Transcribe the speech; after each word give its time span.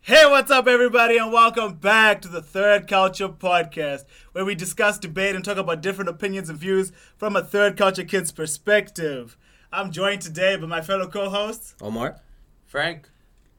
Hey, 0.00 0.24
what's 0.24 0.50
up, 0.50 0.66
everybody, 0.66 1.18
and 1.18 1.30
welcome 1.30 1.74
back 1.74 2.22
to 2.22 2.28
the 2.28 2.40
Third 2.40 2.88
Culture 2.88 3.28
Podcast, 3.28 4.04
where 4.32 4.44
we 4.44 4.54
discuss, 4.54 4.98
debate, 4.98 5.36
and 5.36 5.44
talk 5.44 5.58
about 5.58 5.82
different 5.82 6.08
opinions 6.08 6.48
and 6.48 6.58
views 6.58 6.92
from 7.18 7.36
a 7.36 7.44
third 7.44 7.76
culture 7.76 8.04
kid's 8.04 8.32
perspective. 8.32 9.36
I'm 9.70 9.92
joined 9.92 10.22
today 10.22 10.56
by 10.56 10.66
my 10.66 10.80
fellow 10.80 11.08
co 11.08 11.28
hosts, 11.28 11.74
Omar. 11.82 12.20
Frank. 12.64 13.10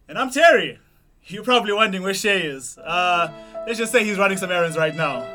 and 0.07 0.17
I'm 0.17 0.31
Terry. 0.31 0.79
You're 1.25 1.43
probably 1.43 1.73
wondering 1.73 2.01
where 2.01 2.15
Shay 2.15 2.41
is. 2.41 2.79
Uh, 2.79 3.31
let's 3.67 3.77
just 3.77 3.91
say 3.91 4.03
he's 4.03 4.17
running 4.17 4.39
some 4.39 4.51
errands 4.51 4.75
right 4.75 4.95
now. 4.95 5.27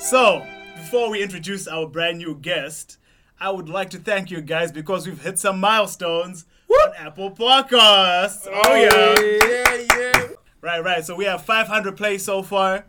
So, 0.00 0.44
before 0.74 1.08
we 1.08 1.22
introduce 1.22 1.68
our 1.68 1.86
brand 1.86 2.18
new 2.18 2.34
guest, 2.34 2.98
I 3.38 3.50
would 3.50 3.68
like 3.68 3.90
to 3.90 3.98
thank 3.98 4.32
you 4.32 4.40
guys 4.40 4.72
because 4.72 5.06
we've 5.06 5.22
hit 5.22 5.38
some 5.38 5.60
milestones 5.60 6.46
on 6.68 6.94
Apple 6.96 7.30
Podcasts. 7.30 8.46
Oh, 8.46 8.60
oh, 8.64 8.74
yeah. 8.74 9.20
Yeah, 9.20 9.86
yeah. 9.96 10.28
Right, 10.60 10.82
right. 10.82 11.04
So 11.04 11.14
we 11.14 11.24
have 11.24 11.44
500 11.44 11.96
plays 11.96 12.24
so 12.24 12.42
far 12.42 12.84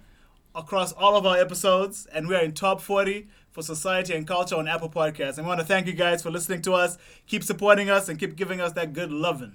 across 0.55 0.91
all 0.93 1.15
of 1.15 1.25
our 1.25 1.37
episodes, 1.37 2.07
and 2.11 2.27
we 2.27 2.35
are 2.35 2.41
in 2.43 2.53
top 2.53 2.81
40 2.81 3.27
for 3.51 3.61
society 3.61 4.13
and 4.13 4.27
culture 4.27 4.55
on 4.55 4.67
Apple 4.67 4.89
Podcasts. 4.89 5.37
And 5.37 5.45
we 5.45 5.49
want 5.49 5.59
to 5.59 5.65
thank 5.65 5.87
you 5.87 5.93
guys 5.93 6.21
for 6.21 6.31
listening 6.31 6.61
to 6.63 6.73
us. 6.73 6.97
Keep 7.27 7.43
supporting 7.43 7.89
us 7.89 8.09
and 8.09 8.19
keep 8.19 8.35
giving 8.35 8.61
us 8.61 8.73
that 8.73 8.93
good 8.93 9.11
loving. 9.11 9.53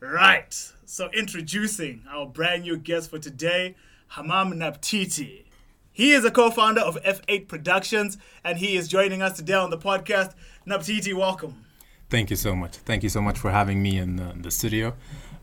Right. 0.00 0.52
So 0.84 1.08
introducing 1.12 2.04
our 2.10 2.26
brand 2.26 2.62
new 2.64 2.76
guest 2.76 3.10
for 3.10 3.18
today, 3.18 3.76
Hammam 4.08 4.52
Nabtiti. 4.54 5.44
He 5.92 6.12
is 6.12 6.24
a 6.24 6.30
co-founder 6.30 6.80
of 6.80 6.96
F8 7.02 7.48
Productions, 7.48 8.18
and 8.42 8.58
he 8.58 8.76
is 8.76 8.88
joining 8.88 9.22
us 9.22 9.36
today 9.36 9.54
on 9.54 9.70
the 9.70 9.78
podcast. 9.78 10.34
Naptiti, 10.66 11.14
welcome. 11.14 11.64
Thank 12.12 12.28
you 12.28 12.36
so 12.36 12.54
much. 12.54 12.76
Thank 12.76 13.02
you 13.02 13.08
so 13.08 13.22
much 13.22 13.38
for 13.38 13.50
having 13.50 13.82
me 13.82 13.96
in 13.96 14.16
the, 14.16 14.34
the 14.36 14.50
studio. 14.50 14.92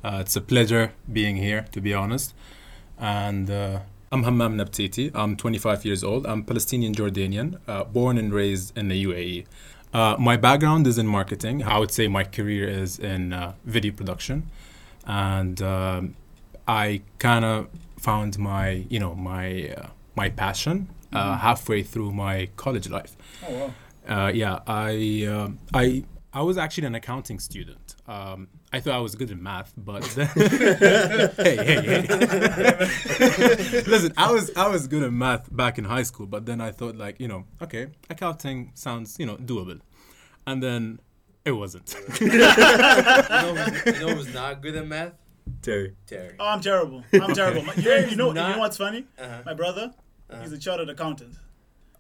Uh, 0.04 0.20
it's 0.22 0.36
a 0.36 0.42
pleasure 0.42 0.92
being 1.12 1.36
here, 1.36 1.66
to 1.72 1.82
be 1.82 1.96
honest. 1.96 2.36
And 3.00 3.50
uh, 3.50 3.80
I'm 4.12 4.22
Hammam 4.22 4.56
Nabtiti. 4.56 5.10
I'm 5.16 5.36
25 5.36 5.84
years 5.84 6.04
old. 6.04 6.28
I'm 6.28 6.44
Palestinian 6.44 6.94
Jordanian, 6.94 7.58
uh, 7.68 7.86
born 7.86 8.20
and 8.20 8.32
raised 8.32 8.78
in 8.78 8.90
the 8.90 9.04
UAE. 9.04 9.46
Uh, 9.96 10.16
my 10.20 10.38
background 10.38 10.86
is 10.86 11.00
in 11.00 11.08
marketing. 11.08 11.64
I 11.64 11.80
would 11.80 11.90
say 11.90 12.08
my 12.08 12.24
career 12.24 12.70
is 12.70 13.00
in 13.00 13.34
uh, 13.34 13.54
video 13.66 13.92
production, 13.92 14.48
and 15.08 15.60
um, 15.64 16.14
I 16.68 17.02
kind 17.18 17.46
of 17.46 17.68
found 17.98 18.38
my, 18.38 18.86
you 18.90 19.00
know, 19.00 19.16
my 19.16 19.74
uh, 19.76 19.88
my 20.16 20.30
passion 20.30 20.88
uh, 21.14 21.36
halfway 21.36 21.82
through 21.82 22.12
my 22.12 22.50
college 22.58 22.92
life. 22.92 23.18
Oh, 23.48 23.54
wow. 23.56 23.74
Uh, 24.08 24.32
yeah, 24.32 24.60
I 24.68 25.50
I 25.74 26.04
I 26.32 26.42
was 26.44 26.58
actually 26.60 26.86
an 26.88 26.94
accounting 26.96 27.40
student. 27.40 27.96
Um, 28.08 28.50
I 28.72 28.80
thought 28.80 28.94
I 28.94 29.00
was 29.00 29.16
good 29.16 29.32
in 29.32 29.42
math, 29.42 29.74
but 29.76 30.06
hey, 30.14 30.28
hey, 31.38 31.82
hey. 31.82 32.08
Listen, 33.88 34.14
I 34.16 34.32
was 34.32 34.52
I 34.56 34.68
was 34.68 34.88
good 34.88 35.04
at 35.04 35.12
math 35.12 35.48
back 35.56 35.78
in 35.80 35.86
high 35.86 36.04
school, 36.04 36.28
but 36.28 36.46
then 36.46 36.62
I 36.62 36.72
thought 36.72 36.96
like 36.96 37.20
you 37.20 37.28
know, 37.28 37.46
okay, 37.62 37.88
accounting 38.10 38.72
sounds 38.76 39.18
you 39.20 39.26
know 39.26 39.38
doable, 39.38 39.80
and 40.46 40.62
then 40.62 41.00
it 41.46 41.52
wasn't. 41.54 41.96
You 42.22 42.28
know, 42.38 43.56
who's- 43.56 43.86
you 44.00 44.06
know 44.08 44.14
who's 44.16 44.34
not 44.34 44.62
good 44.62 44.76
at 44.76 44.86
math? 44.88 45.14
Terry. 45.64 45.96
Terry. 46.06 46.36
Oh, 46.40 46.46
I'm 46.48 46.62
terrible. 46.62 47.04
I'm 47.14 47.34
terrible. 47.34 47.64
My- 47.64 47.74
You, 47.74 47.92
you 48.12 48.16
know, 48.16 48.28
you 48.28 48.34
know 48.36 48.60
what's 48.60 48.78
funny? 48.78 49.06
Uh-huh. 49.18 49.42
My 49.46 49.54
brother, 49.56 49.94
he's 50.42 50.52
a 50.52 50.60
chartered 50.60 50.90
accountant. 50.90 51.36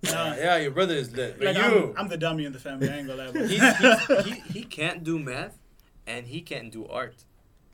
Uh, 0.08 0.36
yeah, 0.38 0.58
your 0.58 0.72
brother 0.72 0.96
is 0.96 1.12
lit. 1.12 1.38
But 1.38 1.48
like 1.48 1.58
you, 1.58 1.64
I'm, 1.64 1.94
I'm 1.98 2.08
the 2.08 2.18
dummy 2.18 2.46
in 2.46 2.54
the 2.54 2.60
family. 2.60 2.90
I 2.90 2.98
ain't 2.98 3.08
gonna 3.08 3.24
lie 3.24 3.30
about 3.30 3.50
he's, 3.50 3.78
he's, 3.78 4.26
he, 4.26 4.60
he 4.60 4.64
can't 4.64 5.04
do 5.04 5.20
math 5.20 5.58
and 6.08 6.26
he 6.28 6.42
can't 6.42 6.72
do 6.72 6.88
art. 6.88 7.16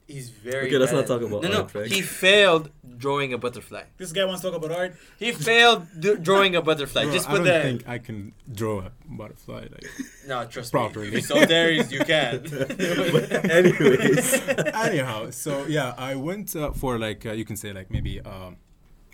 He's 0.07 0.29
very 0.29 0.67
Okay, 0.67 0.77
let's 0.77 0.91
bad 0.91 0.97
not 0.99 1.07
talk 1.07 1.21
about 1.23 1.41
no, 1.41 1.49
no. 1.49 1.67
art, 1.75 1.87
He 1.87 2.01
failed 2.01 2.69
drawing 2.97 3.33
a 3.33 3.39
butterfly. 3.39 3.83
This 3.97 4.11
guy 4.11 4.23
wants 4.25 4.41
to 4.43 4.51
talk 4.51 4.57
about 4.63 4.71
art. 4.71 4.95
He 5.17 5.31
failed 5.31 5.87
d- 5.99 6.15
drawing 6.21 6.55
a 6.55 6.61
butterfly. 6.61 7.03
Bro, 7.05 7.14
Just 7.14 7.27
I 7.27 7.31
put 7.31 7.37
don't 7.37 7.45
that. 7.47 7.64
think 7.64 7.87
I 7.87 7.97
can 7.97 8.33
draw 8.53 8.81
a 8.81 8.91
butterfly. 9.08 9.61
Like. 9.71 9.85
No, 10.27 10.45
trust 10.45 10.71
Properly. 10.71 11.09
me. 11.09 11.09
If 11.09 11.14
you 11.15 11.21
saw 11.21 11.43
Terry's, 11.45 11.91
you 11.91 12.02
can. 12.02 12.45
Anyways. 13.49 14.41
anyhow 14.85 15.30
so 15.31 15.65
yeah 15.65 15.93
i 15.97 16.15
went 16.15 16.55
uh, 16.55 16.71
for 16.71 16.97
like 16.99 17.25
uh, 17.25 17.31
you 17.31 17.45
can 17.45 17.55
say 17.55 17.71
like 17.73 17.89
maybe 17.89 18.19
um, 18.21 18.58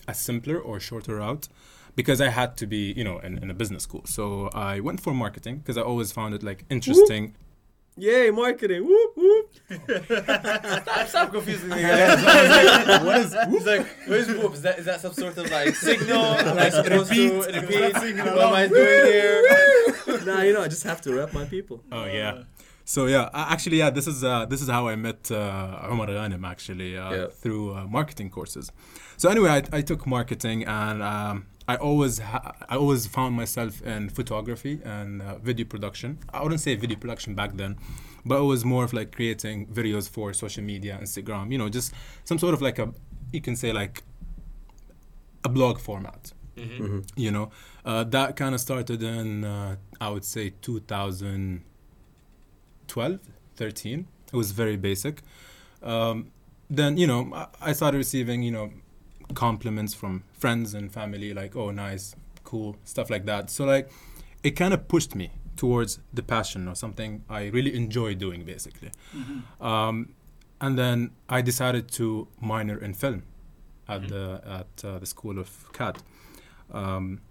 a 0.08 0.14
simpler 0.14 0.58
or 0.60 0.80
shorter 0.80 1.16
route 1.18 1.48
because 1.96 2.20
i 2.22 2.30
had 2.30 2.56
to 2.58 2.66
be 2.68 2.94
you 2.98 3.04
know 3.04 3.20
in, 3.20 3.38
in 3.44 3.50
a 3.50 3.54
business 3.54 3.84
school 3.84 4.02
so 4.06 4.50
i 4.54 4.80
went 4.80 5.00
for 5.00 5.14
marketing 5.14 5.58
because 5.58 5.78
i 5.78 5.82
always 5.82 6.12
found 6.12 6.34
it 6.34 6.44
like 6.44 6.64
interesting 6.70 7.36
Yay, 7.98 8.32
marketing. 8.32 8.86
Whoop, 8.88 9.12
whoop. 9.18 9.50
Stop, 10.06 11.08
stop 11.08 11.32
confusing 11.32 11.70
me. 11.70 11.84
what 11.84 13.18
is 13.20 13.36
He's 13.50 13.66
like, 13.66 13.86
where's 14.08 14.28
whoop? 14.30 14.54
Is 14.54 14.62
that, 14.62 14.80
is 14.80 14.86
that 14.86 15.02
some 15.02 15.14
sort 15.14 15.38
of 15.38 15.52
like 15.52 15.76
signal? 15.76 16.24
Am 16.50 16.58
I 16.58 16.70
supposed 16.70 17.12
to 17.12 17.20
repeat? 17.20 17.34
What 17.36 17.54
am 17.56 18.54
I 18.54 18.68
doing 18.68 19.06
here? 19.12 20.24
nah, 20.26 20.42
you 20.42 20.54
know, 20.54 20.62
I 20.62 20.70
just 20.70 20.84
have 20.84 21.02
to 21.02 21.14
rep 21.14 21.34
my 21.34 21.44
people. 21.46 21.84
oh 21.92 22.06
yeah 22.06 22.44
so 22.86 23.06
yeah 23.06 23.30
actually 23.34 23.78
yeah 23.78 23.90
this 23.90 24.08
is 24.08 24.24
uh, 24.24 24.46
this 24.46 24.62
is 24.62 24.68
how 24.68 24.88
i 24.88 24.96
met 24.96 25.30
uh, 25.32 25.88
Omar 25.92 26.08
Ghanem 26.08 26.44
actually 26.48 26.98
uh, 26.98 27.12
Yeah. 27.14 27.28
through 27.28 27.74
uh, 27.76 27.86
marketing 27.98 28.30
courses 28.32 28.72
so 29.18 29.30
anyway 29.30 29.50
i, 29.50 29.78
I 29.78 29.82
took 29.82 30.08
marketing 30.08 30.64
and 30.66 31.04
um, 31.04 31.46
I 31.72 31.74
always 31.88 32.16
ha- 32.32 32.56
I 32.74 32.76
always 32.84 33.04
found 33.18 33.32
myself 33.44 33.74
in 33.94 34.02
photography 34.10 34.76
and 34.96 35.10
uh, 35.22 35.26
video 35.50 35.66
production. 35.74 36.10
I 36.36 36.38
wouldn't 36.44 36.62
say 36.68 36.72
video 36.86 36.98
production 37.04 37.32
back 37.42 37.52
then, 37.62 37.72
but 38.30 38.38
it 38.44 38.48
was 38.54 38.62
more 38.74 38.84
of 38.88 38.92
like 39.00 39.10
creating 39.18 39.58
videos 39.80 40.06
for 40.16 40.26
social 40.34 40.64
media, 40.74 40.94
Instagram. 41.06 41.46
You 41.52 41.58
know, 41.62 41.70
just 41.70 41.90
some 42.30 42.38
sort 42.44 42.54
of 42.56 42.62
like 42.68 42.78
a 42.86 42.88
you 43.36 43.42
can 43.48 43.56
say 43.56 43.72
like 43.82 43.96
a 45.44 45.50
blog 45.50 45.78
format. 45.88 46.22
You 47.16 47.32
know, 47.36 47.48
uh, 47.90 48.04
that 48.16 48.36
kind 48.36 48.54
of 48.56 48.60
started 48.62 49.02
in 49.02 49.44
uh, 49.46 49.76
I 50.06 50.10
would 50.14 50.26
say 50.26 50.46
2012, 50.62 53.20
13. 53.56 54.08
It 54.28 54.34
was 54.38 54.52
very 54.52 54.78
basic. 54.78 55.22
Um, 55.82 56.32
then 56.70 56.98
you 56.98 57.08
know 57.08 57.32
I- 57.34 57.48
I 57.70 57.74
started 57.74 57.98
receiving 57.98 58.44
you 58.44 58.52
know 58.52 58.72
compliments 59.34 59.94
from 59.94 60.24
friends 60.42 60.74
and 60.74 60.92
family 60.92 61.34
like 61.34 61.56
oh 61.56 61.72
nice 61.72 62.16
cool 62.44 62.76
stuff 62.84 63.10
like 63.10 63.26
that. 63.26 63.50
So 63.50 63.66
like 63.66 63.90
it 64.44 64.52
kind 64.52 64.74
of 64.74 64.88
pushed 64.88 65.16
me 65.16 65.32
towards 65.56 66.00
the 66.14 66.24
passion 66.24 66.68
or 66.68 66.76
something 66.76 67.24
i 67.30 67.42
really 67.48 67.76
enjoy 67.76 68.16
doing 68.16 68.44
basically. 68.44 68.92
Um, 69.60 70.14
and 70.60 70.78
then 70.78 71.12
i 71.30 71.42
decided 71.42 71.92
to 71.92 72.28
minor 72.40 72.78
in 72.78 72.94
film 72.94 73.24
at 73.88 74.08
the 74.08 74.42
at 74.60 74.86
uh, 74.86 75.00
the 75.00 75.06
school 75.06 75.38
of 75.38 75.50
cad 75.74 75.98
um, 76.74 77.22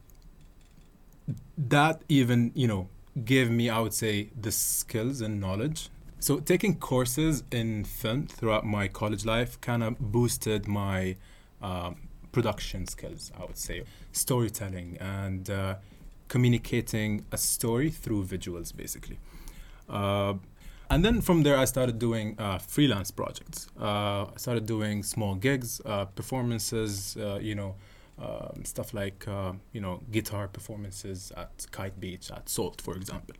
that 1.56 2.02
even 2.08 2.52
you 2.54 2.68
know 2.68 2.88
gave 3.24 3.50
me 3.50 3.68
i 3.68 3.80
would 3.80 3.94
say 3.94 4.28
the 4.40 4.52
skills 4.52 5.20
and 5.20 5.40
knowledge. 5.40 5.88
So 6.22 6.38
taking 6.38 6.76
courses 6.76 7.44
in 7.50 7.84
film 7.84 8.26
throughout 8.26 8.64
my 8.66 8.88
college 8.88 9.24
life 9.24 9.58
kind 9.62 9.82
of 9.82 9.98
boosted 9.98 10.68
my 10.68 11.16
um, 11.62 11.96
production 12.32 12.86
skills 12.86 13.32
i 13.38 13.44
would 13.44 13.56
say. 13.58 13.82
Storytelling 14.12 14.96
and 15.00 15.50
uh, 15.50 15.76
communicating 16.28 17.24
a 17.32 17.36
story 17.36 17.90
through 17.90 18.24
visuals 18.24 18.74
basically. 18.74 19.18
Uh, 19.88 20.34
and 20.88 21.04
then 21.04 21.20
from 21.20 21.42
there 21.42 21.56
i 21.56 21.64
started 21.64 21.98
doing 21.98 22.36
uh, 22.38 22.58
freelance 22.58 23.10
projects. 23.10 23.68
Uh, 23.80 24.24
i 24.24 24.36
started 24.36 24.66
doing 24.66 25.02
small 25.02 25.34
gigs 25.34 25.80
uh, 25.84 26.04
performances 26.04 27.16
uh, 27.16 27.38
you 27.40 27.54
know 27.54 27.74
um, 28.18 28.64
stuff 28.64 28.92
like 28.92 29.26
you 29.72 29.80
know 29.80 30.00
guitar 30.10 30.46
performances 30.48 31.32
at 31.36 31.66
kite 31.70 31.98
beach 31.98 32.30
at 32.30 32.48
salt 32.48 32.80
for 32.80 32.94
example. 32.96 33.34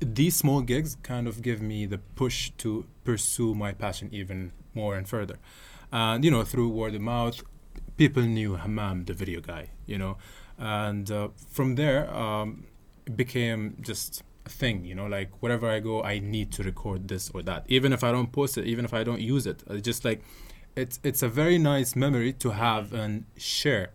These 0.00 0.36
small 0.36 0.60
gigs 0.60 0.96
kind 1.02 1.26
of 1.26 1.42
give 1.42 1.60
me 1.60 1.84
the 1.84 1.98
push 1.98 2.50
to 2.58 2.86
pursue 3.02 3.52
my 3.54 3.72
passion 3.72 4.08
even 4.12 4.52
more 4.72 4.94
and 4.94 5.08
further. 5.08 5.38
And, 5.90 6.24
you 6.24 6.30
know, 6.30 6.44
through 6.44 6.68
word 6.68 6.94
of 6.94 7.00
mouth, 7.00 7.42
people 7.98 8.22
knew 8.22 8.54
Hammam, 8.54 9.04
the 9.04 9.12
video 9.12 9.40
guy, 9.40 9.70
you 9.84 9.98
know. 9.98 10.16
And 10.56 11.10
uh, 11.10 11.28
from 11.50 11.74
there, 11.74 12.12
um, 12.14 12.64
it 13.06 13.16
became 13.16 13.76
just 13.80 14.22
a 14.46 14.48
thing, 14.48 14.84
you 14.84 14.94
know, 14.94 15.06
like 15.06 15.30
wherever 15.40 15.68
I 15.68 15.80
go, 15.80 16.02
I 16.02 16.18
need 16.18 16.50
to 16.52 16.62
record 16.62 17.08
this 17.08 17.30
or 17.34 17.42
that. 17.42 17.64
Even 17.68 17.92
if 17.92 18.02
I 18.02 18.10
don't 18.12 18.32
post 18.32 18.56
it, 18.56 18.66
even 18.66 18.84
if 18.84 18.94
I 18.94 19.04
don't 19.04 19.20
use 19.20 19.46
it, 19.46 19.62
it's 19.68 19.82
just 19.82 20.04
like, 20.04 20.22
it's, 20.74 20.98
it's 21.02 21.22
a 21.22 21.28
very 21.28 21.58
nice 21.58 21.94
memory 21.94 22.32
to 22.34 22.50
have 22.50 22.92
and 22.92 23.24
share, 23.36 23.90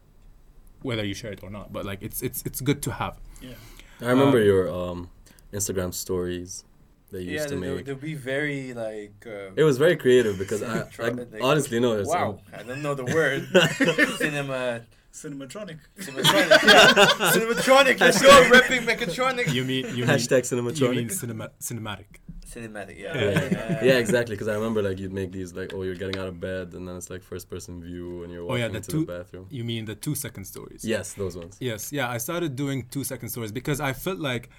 whether 0.82 1.04
you 1.04 1.14
share 1.14 1.32
it 1.32 1.42
or 1.44 1.50
not. 1.50 1.74
But 1.74 1.86
like, 1.86 2.02
it's, 2.02 2.22
it's, 2.22 2.44
it's 2.46 2.62
good 2.62 2.82
to 2.84 2.92
have. 2.92 3.20
Yeah. 3.42 3.56
I 4.02 4.10
remember 4.10 4.40
Um, 4.40 4.46
your 4.46 4.70
um, 4.70 5.10
Instagram 5.54 5.94
stories 5.94 6.66
that 7.14 7.22
you 7.24 7.32
Yeah, 7.32 7.38
used 7.38 7.50
to 7.50 7.56
they'll, 7.60 7.76
make. 7.78 7.86
they'll 7.86 7.96
be 7.96 8.16
very 8.16 8.74
like. 8.74 9.18
Uh, 9.26 9.52
It 9.56 9.64
was 9.64 9.78
very 9.78 9.96
creative 9.96 10.38
because 10.38 10.62
I, 10.62 10.80
I 11.00 11.10
like- 11.10 11.42
honestly 11.42 11.80
know 11.80 11.96
there's 11.96 12.08
wow, 12.08 12.40
I 12.58 12.64
don't 12.64 12.82
know 12.82 12.94
the 12.96 13.06
word. 13.06 13.48
Cinema 14.18 14.82
Cinematronic. 15.14 15.78
Cinematronic, 16.00 16.50
yeah. 16.64 17.32
Cinematronic, 17.38 18.00
let's 18.00 18.20
go, 18.22 18.30
repping 18.52 18.82
mechatronic. 18.92 19.54
You 19.54 19.64
mean 19.64 19.86
you 19.96 20.06
Hashtag 20.06 20.52
mean, 20.52 20.66
you 20.66 20.72
cinematronic. 20.72 20.96
mean 20.96 21.10
cinema, 21.10 21.52
cinematic? 21.62 22.06
Cinematic, 22.54 23.00
yeah. 23.00 23.16
yeah, 23.18 23.84
yeah, 23.84 23.98
exactly. 23.98 24.36
Because 24.36 24.48
I 24.48 24.56
remember 24.56 24.82
like 24.82 25.00
you'd 25.00 25.14
make 25.14 25.32
these 25.32 25.54
like, 25.54 25.72
oh, 25.74 25.82
you're 25.84 25.96
getting 25.96 26.18
out 26.22 26.28
of 26.28 26.40
bed, 26.40 26.74
and 26.74 26.88
then 26.88 26.96
it's 26.98 27.10
like 27.10 27.22
first 27.24 27.48
person 27.50 27.82
view, 27.84 28.24
and 28.24 28.32
you're 28.34 28.42
Oh, 28.44 28.48
walking 28.48 28.62
yeah, 28.62 28.68
the 28.70 28.78
into 28.78 28.92
two- 28.92 29.06
the 29.06 29.18
bathroom. 29.18 29.46
You 29.52 29.64
mean 29.64 29.86
the 29.86 29.96
two 29.96 30.16
second 30.16 30.46
stories? 30.46 30.84
Yes, 30.84 31.14
those 31.14 31.36
ones. 31.38 31.58
Yes, 31.60 31.92
yeah. 31.92 32.10
I 32.10 32.18
started 32.18 32.56
doing 32.56 32.86
two 32.90 33.04
second 33.04 33.30
stories 33.30 33.52
because 33.52 33.80
I 33.80 33.94
felt 33.94 34.20
like 34.20 34.50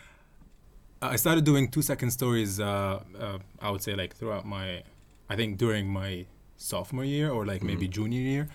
I 1.12 1.16
started 1.16 1.44
doing 1.44 1.68
two 1.70 1.82
second 1.82 2.10
stories. 2.10 2.60
Uh, 2.60 3.00
uh, 3.18 3.38
I 3.60 3.70
would 3.70 3.82
say 3.82 3.94
like 3.94 4.14
throughout 4.16 4.46
my, 4.46 4.82
I 5.28 5.36
think 5.36 5.58
during 5.58 5.88
my 5.88 6.26
sophomore 6.56 7.04
year 7.04 7.30
or 7.30 7.44
like 7.44 7.62
maybe 7.62 7.88
junior 7.88 8.20
year, 8.20 8.48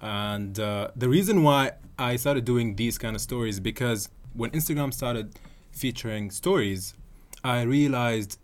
and 0.00 0.58
uh, 0.58 0.90
the 0.96 1.08
reason 1.08 1.42
why 1.42 1.72
I 1.98 2.16
started 2.16 2.44
doing 2.44 2.76
these 2.76 2.98
kind 2.98 3.14
of 3.16 3.22
stories 3.22 3.58
because 3.60 4.08
when 4.34 4.50
Instagram 4.50 4.92
started 4.92 5.38
featuring 5.72 6.30
stories, 6.30 6.94
I 7.42 7.62
realized 7.62 8.38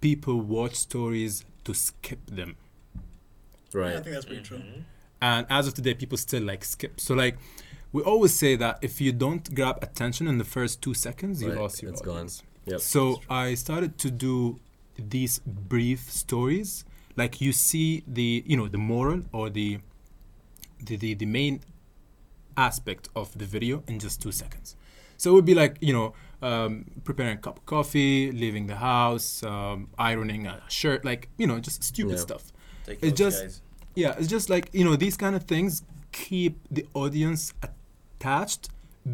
people 0.00 0.40
watch 0.40 0.74
stories 0.74 1.44
to 1.64 1.74
skip 1.74 2.20
them. 2.26 2.56
Right. 3.72 3.96
I 3.96 4.00
think 4.00 4.14
that's 4.14 4.24
pretty 4.26 4.42
true. 4.42 4.62
and 5.20 5.46
as 5.50 5.66
of 5.68 5.74
today 5.74 5.94
people 5.94 6.16
still 6.16 6.42
like 6.42 6.64
skip 6.64 7.00
so 7.00 7.12
like 7.14 7.36
we 7.92 8.00
always 8.02 8.32
say 8.34 8.54
that 8.56 8.78
if 8.82 9.00
you 9.00 9.12
don't 9.12 9.52
grab 9.54 9.76
attention 9.82 10.26
in 10.28 10.38
the 10.38 10.44
first 10.44 10.80
two 10.80 10.94
seconds 10.94 11.42
you 11.42 11.48
Right, 11.50 11.58
lost 11.58 11.82
your 11.82 11.90
it's 11.92 12.00
gone. 12.00 12.28
Audience 12.68 12.94
Yep. 12.94 13.16
so 13.16 13.20
i 13.30 13.54
started 13.54 13.98
to 13.98 14.10
do 14.10 14.58
these 14.98 15.38
brief 15.46 16.10
stories 16.10 16.84
like 17.16 17.40
you 17.40 17.52
see 17.52 18.02
the 18.06 18.42
you 18.46 18.56
know 18.56 18.68
the 18.68 18.78
moral 18.78 19.22
or 19.32 19.50
the 19.50 19.78
the 20.84 20.96
the, 20.96 21.14
the 21.14 21.26
main 21.26 21.60
aspect 22.56 23.08
of 23.14 23.36
the 23.38 23.44
video 23.44 23.82
in 23.86 23.98
just 23.98 24.20
two 24.20 24.32
seconds 24.32 24.76
so 25.16 25.30
it 25.30 25.34
would 25.34 25.44
be 25.44 25.54
like 25.54 25.76
you 25.80 25.92
know 25.92 26.12
um, 26.42 26.84
preparing 27.04 27.34
a 27.34 27.40
cup 27.40 27.58
of 27.58 27.66
coffee 27.66 28.30
leaving 28.32 28.66
the 28.68 28.76
house 28.76 29.42
um, 29.42 29.88
ironing 29.98 30.46
a 30.46 30.60
shirt 30.68 31.04
like 31.04 31.28
you 31.36 31.46
know 31.46 31.58
just 31.60 31.82
stupid 31.82 32.12
Yeah. 32.12 32.18
stuff 32.18 32.52
Take 32.86 32.98
It's 33.02 33.18
just- 33.18 33.42
guys. 33.42 33.60
yeah, 33.94 34.14
it's 34.18 34.28
just 34.28 34.48
like 34.48 34.70
you 34.72 34.84
know 34.84 34.96
these 34.96 35.16
kind 35.16 35.34
of 35.36 35.42
things 35.44 35.82
keep 36.12 36.54
the 36.70 36.86
audience 36.94 37.52
attached 37.62 38.70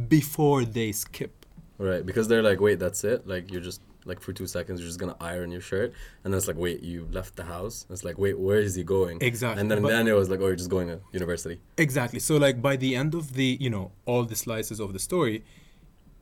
before 0.09 0.65
they 0.65 0.93
skip. 0.93 1.44
Right, 1.79 2.07
because 2.07 2.29
they're 2.29 2.43
like, 2.43 2.61
wait, 2.61 2.79
that's 2.79 3.03
it. 3.05 3.27
Like 3.27 3.51
you're 3.51 3.61
just 3.61 3.81
like 4.05 4.21
for 4.21 4.33
two 4.33 4.47
seconds, 4.47 4.81
you're 4.81 4.87
just 4.89 4.99
gonna 5.01 5.17
iron 5.21 5.51
your 5.51 5.61
shirt, 5.61 5.93
and 6.23 6.33
then 6.33 6.39
it's 6.39 6.47
like, 6.47 6.57
wait, 6.57 6.83
you 6.83 7.09
left 7.11 7.35
the 7.37 7.43
house. 7.45 7.87
It's 7.91 8.05
like, 8.05 8.17
wait, 8.19 8.39
where 8.39 8.59
is 8.59 8.75
he 8.75 8.85
going? 8.85 9.19
Exactly. 9.21 9.61
And 9.61 9.71
then 9.71 9.83
But- 9.83 9.89
then 9.89 10.07
it 10.07 10.13
was 10.13 10.29
like, 10.31 10.41
oh, 10.41 10.47
you're 10.47 10.57
just 10.57 10.71
going 10.71 10.89
to 10.89 11.01
university. 11.13 11.61
Exactly. 11.79 12.21
So 12.21 12.37
like 12.37 12.61
by 12.63 12.77
the 12.77 12.95
end 12.95 13.15
of 13.15 13.33
the 13.35 13.57
you 13.61 13.71
know 13.71 13.93
all 14.07 14.25
the 14.25 14.37
slices 14.37 14.79
of 14.79 14.93
the 14.93 14.99
story, 14.99 15.43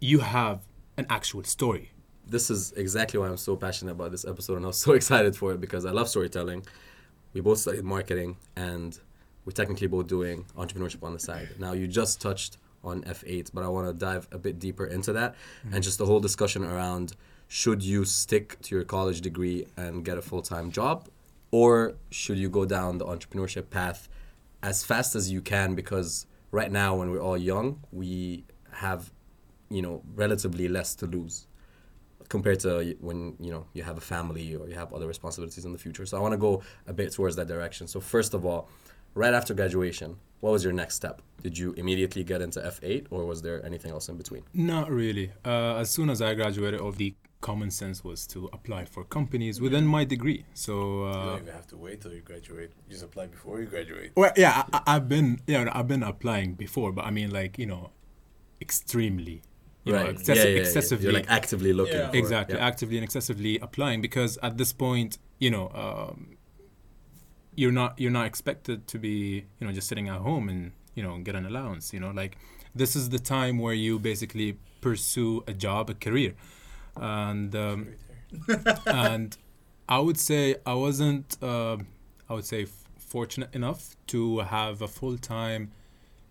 you 0.00 0.20
have 0.20 0.60
an 0.96 1.06
actual 1.10 1.44
story. 1.44 1.90
This 2.26 2.50
is 2.50 2.72
exactly 2.72 3.18
why 3.20 3.28
I'm 3.28 3.36
so 3.36 3.56
passionate 3.56 3.92
about 3.92 4.10
this 4.12 4.24
episode, 4.24 4.56
and 4.56 4.64
I 4.64 4.68
was 4.68 4.78
so 4.78 4.92
excited 5.00 5.36
for 5.36 5.52
it 5.52 5.60
because 5.60 5.84
I 5.84 5.90
love 5.90 6.08
storytelling. 6.08 6.64
We 7.34 7.40
both 7.40 7.58
studied 7.58 7.84
marketing, 7.84 8.36
and 8.56 8.98
we're 9.44 9.52
technically 9.52 9.88
both 9.88 10.06
doing 10.06 10.46
entrepreneurship 10.56 11.02
on 11.02 11.12
the 11.14 11.18
side. 11.18 11.48
Now, 11.58 11.72
you 11.72 11.88
just 11.88 12.20
touched 12.20 12.58
on 12.84 13.02
F8, 13.02 13.50
but 13.54 13.64
I 13.64 13.68
want 13.68 13.86
to 13.86 13.92
dive 13.92 14.28
a 14.32 14.38
bit 14.38 14.58
deeper 14.58 14.86
into 14.86 15.12
that 15.12 15.34
and 15.72 15.82
just 15.82 15.98
the 15.98 16.06
whole 16.06 16.20
discussion 16.20 16.64
around 16.64 17.14
should 17.52 17.82
you 17.82 18.06
stick 18.06 18.58
to 18.62 18.74
your 18.74 18.82
college 18.82 19.20
degree 19.20 19.66
and 19.76 20.06
get 20.06 20.16
a 20.16 20.22
full 20.22 20.40
time 20.40 20.70
job, 20.70 21.10
or 21.50 21.92
should 22.10 22.38
you 22.38 22.48
go 22.48 22.64
down 22.64 22.96
the 22.96 23.04
entrepreneurship 23.04 23.68
path 23.68 24.08
as 24.62 24.84
fast 24.84 25.14
as 25.14 25.30
you 25.30 25.42
can? 25.42 25.74
Because 25.74 26.26
right 26.50 26.72
now, 26.72 26.96
when 26.96 27.10
we're 27.10 27.20
all 27.20 27.36
young, 27.36 27.80
we 27.92 28.44
have, 28.72 29.12
you 29.68 29.82
know, 29.82 30.02
relatively 30.14 30.66
less 30.66 30.94
to 30.94 31.06
lose 31.06 31.46
compared 32.30 32.60
to 32.60 32.96
when 33.00 33.36
you 33.38 33.50
know 33.50 33.66
you 33.74 33.82
have 33.82 33.98
a 33.98 34.00
family 34.00 34.56
or 34.56 34.66
you 34.66 34.74
have 34.74 34.94
other 34.94 35.06
responsibilities 35.06 35.66
in 35.66 35.72
the 35.72 35.78
future. 35.78 36.06
So 36.06 36.16
I 36.16 36.20
want 36.20 36.32
to 36.32 36.38
go 36.38 36.62
a 36.86 36.94
bit 36.94 37.12
towards 37.12 37.36
that 37.36 37.48
direction. 37.48 37.86
So 37.86 38.00
first 38.00 38.32
of 38.32 38.46
all, 38.46 38.70
right 39.14 39.34
after 39.34 39.52
graduation, 39.52 40.16
what 40.40 40.52
was 40.52 40.64
your 40.64 40.72
next 40.72 40.94
step? 40.94 41.20
Did 41.42 41.58
you 41.58 41.72
immediately 41.76 42.22
get 42.24 42.40
into 42.40 42.60
F8 42.60 43.06
or 43.10 43.24
was 43.26 43.42
there 43.42 43.64
anything 43.66 43.90
else 43.90 44.08
in 44.08 44.16
between? 44.16 44.42
Not 44.54 44.90
really. 44.90 45.32
Uh, 45.44 45.76
as 45.76 45.90
soon 45.90 46.08
as 46.10 46.22
I 46.22 46.34
graduated, 46.34 46.80
all 46.80 46.92
the 46.92 47.14
common 47.40 47.70
sense 47.72 48.04
was 48.04 48.24
to 48.28 48.48
apply 48.52 48.84
for 48.84 49.02
companies 49.04 49.60
within 49.60 49.84
my 49.84 50.04
degree. 50.04 50.44
So 50.54 50.72
You 50.74 51.04
uh, 51.06 51.24
don't 51.26 51.42
even 51.42 51.54
have 51.54 51.66
to 51.68 51.76
wait 51.76 52.00
till 52.00 52.12
you 52.12 52.20
graduate. 52.20 52.70
You 52.86 52.92
just 52.92 53.04
apply 53.04 53.26
before 53.26 53.60
you 53.60 53.66
graduate. 53.66 54.12
well, 54.16 54.32
yeah, 54.36 54.62
I, 54.72 54.78
I- 54.78 54.96
I've 54.96 55.08
been 55.08 55.40
yeah 55.48 55.68
I've 55.72 55.88
been 55.88 56.04
applying 56.04 56.54
before, 56.54 56.92
but 56.92 57.04
I 57.04 57.10
mean 57.10 57.30
like 57.32 57.58
you 57.58 57.66
know, 57.66 57.90
extremely, 58.60 59.42
you 59.84 59.92
know, 59.92 60.04
excessi- 60.06 60.36
yeah, 60.36 60.42
yeah, 60.44 60.48
yeah. 60.50 60.60
excessively. 60.60 61.04
You're 61.06 61.12
like 61.14 61.28
actively 61.30 61.72
looking. 61.72 61.96
Yeah. 61.96 62.10
for 62.10 62.16
exactly 62.16 62.56
Yeah. 62.56 62.66
actively 62.66 62.96
and 62.98 63.04
excessively 63.04 63.58
applying 63.58 64.00
because 64.00 64.38
at 64.42 64.56
this 64.56 64.72
point 64.72 65.18
you 65.40 65.50
know 65.50 65.68
um, 65.74 66.36
you're 67.56 67.72
not 67.72 67.98
you're 68.00 68.10
not 68.12 68.26
expected 68.26 68.86
to 68.88 68.98
be 68.98 69.44
you 69.58 69.66
know 69.66 69.72
just 69.72 69.88
sitting 69.88 70.08
at 70.08 70.18
home 70.18 70.48
and 70.48 70.72
you 70.94 71.02
know 71.02 71.18
get 71.18 71.34
an 71.34 71.46
allowance 71.46 71.92
you 71.92 72.00
know 72.00 72.10
like 72.10 72.36
this 72.74 72.96
is 72.96 73.10
the 73.10 73.18
time 73.18 73.58
where 73.58 73.74
you 73.74 73.98
basically 73.98 74.56
pursue 74.80 75.44
a 75.46 75.52
job 75.52 75.90
a 75.90 75.94
career. 75.94 76.34
And 76.96 77.54
um, 77.54 77.88
and 78.86 79.36
i 79.88 79.98
would 79.98 80.18
say 80.18 80.56
i 80.64 80.72
wasn't 80.72 81.36
uh, 81.42 81.76
i 82.28 82.34
would 82.34 82.44
say 82.46 82.62
f- 82.62 82.84
fortunate 82.98 83.54
enough 83.54 83.94
to 84.06 84.38
have 84.40 84.80
a 84.80 84.88
full-time 84.88 85.70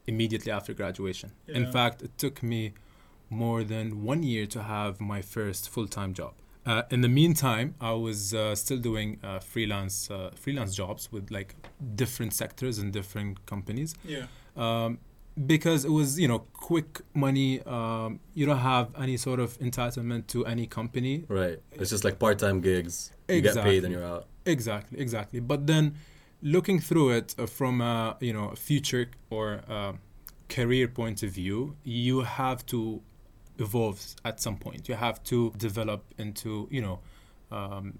immediately 0.08 0.52
after 0.52 0.74
graduation. 0.74 1.32
In 1.48 1.72
fact 1.72 2.02
it 2.02 2.18
took 2.18 2.42
me 2.42 2.74
more 3.30 3.64
than 3.64 4.04
one 4.04 4.24
year 4.24 4.46
to 4.48 4.64
have 4.64 5.00
my 5.00 5.22
first 5.22 5.70
full-time 5.70 6.14
job. 6.14 6.34
Uh, 6.66 6.84
in 6.92 7.02
the 7.02 7.10
meantime, 7.10 7.74
I 7.82 7.94
was 7.94 8.34
uh, 8.34 8.56
still 8.56 8.78
doing 8.78 9.20
uh, 9.24 9.40
freelance 9.40 10.12
uh, 10.12 10.30
freelance 10.36 10.76
jobs 10.76 11.12
with 11.12 11.32
like 11.32 11.56
different 11.96 12.34
sectors 12.34 12.78
and 12.78 12.94
different 12.94 13.46
companies. 13.48 13.96
Yeah. 14.06 14.26
Um, 14.56 15.00
because 15.46 15.86
it 15.86 15.92
was 15.92 16.20
you 16.20 16.28
know 16.28 16.40
quick 16.54 17.02
money. 17.14 17.62
Um, 17.64 18.20
you 18.34 18.46
don't 18.46 18.60
have 18.60 18.90
any 18.98 19.18
sort 19.18 19.40
of 19.40 19.58
entitlement 19.60 20.28
to 20.28 20.46
any 20.46 20.68
company. 20.68 21.26
Right. 21.28 21.60
It's 21.72 21.90
just 21.90 22.04
like 22.04 22.20
part 22.20 22.40
time 22.40 22.62
gigs. 22.62 23.12
You 23.30 23.42
get 23.42 23.56
paid 23.56 23.60
Exactly. 23.60 23.78
and 23.78 23.94
you're 23.94 24.06
out. 24.06 24.28
Exactly, 24.46 25.00
exactly. 25.00 25.40
But 25.40 25.68
then, 25.68 25.96
looking 26.42 26.80
through 26.80 27.12
it 27.12 27.36
uh, 27.38 27.46
from 27.46 27.82
a 27.82 28.18
you 28.20 28.34
know 28.34 28.52
future 28.56 29.10
or 29.30 29.62
career 30.50 30.88
point 30.88 31.24
of 31.24 31.30
view, 31.32 31.76
you 31.84 32.22
have 32.22 32.66
to 32.68 33.02
evolve 33.58 34.04
at 34.26 34.42
some 34.42 34.58
point. 34.58 34.90
You 34.90 34.96
have 34.96 35.24
to 35.26 35.54
develop 35.58 36.04
into 36.18 36.68
you 36.72 36.82
know 36.82 37.00
um, 37.52 37.98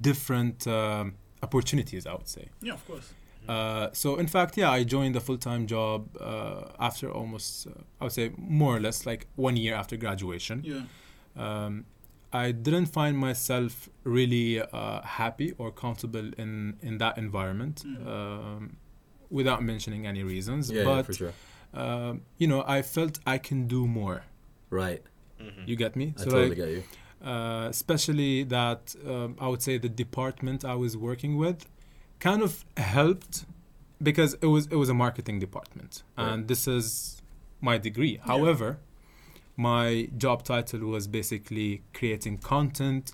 different 0.00 0.66
um, 0.66 1.14
opportunities. 1.42 2.06
I 2.06 2.14
would 2.14 2.28
say. 2.28 2.48
Yeah, 2.60 2.74
of 2.74 2.86
course. 2.86 3.12
Uh, 3.48 3.88
so 3.92 4.16
in 4.16 4.26
fact, 4.26 4.56
yeah, 4.58 4.70
I 4.70 4.84
joined 4.84 5.16
a 5.16 5.20
full-time 5.20 5.66
job 5.66 6.16
uh, 6.20 6.68
after 6.78 7.10
almost, 7.10 7.66
uh, 7.66 7.70
I 8.00 8.04
would 8.04 8.12
say, 8.12 8.30
more 8.36 8.76
or 8.76 8.80
less 8.80 9.06
like 9.06 9.26
one 9.36 9.56
year 9.56 9.74
after 9.74 9.96
graduation 9.96 10.62
Yeah. 10.64 10.82
um, 11.36 11.84
I 12.30 12.52
didn't 12.52 12.86
find 12.86 13.16
myself 13.16 13.88
really 14.04 14.60
uh, 14.60 15.00
happy 15.02 15.54
or 15.56 15.70
comfortable 15.72 16.30
in, 16.36 16.76
in 16.82 16.98
that 16.98 17.16
environment, 17.16 17.76
Mm. 17.86 18.06
um, 18.06 18.76
without 19.30 19.62
mentioning 19.62 20.06
any 20.06 20.22
reasons. 20.22 20.70
Yeah, 20.70 20.78
yeah, 20.80 20.84
but 20.84 21.06
for 21.06 21.12
sure. 21.14 21.32
um, 21.72 22.22
you 22.36 22.46
know, 22.46 22.62
I 22.66 22.82
felt 22.82 23.18
I 23.26 23.38
can 23.38 23.66
do 23.66 23.86
more. 23.86 24.24
Right. 24.70 25.02
You 25.66 25.76
get 25.76 25.96
me? 25.96 26.06
I 26.18 26.24
totally 26.24 26.48
like, 26.50 26.56
get 26.58 26.68
you. 26.76 26.82
uh, 27.24 27.66
especially 27.70 28.42
that 28.44 28.94
um, 29.06 29.36
I 29.40 29.48
would 29.48 29.62
say 29.62 29.78
the 29.78 29.88
department 29.88 30.64
I 30.64 30.74
was 30.74 30.96
working 30.96 31.36
with 31.38 31.64
kind 32.20 32.42
of 32.42 32.64
helped 32.76 33.44
because 34.02 34.34
it 34.34 34.46
was 34.46 34.66
it 34.66 34.76
was 34.76 34.88
a 34.88 34.94
marketing 34.94 35.38
department, 35.38 36.02
Right. 36.16 36.28
and 36.32 36.48
this 36.48 36.66
is 36.68 37.22
my 37.60 37.78
degree. 37.78 38.20
However, 38.22 38.78
my 39.56 40.08
job 40.16 40.42
title 40.44 40.80
was 40.80 41.06
basically 41.08 41.82
creating 41.92 42.38
content 42.38 43.12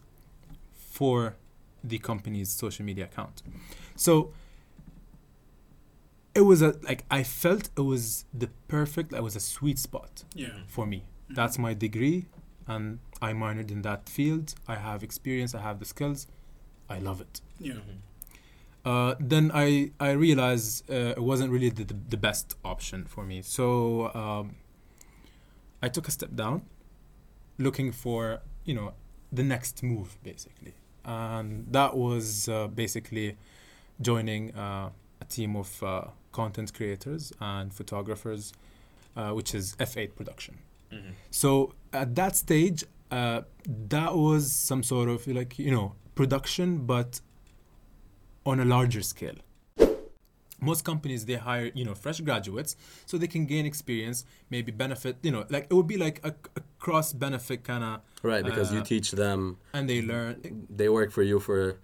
for 0.72 1.36
the 1.82 1.98
company's 1.98 2.50
social 2.50 2.84
media 2.84 3.04
account. 3.04 3.42
So 3.96 4.32
it 6.34 6.42
was 6.42 6.62
a 6.62 6.74
like 6.82 7.04
I 7.10 7.22
felt 7.22 7.70
it 7.76 7.80
was 7.82 8.24
the 8.32 8.48
perfect. 8.68 9.12
It 9.12 9.22
was 9.22 9.36
a 9.36 9.40
sweet 9.40 9.78
spot 9.78 10.24
Yeah. 10.34 10.48
for 10.66 10.86
me. 10.86 10.98
Mm-hmm. 10.98 11.34
That's 11.34 11.58
my 11.58 11.74
degree, 11.74 12.26
and 12.66 12.98
I 13.22 13.32
minored 13.32 13.70
in 13.70 13.82
that 13.82 14.08
field. 14.08 14.54
I 14.68 14.76
have 14.76 15.02
experience. 15.02 15.54
I 15.54 15.60
have 15.60 15.78
the 15.78 15.84
skills. 15.84 16.26
I 16.88 16.98
love 16.98 17.20
it. 17.20 17.40
Yeah. 17.58 17.74
Mm-hmm. 17.74 17.98
Uh, 18.84 19.14
then 19.18 19.50
I 19.54 19.90
I 19.98 20.10
realized 20.12 20.90
uh, 20.90 21.14
it 21.16 21.22
wasn't 21.22 21.50
really 21.50 21.70
the, 21.70 21.84
the, 21.84 21.96
the 22.10 22.16
best 22.16 22.56
option 22.64 23.04
for 23.06 23.24
me. 23.24 23.42
So 23.42 24.10
um, 24.14 24.56
I 25.82 25.88
took 25.88 26.06
a 26.08 26.10
step 26.10 26.34
down, 26.34 26.62
looking 27.58 27.92
for 27.92 28.40
you 28.64 28.74
know 28.74 28.92
the 29.32 29.42
next 29.42 29.82
move 29.82 30.18
basically, 30.22 30.74
and 31.04 31.66
that 31.72 31.96
was 31.96 32.48
uh, 32.48 32.66
basically 32.68 33.36
joining 34.00 34.54
uh, 34.54 34.90
a 35.20 35.24
team 35.24 35.56
of 35.56 35.82
uh, 35.82 36.04
content 36.32 36.74
creators 36.74 37.32
and 37.40 37.72
photographers, 37.72 38.52
uh, 39.16 39.30
which 39.30 39.54
is 39.54 39.76
F8 39.78 40.14
production. 40.14 40.58
Mhm. 40.92 41.12
So 41.30 41.72
at 41.92 42.14
that 42.16 42.36
stage, 42.36 42.84
uh, 43.10 43.42
that 43.88 44.14
was 44.14 44.52
some 44.52 44.82
sort 44.82 45.08
of 45.08 45.26
like 45.26 45.58
you 45.58 45.70
know 45.70 45.94
production, 46.14 46.84
but 46.86 47.20
on 48.46 48.60
a 48.60 48.64
larger 48.64 49.02
scale. 49.02 49.36
Most 50.60 50.84
companies 50.84 51.26
they 51.26 51.34
hire 51.34 51.70
you 51.74 51.84
know 51.84 51.94
fresh 51.94 52.20
graduates 52.20 52.76
so 53.04 53.18
they 53.18 53.26
can 53.26 53.44
gain 53.44 53.66
experience, 53.66 54.24
maybe 54.48 54.72
benefit 54.72 55.16
you 55.22 55.30
know 55.30 55.44
like 55.50 55.64
it 55.70 55.74
would 55.74 55.86
be 55.86 55.98
like 55.98 56.20
a, 56.24 56.32
a 56.56 56.62
cross 56.78 57.12
benefit 57.12 57.64
kind 57.64 57.84
of, 57.84 58.00
Right, 58.22 58.44
because 58.44 58.72
you 58.72 58.80
Uh, 58.80 58.84
teach 58.84 59.10
them, 59.10 59.58
and 59.74 59.88
they 59.90 60.00
learn. 60.00 60.66
they 60.70 60.88
work 60.88 61.10
for 61.12 61.22
you 61.22 61.38
for, 61.40 61.76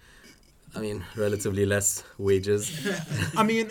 I 0.74 0.78
mean, 0.80 1.04
relatively 1.16 1.66
less 1.66 2.04
wages. 2.16 2.62
I 3.36 3.42
mean, 3.42 3.66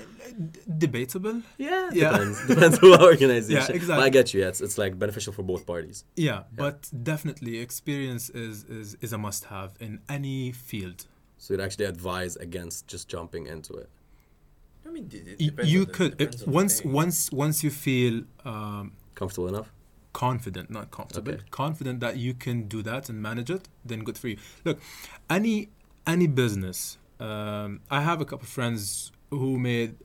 d- 0.51 0.59
debatable. 0.77 1.41
Yeah, 1.57 1.89
Yeah. 1.93 2.11
depends. 2.11 2.37
Depends 2.47 2.77
who 2.79 2.93
organization. 2.95 3.75
Yeah, 3.81 3.87
But 3.87 3.99
I 4.07 4.09
get 4.09 4.33
you. 4.33 4.41
Yeah, 4.41 4.49
it's, 4.49 4.61
it's 4.61 4.77
like 4.77 4.99
beneficial 4.99 5.33
for 5.33 5.41
both 5.43 5.65
parties. 5.65 6.03
Yeah, 6.15 6.43
but 6.55 6.89
definitely 7.11 7.57
experience 7.59 8.29
is, 8.29 8.63
is, 8.65 8.95
is 9.01 9.11
a 9.13 9.17
must 9.17 9.45
have 9.45 9.71
in 9.79 10.01
any 10.07 10.51
field. 10.51 11.05
So 11.39 11.53
you'd 11.53 11.61
actually 11.61 11.85
advise 11.85 12.35
against 12.35 12.87
just 12.87 13.07
jumping 13.07 13.47
into 13.47 13.73
it. 13.73 13.89
I 14.85 14.89
mean, 14.91 15.05
it- 15.11 15.27
it 15.27 15.37
depends 15.39 15.71
you 15.73 15.79
on 15.81 15.85
the- 15.87 15.91
could 15.93 16.17
depends 16.17 16.41
it, 16.43 16.47
on 16.47 16.53
once 16.53 16.81
thing. 16.81 16.91
once 16.93 17.31
once 17.31 17.63
you 17.63 17.71
feel 17.71 18.23
um, 18.45 18.91
Comfortable 19.15 19.47
enough? 19.47 19.71
confident, 20.13 20.69
not 20.69 20.91
comfortable, 20.91 21.33
Okay. 21.33 21.43
confident 21.51 21.99
that 22.01 22.17
you 22.17 22.33
can 22.33 22.67
do 22.67 22.81
that 22.81 23.09
and 23.09 23.21
manage 23.21 23.49
it, 23.49 23.69
then 23.85 24.03
good 24.03 24.17
for 24.17 24.27
you. 24.29 24.37
Look, 24.65 24.79
any 25.29 25.69
any 26.07 26.27
business. 26.27 26.97
Um, 27.19 27.81
I 27.91 28.01
have 28.01 28.19
a 28.21 28.25
couple 28.25 28.45
of 28.45 28.49
friends 28.49 29.11
who 29.29 29.59
made 29.59 29.95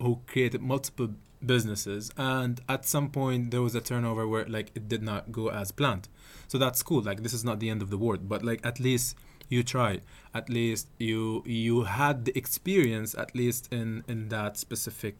who 0.00 0.20
created 0.26 0.60
multiple 0.62 1.10
businesses, 1.44 2.10
and 2.16 2.60
at 2.68 2.84
some 2.86 3.10
point 3.10 3.50
there 3.52 3.62
was 3.62 3.74
a 3.74 3.80
turnover 3.80 4.26
where 4.26 4.46
like 4.46 4.70
it 4.74 4.88
did 4.88 5.02
not 5.02 5.30
go 5.30 5.48
as 5.50 5.70
planned. 5.70 6.08
So 6.48 6.58
that's 6.58 6.82
cool. 6.82 7.02
Like 7.02 7.22
this 7.22 7.32
is 7.34 7.44
not 7.44 7.60
the 7.60 7.70
end 7.70 7.80
of 7.82 7.90
the 7.90 7.98
world, 7.98 8.28
but 8.28 8.42
like 8.44 8.60
at 8.66 8.80
least 8.80 9.14
you 9.54 9.62
tried. 9.76 10.00
At 10.40 10.46
least 10.58 10.84
you 11.08 11.18
you 11.62 11.74
had 12.00 12.16
the 12.26 12.32
experience 12.42 13.10
at 13.24 13.30
least 13.40 13.62
in 13.78 13.88
in 14.12 14.18
that 14.36 14.52
specific 14.66 15.16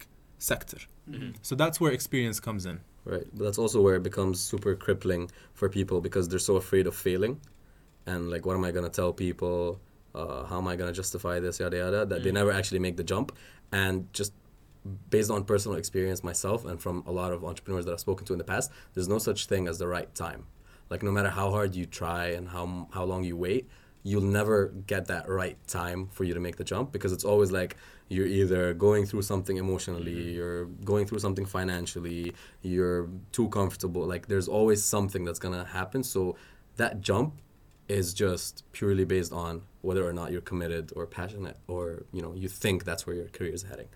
sector. 0.51 0.81
Mhm. 1.15 1.31
So 1.49 1.53
that's 1.63 1.77
where 1.81 1.93
experience 2.01 2.39
comes 2.49 2.63
in. 2.71 2.77
Right. 3.13 3.27
But 3.37 3.43
that's 3.47 3.61
also 3.65 3.79
where 3.85 3.97
it 4.01 4.05
becomes 4.11 4.37
super 4.53 4.73
crippling 4.85 5.23
for 5.59 5.67
people 5.79 5.99
because 6.07 6.25
they're 6.29 6.47
so 6.53 6.57
afraid 6.65 6.87
of 6.91 6.95
failing. 7.07 7.35
And 8.11 8.21
like, 8.33 8.43
what 8.47 8.55
am 8.59 8.65
I 8.65 8.73
going 8.77 8.89
to 8.91 8.97
tell 9.01 9.13
people? 9.27 9.61
Uh, 10.21 10.41
how 10.51 10.59
am 10.63 10.69
I 10.73 10.75
going 10.81 10.91
to 10.93 10.97
justify 11.03 11.37
this, 11.47 11.55
yada, 11.63 11.77
yada, 11.83 12.01
that 12.11 12.21
they 12.25 12.31
Mm. 12.31 12.41
never 12.41 12.53
actually 12.59 12.81
make 12.87 12.97
the 13.01 13.07
jump. 13.15 13.27
And 13.83 13.95
just 14.21 14.33
based 15.17 15.31
on 15.37 15.41
personal 15.53 15.77
experience 15.83 16.21
myself 16.31 16.59
and 16.71 16.77
from 16.85 16.97
a 17.07 17.13
lot 17.21 17.31
of 17.35 17.39
entrepreneurs 17.51 17.85
that 17.87 17.93
I've 17.95 18.01
spoken 18.09 18.25
to 18.29 18.33
in 18.37 18.39
the 18.45 18.51
past, 18.55 18.67
there's 18.93 19.09
no 19.17 19.19
such 19.29 19.41
thing 19.51 19.63
as 19.71 19.77
the 19.79 19.89
right 19.97 20.11
time. 20.25 20.43
Like, 20.93 21.03
no 21.09 21.13
matter 21.17 21.31
how 21.41 21.49
hard 21.57 21.71
you 21.75 21.87
try 22.03 22.25
and 22.37 22.45
how, 22.55 22.65
how 22.97 23.05
long 23.13 23.23
you 23.31 23.37
wait, 23.47 23.65
you'll 24.05 24.21
never 24.21 24.69
get 24.87 25.07
that 25.07 25.29
right 25.29 25.57
time 25.67 26.07
for 26.13 26.25
you 26.25 26.35
to 26.35 26.41
make 26.41 26.57
the 26.57 26.63
jump 26.63 26.93
because 26.93 27.11
it's 27.11 27.25
always 27.25 27.51
like 27.51 27.77
you're 28.09 28.27
either 28.27 28.75
going 28.75 29.07
through 29.07 29.23
something 29.23 29.57
emotionally, 29.57 30.15
mm-hmm. 30.15 30.37
you're 30.37 30.67
going 30.85 31.07
through 31.07 31.19
something 31.19 31.47
financially, 31.47 32.33
you're 32.61 33.09
too 33.33 33.49
comfortable. 33.49 34.07
Like 34.07 34.29
there's 34.29 34.47
always 34.47 34.85
something 34.85 35.25
that's 35.25 35.39
gonna 35.39 35.65
happen. 35.65 36.05
So 36.05 36.37
that 36.77 37.01
jump 37.01 37.41
is 37.89 38.13
just 38.13 38.65
purely 38.73 39.07
based 39.07 39.33
on 39.33 39.63
whether 39.81 40.07
or 40.07 40.13
not 40.13 40.33
you're 40.33 40.41
committed 40.43 40.93
or 40.95 41.07
passionate 41.07 41.57
or 41.67 42.05
you 42.13 42.23
know 42.23 42.35
you 42.35 42.49
think 42.49 42.85
that's 42.85 43.07
where 43.07 43.17
your 43.17 43.29
career 43.29 43.55
is 43.55 43.63
heading. 43.63 43.89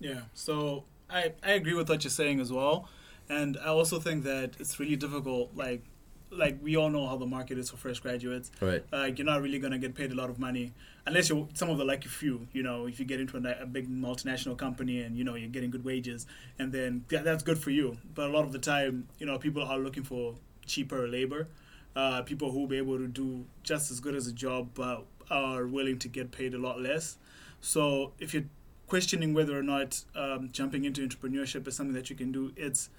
Yeah. 0.00 0.22
So 0.34 0.84
I 1.08 1.32
I 1.44 1.52
agree 1.52 1.74
with 1.74 1.88
what 1.88 2.02
you're 2.02 2.10
saying 2.10 2.40
as 2.40 2.52
well, 2.52 2.88
and 3.28 3.56
I 3.58 3.68
also 3.68 4.00
think 4.00 4.24
that 4.24 4.56
it's 4.58 4.80
really 4.80 4.96
difficult. 4.96 5.54
Like 5.54 5.84
like 6.30 6.58
we 6.62 6.76
all 6.76 6.90
know 6.90 7.06
how 7.06 7.16
the 7.16 7.26
market 7.26 7.58
is 7.58 7.70
for 7.70 7.76
fresh 7.76 8.00
graduates. 8.00 8.50
Right. 8.60 8.84
Uh, 8.92 9.04
you're 9.14 9.26
not 9.26 9.42
really 9.42 9.58
gonna 9.58 9.78
get 9.78 9.94
paid 9.94 10.12
a 10.12 10.14
lot 10.14 10.30
of 10.30 10.38
money 10.38 10.72
unless 11.06 11.28
you're 11.28 11.48
some 11.54 11.70
of 11.70 11.78
the 11.78 11.84
lucky 11.84 12.08
few. 12.08 12.46
You 12.52 12.62
know, 12.62 12.86
if 12.86 12.98
you 12.98 13.06
get 13.06 13.20
into 13.20 13.36
a, 13.36 13.62
a 13.62 13.66
big 13.66 13.88
multinational 13.88 14.56
company 14.56 15.00
and 15.00 15.16
you 15.16 15.24
know 15.24 15.34
you're 15.34 15.48
getting 15.48 15.70
good 15.70 15.84
wages, 15.84 16.26
and 16.58 16.72
then 16.72 17.04
yeah, 17.10 17.22
that's 17.22 17.42
good 17.42 17.58
for 17.58 17.70
you. 17.70 17.98
But 18.14 18.30
a 18.30 18.32
lot 18.32 18.44
of 18.44 18.52
the 18.52 18.58
time, 18.58 19.08
you 19.18 19.26
know, 19.26 19.38
people 19.38 19.62
are 19.62 19.78
looking 19.78 20.02
for 20.02 20.34
cheaper 20.66 21.06
labor. 21.08 21.48
Uh, 21.94 22.20
people 22.22 22.50
who 22.50 22.60
will 22.60 22.66
be 22.66 22.76
able 22.76 22.98
to 22.98 23.08
do 23.08 23.46
just 23.62 23.90
as 23.90 24.00
good 24.00 24.14
as 24.14 24.26
a 24.26 24.32
job, 24.32 24.68
but 24.74 25.06
are 25.30 25.66
willing 25.66 25.98
to 25.98 26.08
get 26.08 26.30
paid 26.30 26.54
a 26.54 26.58
lot 26.58 26.80
less. 26.80 27.16
So 27.60 28.12
if 28.18 28.34
you're 28.34 28.44
questioning 28.86 29.34
whether 29.34 29.58
or 29.58 29.62
not 29.62 30.04
um, 30.14 30.50
jumping 30.52 30.84
into 30.84 31.06
entrepreneurship 31.06 31.66
is 31.66 31.74
something 31.74 31.94
that 31.94 32.10
you 32.10 32.16
can 32.16 32.32
do, 32.32 32.52
it's 32.56 32.90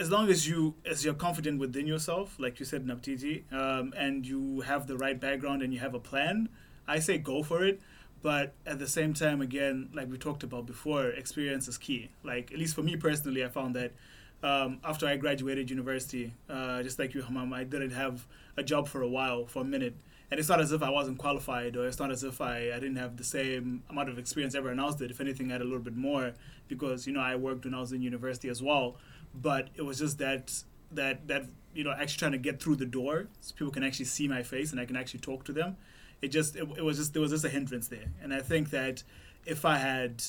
as 0.00 0.10
long 0.10 0.30
as 0.30 0.48
you 0.48 0.74
as 0.86 1.04
you're 1.04 1.14
confident 1.14 1.60
within 1.60 1.86
yourself, 1.86 2.36
like 2.38 2.58
you 2.58 2.64
said, 2.64 2.86
Nabtiti, 2.86 3.44
um, 3.52 3.92
and 3.96 4.26
you 4.26 4.62
have 4.62 4.86
the 4.86 4.96
right 4.96 5.20
background 5.20 5.62
and 5.62 5.74
you 5.74 5.80
have 5.80 5.94
a 5.94 6.00
plan, 6.00 6.48
I 6.88 6.98
say 7.00 7.18
go 7.18 7.42
for 7.42 7.62
it. 7.64 7.80
But 8.22 8.54
at 8.66 8.78
the 8.78 8.86
same 8.86 9.14
time, 9.14 9.40
again, 9.40 9.90
like 9.94 10.10
we 10.10 10.18
talked 10.18 10.42
about 10.42 10.66
before, 10.66 11.06
experience 11.08 11.68
is 11.68 11.78
key. 11.78 12.10
Like 12.24 12.50
at 12.50 12.58
least 12.58 12.74
for 12.74 12.82
me 12.82 12.96
personally, 12.96 13.44
I 13.44 13.48
found 13.48 13.76
that 13.76 13.92
um, 14.42 14.78
after 14.84 15.06
I 15.06 15.16
graduated 15.16 15.68
university, 15.68 16.32
uh, 16.48 16.82
just 16.82 16.98
like 16.98 17.14
you, 17.14 17.22
Hammam, 17.22 17.52
I 17.52 17.64
didn't 17.64 17.90
have 17.90 18.26
a 18.56 18.62
job 18.62 18.88
for 18.88 19.02
a 19.02 19.08
while, 19.08 19.46
for 19.46 19.60
a 19.60 19.64
minute. 19.64 19.94
And 20.30 20.38
it's 20.38 20.48
not 20.48 20.60
as 20.60 20.70
if 20.70 20.82
I 20.82 20.90
wasn't 20.90 21.18
qualified, 21.18 21.76
or 21.76 21.86
it's 21.86 21.98
not 21.98 22.10
as 22.10 22.22
if 22.22 22.40
I, 22.40 22.70
I 22.70 22.78
didn't 22.78 22.96
have 22.96 23.16
the 23.16 23.24
same 23.24 23.82
amount 23.90 24.08
of 24.08 24.18
experience 24.18 24.54
everyone 24.54 24.78
else 24.78 24.94
did. 24.94 25.10
If 25.10 25.20
anything, 25.20 25.50
I 25.50 25.54
had 25.54 25.60
a 25.60 25.64
little 25.64 25.80
bit 25.80 25.96
more 25.96 26.32
because 26.68 27.06
you 27.06 27.12
know 27.12 27.20
I 27.20 27.34
worked 27.36 27.64
when 27.64 27.74
I 27.74 27.80
was 27.80 27.92
in 27.92 28.00
university 28.00 28.48
as 28.48 28.62
well. 28.62 28.96
But 29.34 29.68
it 29.74 29.82
was 29.82 29.98
just 29.98 30.18
that 30.18 30.62
that 30.92 31.28
that 31.28 31.46
you 31.74 31.84
know 31.84 31.92
actually 31.92 32.18
trying 32.18 32.32
to 32.32 32.38
get 32.38 32.60
through 32.62 32.76
the 32.76 32.86
door 32.86 33.28
so 33.40 33.54
people 33.54 33.72
can 33.72 33.84
actually 33.84 34.06
see 34.06 34.26
my 34.26 34.42
face 34.42 34.72
and 34.72 34.80
I 34.80 34.84
can 34.84 34.96
actually 34.96 35.20
talk 35.20 35.44
to 35.44 35.52
them. 35.52 35.76
It 36.20 36.28
just 36.28 36.56
it, 36.56 36.68
it 36.76 36.84
was 36.84 36.98
just 36.98 37.12
there 37.12 37.22
was 37.22 37.30
just 37.30 37.44
a 37.44 37.48
hindrance 37.48 37.88
there, 37.88 38.06
and 38.22 38.34
I 38.34 38.40
think 38.40 38.70
that 38.70 39.02
if 39.46 39.64
I 39.64 39.78
had 39.78 40.22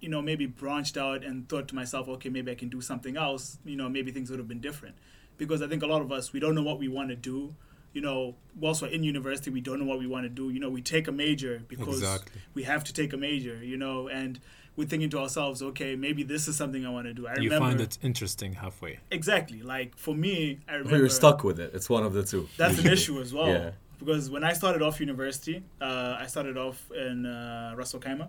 you 0.00 0.08
know 0.08 0.20
maybe 0.22 0.46
branched 0.46 0.96
out 0.96 1.22
and 1.24 1.48
thought 1.48 1.68
to 1.68 1.74
myself, 1.74 2.08
okay, 2.08 2.28
maybe 2.28 2.50
I 2.50 2.54
can 2.54 2.68
do 2.68 2.80
something 2.80 3.16
else, 3.16 3.58
you 3.64 3.76
know, 3.76 3.88
maybe 3.88 4.10
things 4.10 4.30
would 4.30 4.38
have 4.38 4.48
been 4.48 4.60
different. 4.60 4.96
Because 5.38 5.60
I 5.60 5.68
think 5.68 5.82
a 5.82 5.86
lot 5.86 6.00
of 6.00 6.10
us 6.10 6.32
we 6.32 6.40
don't 6.40 6.54
know 6.54 6.62
what 6.62 6.78
we 6.78 6.88
want 6.88 7.10
to 7.10 7.16
do. 7.16 7.54
You 7.92 8.02
know, 8.02 8.34
whilst 8.58 8.82
we're 8.82 8.88
in 8.88 9.02
university, 9.04 9.50
we 9.50 9.62
don't 9.62 9.78
know 9.78 9.86
what 9.86 9.98
we 9.98 10.06
want 10.06 10.24
to 10.24 10.28
do. 10.28 10.50
You 10.50 10.60
know, 10.60 10.68
we 10.68 10.82
take 10.82 11.08
a 11.08 11.12
major 11.12 11.62
because 11.66 11.98
Exactly. 11.98 12.42
we 12.52 12.64
have 12.64 12.84
to 12.84 12.92
take 12.92 13.12
a 13.14 13.16
major. 13.16 13.62
You 13.62 13.76
know, 13.78 14.08
and 14.08 14.38
we're 14.76 14.86
thinking 14.86 15.10
to 15.10 15.18
ourselves, 15.18 15.62
okay, 15.62 15.96
maybe 15.96 16.22
this 16.22 16.48
is 16.48 16.56
something 16.56 16.84
I 16.86 16.90
want 16.90 17.06
to 17.06 17.14
do. 17.14 17.26
I 17.26 17.34
You 17.36 17.44
remember 17.50 17.66
find 17.68 17.80
it 17.80 17.98
interesting 18.02 18.52
halfway. 18.54 18.98
exactly 19.10 19.62
like 19.62 19.96
for 19.96 20.14
me, 20.14 20.60
I 20.68 20.74
remember 20.74 20.96
Or 20.96 20.98
you're 20.98 21.08
stuck 21.08 21.42
with 21.44 21.58
it. 21.58 21.70
It's 21.74 21.88
one 21.88 22.04
of 22.04 22.12
the 22.12 22.22
two. 22.22 22.48
that's 22.56 22.78
an 22.78 22.86
issue 22.96 23.20
as 23.20 23.32
well. 23.32 23.48
Yeah. 23.48 23.70
Because 23.98 24.28
when 24.30 24.44
I 24.44 24.52
started 24.52 24.82
off 24.82 25.00
university, 25.00 25.62
uh, 25.80 26.16
I 26.20 26.26
started 26.26 26.58
off 26.58 26.78
in 26.92 27.24
uh, 27.24 27.72
Ras 27.78 27.94
Al 27.94 28.00
Khaimah, 28.00 28.28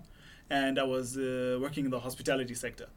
and 0.50 0.80
I 0.80 0.84
was 0.84 1.18
uh, 1.18 1.58
working 1.62 1.84
in 1.86 1.92
the 1.92 2.00
hospitality 2.00 2.56
sector. 2.56 2.88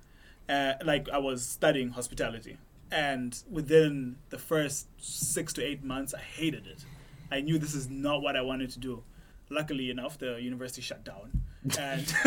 Uh, 0.48 0.74
like 0.84 1.08
I 1.08 1.18
was 1.18 1.44
studying 1.44 1.88
hospitality, 1.90 2.58
and 2.92 3.36
within 3.50 4.16
the 4.30 4.38
first 4.38 4.86
six 4.98 5.52
to 5.54 5.64
eight 5.64 5.82
months, 5.82 6.14
I 6.14 6.20
hated 6.20 6.68
it. 6.68 6.84
I 7.32 7.40
knew 7.40 7.58
this 7.58 7.74
is 7.74 7.88
not 7.90 8.22
what 8.22 8.36
I 8.36 8.42
wanted 8.42 8.70
to 8.70 8.78
do. 8.78 9.02
Luckily 9.48 9.90
enough, 9.90 10.18
the 10.18 10.40
university 10.40 10.80
shut 10.80 11.04
down, 11.04 11.42
and 11.62 12.14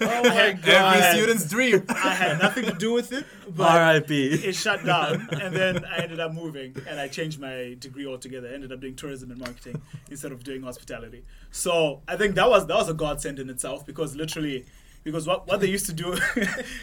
Oh 0.00 0.22
my 0.24 0.58
god. 0.62 0.96
Every 0.96 1.18
student's 1.18 1.48
dream. 1.48 1.84
I 1.90 2.14
had 2.14 2.38
nothing 2.38 2.64
to 2.64 2.72
do 2.72 2.92
with 2.92 3.12
it. 3.12 3.26
But 3.54 3.68
R.I.P. 3.70 4.28
it 4.48 4.54
shut 4.54 4.84
down 4.84 5.28
and 5.40 5.54
then 5.54 5.84
i 5.84 5.98
ended 5.98 6.20
up 6.20 6.32
moving 6.32 6.74
and 6.88 6.98
i 6.98 7.06
changed 7.08 7.38
my 7.38 7.76
degree 7.78 8.06
altogether 8.06 8.48
I 8.48 8.52
ended 8.54 8.72
up 8.72 8.80
doing 8.80 8.94
tourism 8.94 9.30
and 9.30 9.38
marketing 9.38 9.80
instead 10.10 10.32
of 10.32 10.42
doing 10.42 10.62
hospitality 10.62 11.24
so 11.50 12.00
i 12.08 12.16
think 12.16 12.34
that 12.36 12.48
was 12.48 12.66
that 12.66 12.76
was 12.76 12.88
a 12.88 12.94
godsend 12.94 13.38
in 13.38 13.50
itself 13.50 13.84
because 13.84 14.16
literally 14.16 14.64
because 15.04 15.26
what, 15.26 15.46
what 15.48 15.60
they 15.60 15.66
used 15.68 15.86
to 15.86 15.92
do 15.92 16.12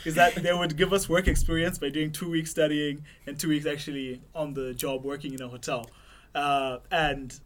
is 0.06 0.16
that 0.16 0.36
they 0.36 0.54
would 0.54 0.76
give 0.78 0.94
us 0.94 1.08
work 1.10 1.28
experience 1.28 1.78
by 1.78 1.90
doing 1.90 2.12
two 2.12 2.30
weeks 2.30 2.52
studying 2.52 3.04
and 3.26 3.40
two 3.40 3.50
weeks 3.50 3.66
actually 3.66 4.22
on 4.36 4.54
the 4.54 4.74
job 4.74 5.04
working 5.04 5.34
in 5.34 5.42
a 5.42 5.48
hotel 5.48 5.90
uh, 6.36 6.78
and 6.92 7.40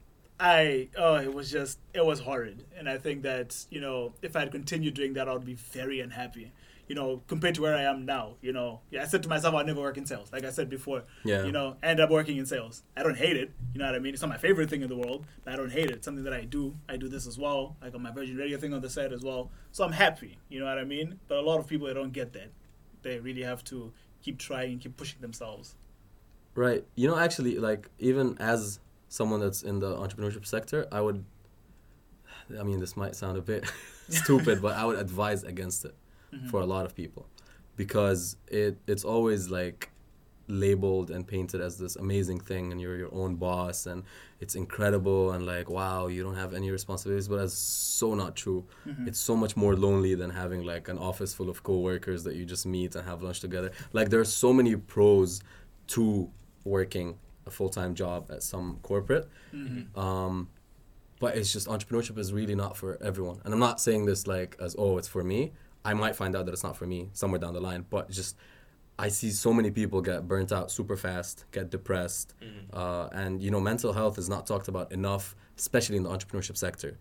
I 0.43 0.89
oh 0.97 1.15
it 1.15 1.33
was 1.33 1.49
just 1.49 1.79
it 1.93 2.05
was 2.05 2.19
horrid. 2.19 2.65
And 2.77 2.89
I 2.89 2.97
think 2.97 3.23
that 3.23 3.65
you 3.69 3.79
know 3.79 4.13
if 4.21 4.35
I 4.35 4.41
had 4.41 4.51
continued 4.51 4.93
doing 4.93 5.13
that 5.13 5.29
I 5.29 5.33
would 5.33 5.45
be 5.45 5.53
very 5.55 6.01
unhappy 6.01 6.51
you 6.89 6.95
know 6.95 7.21
compared 7.27 7.55
to 7.55 7.61
where 7.61 7.73
I 7.77 7.83
am 7.83 8.05
now 8.05 8.33
you 8.41 8.51
know. 8.51 8.81
Yeah 8.91 9.03
I 9.03 9.05
said 9.05 9.23
to 9.23 9.29
myself 9.29 9.55
I'll 9.55 9.63
never 9.65 9.79
work 9.79 9.97
in 9.97 10.05
sales 10.05 10.33
like 10.33 10.43
I 10.43 10.49
said 10.49 10.69
before 10.69 11.03
Yeah. 11.23 11.45
you 11.45 11.53
know 11.53 11.77
I 11.81 11.87
ended 11.87 12.03
up 12.03 12.09
working 12.11 12.35
in 12.37 12.45
sales. 12.45 12.83
I 12.97 13.03
don't 13.03 13.17
hate 13.17 13.37
it 13.37 13.51
you 13.73 13.79
know 13.79 13.85
what 13.85 13.95
I 13.95 13.99
mean? 13.99 14.13
It's 14.13 14.21
not 14.21 14.29
my 14.29 14.37
favorite 14.37 14.69
thing 14.69 14.81
in 14.81 14.89
the 14.89 14.97
world 14.97 15.25
but 15.45 15.53
I 15.53 15.55
don't 15.55 15.71
hate 15.71 15.85
it. 15.85 15.95
It's 15.97 16.05
something 16.05 16.25
that 16.25 16.33
I 16.33 16.43
do 16.43 16.75
I 16.89 16.97
do 16.97 17.07
this 17.07 17.25
as 17.25 17.37
well 17.37 17.77
like 17.81 17.95
on 17.95 18.01
my 18.03 18.11
Virgin 18.11 18.35
Radio 18.35 18.57
thing 18.57 18.73
on 18.73 18.81
the 18.81 18.89
side 18.89 19.13
as 19.13 19.23
well. 19.23 19.49
So 19.71 19.85
I'm 19.85 19.93
happy 19.93 20.39
you 20.49 20.59
know 20.59 20.65
what 20.65 20.77
I 20.77 20.83
mean? 20.83 21.19
But 21.29 21.37
a 21.37 21.41
lot 21.49 21.59
of 21.61 21.67
people 21.67 21.87
they 21.87 21.93
don't 21.93 22.11
get 22.11 22.33
that. 22.33 22.49
They 23.01 23.17
really 23.19 23.43
have 23.43 23.63
to 23.71 23.93
keep 24.21 24.37
trying 24.39 24.79
keep 24.79 24.97
pushing 24.97 25.21
themselves. 25.21 25.75
Right. 26.55 26.83
You 26.95 27.07
know, 27.07 27.17
actually, 27.17 27.57
like 27.59 27.89
even 27.97 28.37
as 28.39 28.79
someone 29.13 29.39
that's 29.39 29.61
in 29.61 29.77
the 29.77 29.95
entrepreneurship 29.95 30.43
sector, 30.43 30.87
I 30.91 30.99
would 30.99 31.23
I 32.59 32.63
mean, 32.63 32.79
this 32.79 32.97
might 32.97 33.15
sound 33.15 33.37
a 33.37 33.41
bit 33.41 33.63
stupid, 34.09 34.61
but 34.61 34.75
I 34.75 34.85
would 34.85 34.97
advise 34.97 35.43
against 35.43 35.85
it 35.85 35.95
mm-hmm. 36.33 36.47
for 36.49 36.61
a 36.61 36.65
lot 36.65 36.85
of 36.85 36.95
people. 36.95 37.27
Because 37.75 38.37
it 38.47 38.77
it's 38.87 39.03
always 39.03 39.49
like 39.49 39.91
labeled 40.47 41.09
and 41.11 41.25
painted 41.25 41.61
as 41.61 41.77
this 41.77 41.95
amazing 41.95 42.39
thing 42.39 42.71
and 42.71 42.81
you're 42.81 42.97
your 42.97 43.13
own 43.13 43.35
boss 43.35 43.85
and 43.85 44.03
it's 44.41 44.55
incredible 44.55 45.31
and 45.31 45.45
like 45.45 45.69
wow 45.69 46.07
you 46.07 46.21
don't 46.21 46.35
have 46.35 46.53
any 46.53 46.69
responsibilities 46.69 47.29
but 47.29 47.37
that's 47.37 47.53
so 47.53 48.13
not 48.13 48.35
true. 48.35 48.65
Mm-hmm. 48.85 49.07
It's 49.07 49.19
so 49.19 49.35
much 49.35 49.55
more 49.55 49.75
lonely 49.75 50.15
than 50.15 50.31
having 50.31 50.63
like 50.63 50.89
an 50.89 50.97
office 50.97 51.33
full 51.33 51.49
of 51.49 51.63
co-workers 51.63 52.23
that 52.25 52.35
you 52.35 52.45
just 52.45 52.65
meet 52.65 52.95
and 52.95 53.05
have 53.07 53.21
lunch 53.21 53.39
together. 53.39 53.71
Like 53.93 54.09
there 54.09 54.19
are 54.19 54.31
so 54.43 54.51
many 54.51 54.75
pros 54.75 55.41
to 55.95 56.29
working 56.65 57.17
a 57.45 57.51
full-time 57.51 57.93
job 57.95 58.29
at 58.31 58.43
some 58.43 58.79
corporate. 58.83 59.27
Um, 59.95 60.49
but 61.19 61.37
it's 61.37 61.53
just 61.53 61.67
entrepreneurship 61.67 62.17
is 62.17 62.33
really 62.33 62.55
not 62.55 62.75
for 62.75 62.97
everyone. 63.01 63.39
And 63.45 63.53
i'm 63.53 63.59
not 63.59 63.79
saying 63.79 64.05
this 64.05 64.27
like 64.27 64.55
as 64.59 64.75
oh 64.77 64.97
it's 64.97 65.07
for 65.07 65.23
me. 65.23 65.51
I 65.85 65.93
might 65.93 66.15
find 66.15 66.35
out 66.35 66.45
that 66.45 66.53
it's 66.53 66.63
not 66.63 66.77
for 66.77 66.85
me 66.87 67.09
somewhere 67.13 67.39
down 67.39 67.53
the 67.53 67.61
line 67.61 67.85
but 67.89 68.09
just 68.09 68.37
i 68.99 69.07
see 69.09 69.31
so 69.31 69.51
many 69.53 69.71
people 69.71 70.01
get 70.01 70.27
burnt 70.27 70.51
out 70.51 70.71
super 70.71 70.95
fast 70.95 71.45
get 71.51 71.69
depressed 71.69 72.33
uh, 72.73 73.07
and 73.11 73.41
you 73.41 73.51
know 73.51 73.59
mental 73.59 73.91
health 73.91 74.17
is 74.17 74.29
not 74.29 74.45
talked 74.47 74.67
about 74.67 74.91
enough 74.91 75.35
especially 75.57 75.97
in 75.97 76.03
the 76.03 76.09
entrepreneurship 76.09 76.57
sector. 76.57 76.97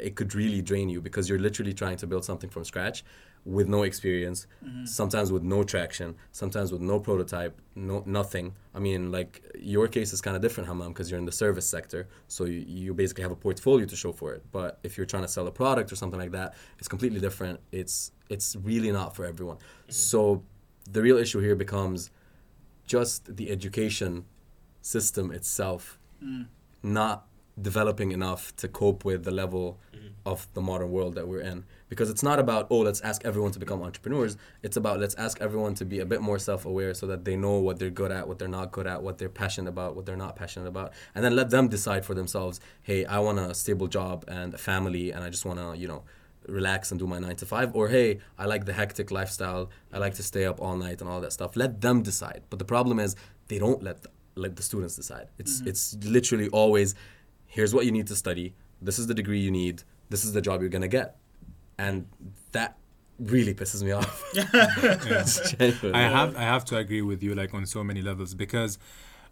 It 0.00 0.14
could 0.16 0.34
really 0.34 0.62
drain 0.62 0.88
you 0.88 1.00
because 1.00 1.28
you're 1.28 1.38
literally 1.38 1.74
trying 1.74 1.98
to 1.98 2.06
build 2.06 2.24
something 2.24 2.50
from 2.50 2.64
scratch 2.64 3.04
with 3.44 3.66
no 3.68 3.82
experience 3.82 4.46
mm-hmm. 4.64 4.84
sometimes 4.84 5.32
with 5.32 5.42
no 5.42 5.64
traction 5.64 6.14
sometimes 6.30 6.70
with 6.70 6.80
no 6.80 7.00
prototype 7.00 7.60
no 7.74 8.02
nothing. 8.06 8.54
I 8.74 8.78
mean 8.78 9.10
like 9.10 9.42
your 9.58 9.88
case 9.88 10.12
is 10.12 10.20
kind 10.20 10.36
of 10.36 10.42
different 10.42 10.68
Hammam, 10.68 10.88
because 10.92 11.10
you're 11.10 11.18
in 11.18 11.26
the 11.26 11.32
service 11.32 11.66
sector 11.66 12.08
so 12.28 12.44
you, 12.44 12.64
you 12.66 12.94
basically 12.94 13.22
have 13.22 13.32
a 13.32 13.36
portfolio 13.36 13.86
to 13.86 13.96
show 13.96 14.12
for 14.12 14.32
it. 14.32 14.44
But 14.52 14.78
if 14.82 14.96
you're 14.96 15.06
trying 15.06 15.24
to 15.24 15.28
sell 15.28 15.46
a 15.46 15.50
product 15.50 15.90
or 15.90 15.96
something 15.96 16.20
like 16.20 16.32
that 16.32 16.54
it's 16.78 16.88
completely 16.88 17.20
different. 17.20 17.60
It's 17.72 18.12
it's 18.28 18.56
really 18.56 18.92
not 18.92 19.16
for 19.16 19.24
everyone. 19.26 19.56
Mm-hmm. 19.56 19.92
So 19.92 20.44
the 20.90 21.02
real 21.02 21.18
issue 21.18 21.40
here 21.40 21.56
becomes 21.56 22.10
just 22.86 23.36
the 23.36 23.50
education 23.50 24.24
system 24.80 25.30
itself 25.30 25.98
mm. 26.22 26.46
not 26.82 27.26
developing 27.60 28.12
enough 28.12 28.54
to 28.56 28.66
cope 28.68 29.04
with 29.04 29.24
the 29.24 29.30
level 29.30 29.78
mm-hmm. 29.94 30.08
of 30.26 30.48
the 30.54 30.60
modern 30.60 30.90
world 30.90 31.14
that 31.14 31.28
we're 31.28 31.40
in 31.40 31.64
because 31.92 32.08
it's 32.08 32.22
not 32.22 32.38
about 32.38 32.66
oh 32.70 32.78
let's 32.78 33.02
ask 33.02 33.22
everyone 33.22 33.52
to 33.52 33.58
become 33.58 33.82
entrepreneurs. 33.82 34.38
It's 34.62 34.78
about 34.78 34.98
let's 34.98 35.14
ask 35.16 35.38
everyone 35.42 35.74
to 35.74 35.84
be 35.84 35.98
a 36.00 36.06
bit 36.06 36.22
more 36.22 36.38
self-aware 36.38 36.94
so 36.94 37.06
that 37.08 37.26
they 37.26 37.36
know 37.36 37.58
what 37.58 37.78
they're 37.78 37.90
good 37.90 38.10
at 38.10 38.26
what 38.26 38.38
they're 38.38 38.56
not 38.60 38.72
good 38.72 38.86
at 38.86 39.02
what 39.02 39.18
they're 39.18 39.28
passionate 39.28 39.68
about 39.68 39.94
what 39.94 40.06
they're 40.06 40.16
not 40.16 40.34
passionate 40.34 40.68
about. 40.68 40.94
And 41.14 41.22
then 41.22 41.36
let 41.36 41.50
them 41.50 41.68
decide 41.68 42.06
for 42.06 42.14
themselves 42.14 42.60
hey 42.82 43.04
i 43.04 43.18
want 43.18 43.38
a 43.38 43.54
stable 43.54 43.88
job 43.88 44.24
and 44.26 44.54
a 44.54 44.58
family 44.70 45.10
and 45.10 45.22
i 45.22 45.28
just 45.28 45.44
want 45.44 45.58
to 45.58 45.76
you 45.76 45.86
know 45.86 46.02
relax 46.48 46.90
and 46.92 46.98
do 46.98 47.06
my 47.06 47.18
nine 47.18 47.36
to 47.36 47.44
five. 47.44 47.76
Or 47.76 47.88
hey 47.88 48.20
i 48.38 48.46
like 48.46 48.64
the 48.64 48.72
hectic 48.72 49.10
lifestyle. 49.10 49.68
I 49.92 49.98
like 49.98 50.14
to 50.14 50.22
stay 50.22 50.46
up 50.46 50.62
all 50.62 50.78
night 50.78 51.02
and 51.02 51.10
all 51.10 51.20
that 51.20 51.34
stuff. 51.34 51.56
Let 51.56 51.82
them 51.82 52.00
decide. 52.00 52.40
But 52.48 52.58
the 52.58 52.64
problem 52.74 53.00
is 53.00 53.16
they 53.48 53.58
don't 53.58 53.82
let 53.82 54.00
the, 54.04 54.10
let 54.34 54.56
the 54.56 54.62
students 54.62 54.96
decide. 54.96 55.26
It's 55.38 55.58
mm-hmm. 55.58 55.68
it's 55.68 55.94
literally 56.16 56.48
always 56.48 56.94
here's 57.56 57.74
what 57.74 57.84
you 57.84 57.92
need 57.92 58.06
to 58.06 58.16
study. 58.16 58.54
This 58.80 58.98
is 58.98 59.08
the 59.08 59.14
degree 59.22 59.40
you 59.40 59.50
need. 59.50 59.82
This 60.08 60.24
is 60.24 60.32
the 60.32 60.40
job 60.40 60.62
you're 60.62 60.76
gonna 60.78 60.96
get 61.00 61.18
and 61.78 62.06
that 62.52 62.76
really 63.18 63.54
pisses 63.54 63.82
me 63.82 63.92
off. 63.92 64.24
Genuinely. 65.58 65.92
I 65.92 66.08
have 66.08 66.36
I 66.36 66.42
have 66.42 66.64
to 66.66 66.76
agree 66.76 67.02
with 67.02 67.22
you 67.22 67.34
like 67.34 67.54
on 67.54 67.66
so 67.66 67.84
many 67.84 68.02
levels 68.02 68.34
because 68.34 68.78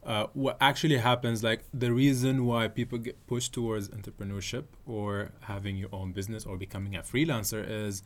uh, 0.05 0.27
what 0.33 0.57
actually 0.61 0.97
happens 0.97 1.43
like 1.43 1.65
the 1.75 1.93
reason 1.93 2.47
why 2.47 2.69
people 2.69 2.99
get 2.99 3.27
pushed 3.27 3.53
towards 3.53 3.89
entrepreneurship 3.91 4.65
or 4.87 5.33
having 5.41 5.77
your 5.77 5.91
own 5.93 6.13
business 6.13 6.47
or 6.47 6.57
becoming 6.57 6.97
a 6.97 7.03
freelancer 7.03 7.65
is 7.69 8.03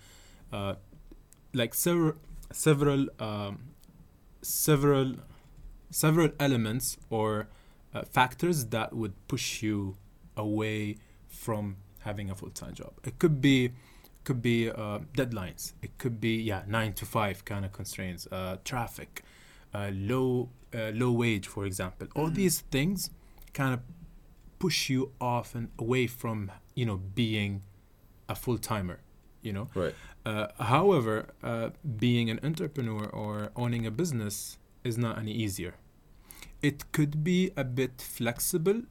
uh, 0.52 0.74
like 1.52 1.74
several 1.74 2.14
several 2.52 3.06
um, 3.20 3.58
several 4.42 5.14
several 5.90 6.30
elements 6.40 6.96
or 7.10 7.48
uh, 7.94 8.02
factors 8.02 8.66
that 8.66 8.92
would 8.92 9.14
push 9.28 9.62
you 9.62 9.96
away 10.36 10.96
from 11.28 11.76
having 12.00 12.28
a 12.28 12.34
full-time 12.34 12.74
job. 12.74 12.92
It 13.04 13.18
could 13.18 13.40
be 13.40 13.72
could 14.24 14.42
be 14.42 14.70
uh, 14.70 15.00
deadlines. 15.16 15.72
It 15.82 15.96
could 15.98 16.20
be 16.20 16.36
yeah 16.36 16.62
nine 16.66 16.92
to 16.94 17.06
five 17.06 17.44
kind 17.44 17.64
of 17.64 17.72
constraints 17.72 18.26
uh, 18.32 18.56
traffic 18.64 19.22
uh, 19.74 19.90
low 19.92 20.50
uh, 20.74 20.90
low 20.94 21.12
wage 21.12 21.46
for 21.46 21.64
example. 21.64 22.08
All 22.16 22.28
these 22.28 22.60
things 22.60 23.10
kind 23.52 23.74
of 23.74 23.80
push 24.58 24.88
you 24.88 25.12
off 25.20 25.54
and 25.54 25.68
away 25.78 26.06
from 26.06 26.50
you 26.74 26.86
know 26.86 26.96
being 26.96 27.62
a 28.28 28.34
full-timer 28.34 29.00
you 29.44 29.52
know? 29.52 29.68
Right. 29.74 29.94
Uh, 30.26 30.48
however, 30.58 31.28
uh, 31.42 31.70
being 31.98 32.30
an 32.30 32.40
entrepreneur 32.42 33.06
or 33.06 33.50
owning 33.54 33.86
a 33.86 33.90
business 33.90 34.58
is 34.82 34.98
not 34.98 35.18
any 35.18 35.32
easier. 35.32 35.74
It 36.62 36.90
could 36.92 37.22
be 37.22 37.52
a 37.56 37.62
bit 37.62 38.00
flexible, 38.00 38.82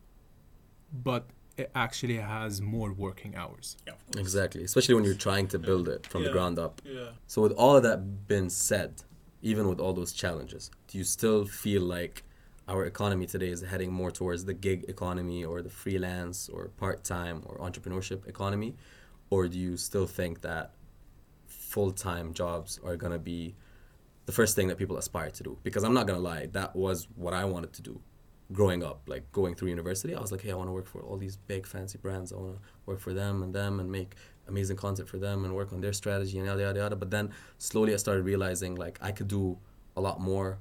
but 0.93 1.25
it 1.57 1.71
actually 1.75 2.17
has 2.17 2.61
more 2.61 2.91
working 2.93 3.35
hours. 3.35 3.77
Yeah, 3.85 3.93
exactly 4.17 4.63
especially 4.63 4.95
when 4.95 5.03
you're 5.03 5.13
trying 5.13 5.47
to 5.49 5.59
build 5.59 5.87
it 5.87 6.07
from 6.07 6.23
the 6.23 6.31
ground 6.31 6.57
up. 6.59 6.81
Yeah. 6.83 7.09
So 7.27 7.41
with 7.41 7.51
all 7.53 7.75
of 7.75 7.83
that 7.83 8.27
being 8.27 8.49
said, 8.49 9.03
even 9.41 9.67
with 9.67 9.79
all 9.79 9.93
those 9.93 10.13
challenges, 10.13 10.71
do 10.87 10.97
you 10.97 11.03
still 11.03 11.45
feel 11.45 11.81
like 11.81 12.23
our 12.67 12.85
economy 12.85 13.25
today 13.25 13.49
is 13.49 13.61
heading 13.61 13.91
more 13.91 14.09
towards 14.09 14.45
the 14.45 14.53
gig 14.53 14.85
economy 14.87 15.43
or 15.43 15.61
the 15.61 15.69
freelance 15.69 16.49
or 16.49 16.69
part-time 16.77 17.43
or 17.45 17.57
entrepreneurship 17.57 18.27
economy? 18.27 18.75
Or 19.29 19.47
do 19.47 19.59
you 19.59 19.77
still 19.77 20.07
think 20.07 20.41
that 20.41 20.73
full-time 21.47 22.33
jobs 22.33 22.79
are 22.85 22.95
going 22.95 23.13
to 23.13 23.19
be 23.19 23.55
the 24.25 24.31
first 24.31 24.55
thing 24.55 24.67
that 24.69 24.77
people 24.77 24.97
aspire 24.97 25.29
to 25.31 25.43
do? 25.43 25.57
Because 25.63 25.83
i'm 25.83 25.93
not 25.93 26.07
going 26.07 26.17
to 26.17 26.23
lie 26.23 26.45
that 26.53 26.75
was 26.75 27.07
what 27.15 27.33
i 27.33 27.43
wanted 27.43 27.73
to 27.73 27.81
do 27.81 27.99
growing 28.51 28.84
up 28.84 29.01
like 29.08 29.32
going 29.32 29.56
through 29.56 29.69
university 29.69 30.13
i 30.13 30.19
was 30.19 30.32
like 30.32 30.41
hey 30.41 30.51
i 30.51 30.53
want 30.53 30.67
to 30.67 30.73
work 30.73 30.86
for 30.86 31.01
all 31.01 31.17
these 31.17 31.38
big 31.38 31.65
fancy 31.65 31.97
brands. 31.97 32.34
I 32.34 32.38
want 32.38 32.56
to 32.56 32.62
work 32.86 32.99
for 32.99 33.13
them 33.13 33.41
and 33.43 33.53
them 33.53 33.79
and 33.79 33.91
make 33.91 34.15
amazing 34.47 34.77
content 34.77 35.08
for 35.08 35.17
them 35.17 35.45
and 35.45 35.56
work 35.56 35.71
on 35.71 35.82
their 35.82 35.93
strategy 35.93 36.38
and 36.38 36.47
yada 36.47 36.62
yada 36.62 36.79
yada. 36.79 36.95
But 36.95 37.10
then 37.12 37.32
slowly 37.58 37.93
i 37.93 37.97
started 37.97 38.23
realizing 38.25 38.75
like 38.75 38.99
i 39.01 39.12
could 39.12 39.27
do 39.27 39.58
a 39.95 40.01
lot 40.01 40.19
more 40.19 40.60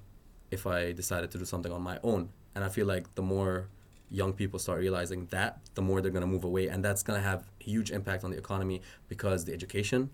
if 0.51 0.66
i 0.66 0.92
decided 0.92 1.31
to 1.33 1.38
do 1.38 1.45
something 1.45 1.73
on 1.73 1.83
my 1.83 1.99
own. 2.03 2.31
And 2.55 2.64
i 2.64 2.68
feel 2.68 2.87
like 2.87 3.14
the 3.14 3.23
more 3.23 3.68
young 4.12 4.33
people 4.33 4.59
start 4.59 4.79
realizing 4.79 5.27
that 5.31 5.59
the 5.75 5.83
more 5.83 6.01
they're 6.01 6.11
to 6.21 6.27
move 6.27 6.45
away. 6.45 6.68
And 6.68 6.85
that's 6.85 7.03
to 7.21 7.27
have 7.27 7.47
huge 7.59 7.90
impact 7.90 8.25
on 8.25 8.31
the 8.31 8.37
economy 8.37 8.83
because 9.09 9.45
the 9.47 9.55
education 9.55 10.11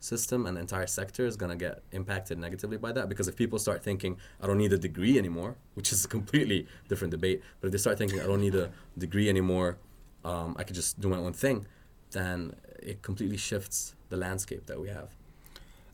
system 0.00 0.46
and 0.46 0.56
the 0.56 0.60
entire 0.60 0.86
sector 0.86 1.26
is 1.26 1.36
going 1.36 1.50
to 1.50 1.56
get 1.56 1.82
impacted 1.92 2.38
negatively 2.38 2.76
by 2.76 2.90
that 2.90 3.08
because 3.08 3.28
if 3.28 3.36
people 3.36 3.58
start 3.58 3.82
thinking 3.82 4.16
i 4.42 4.46
don't 4.46 4.58
need 4.58 4.72
a 4.72 4.78
degree 4.78 5.18
anymore 5.18 5.56
which 5.74 5.92
is 5.92 6.04
a 6.04 6.08
completely 6.08 6.66
different 6.88 7.10
debate 7.10 7.42
but 7.60 7.66
if 7.66 7.72
they 7.72 7.78
start 7.78 7.98
thinking 7.98 8.18
i 8.18 8.24
don't 8.24 8.40
need 8.40 8.54
a 8.54 8.70
degree 8.96 9.28
anymore 9.28 9.76
um, 10.24 10.56
i 10.58 10.64
could 10.64 10.74
just 10.74 10.98
do 11.00 11.08
my 11.08 11.18
own 11.18 11.32
thing 11.32 11.66
then 12.12 12.54
it 12.78 13.02
completely 13.02 13.36
shifts 13.36 13.94
the 14.08 14.16
landscape 14.16 14.66
that 14.66 14.80
we 14.80 14.88
have 14.88 15.10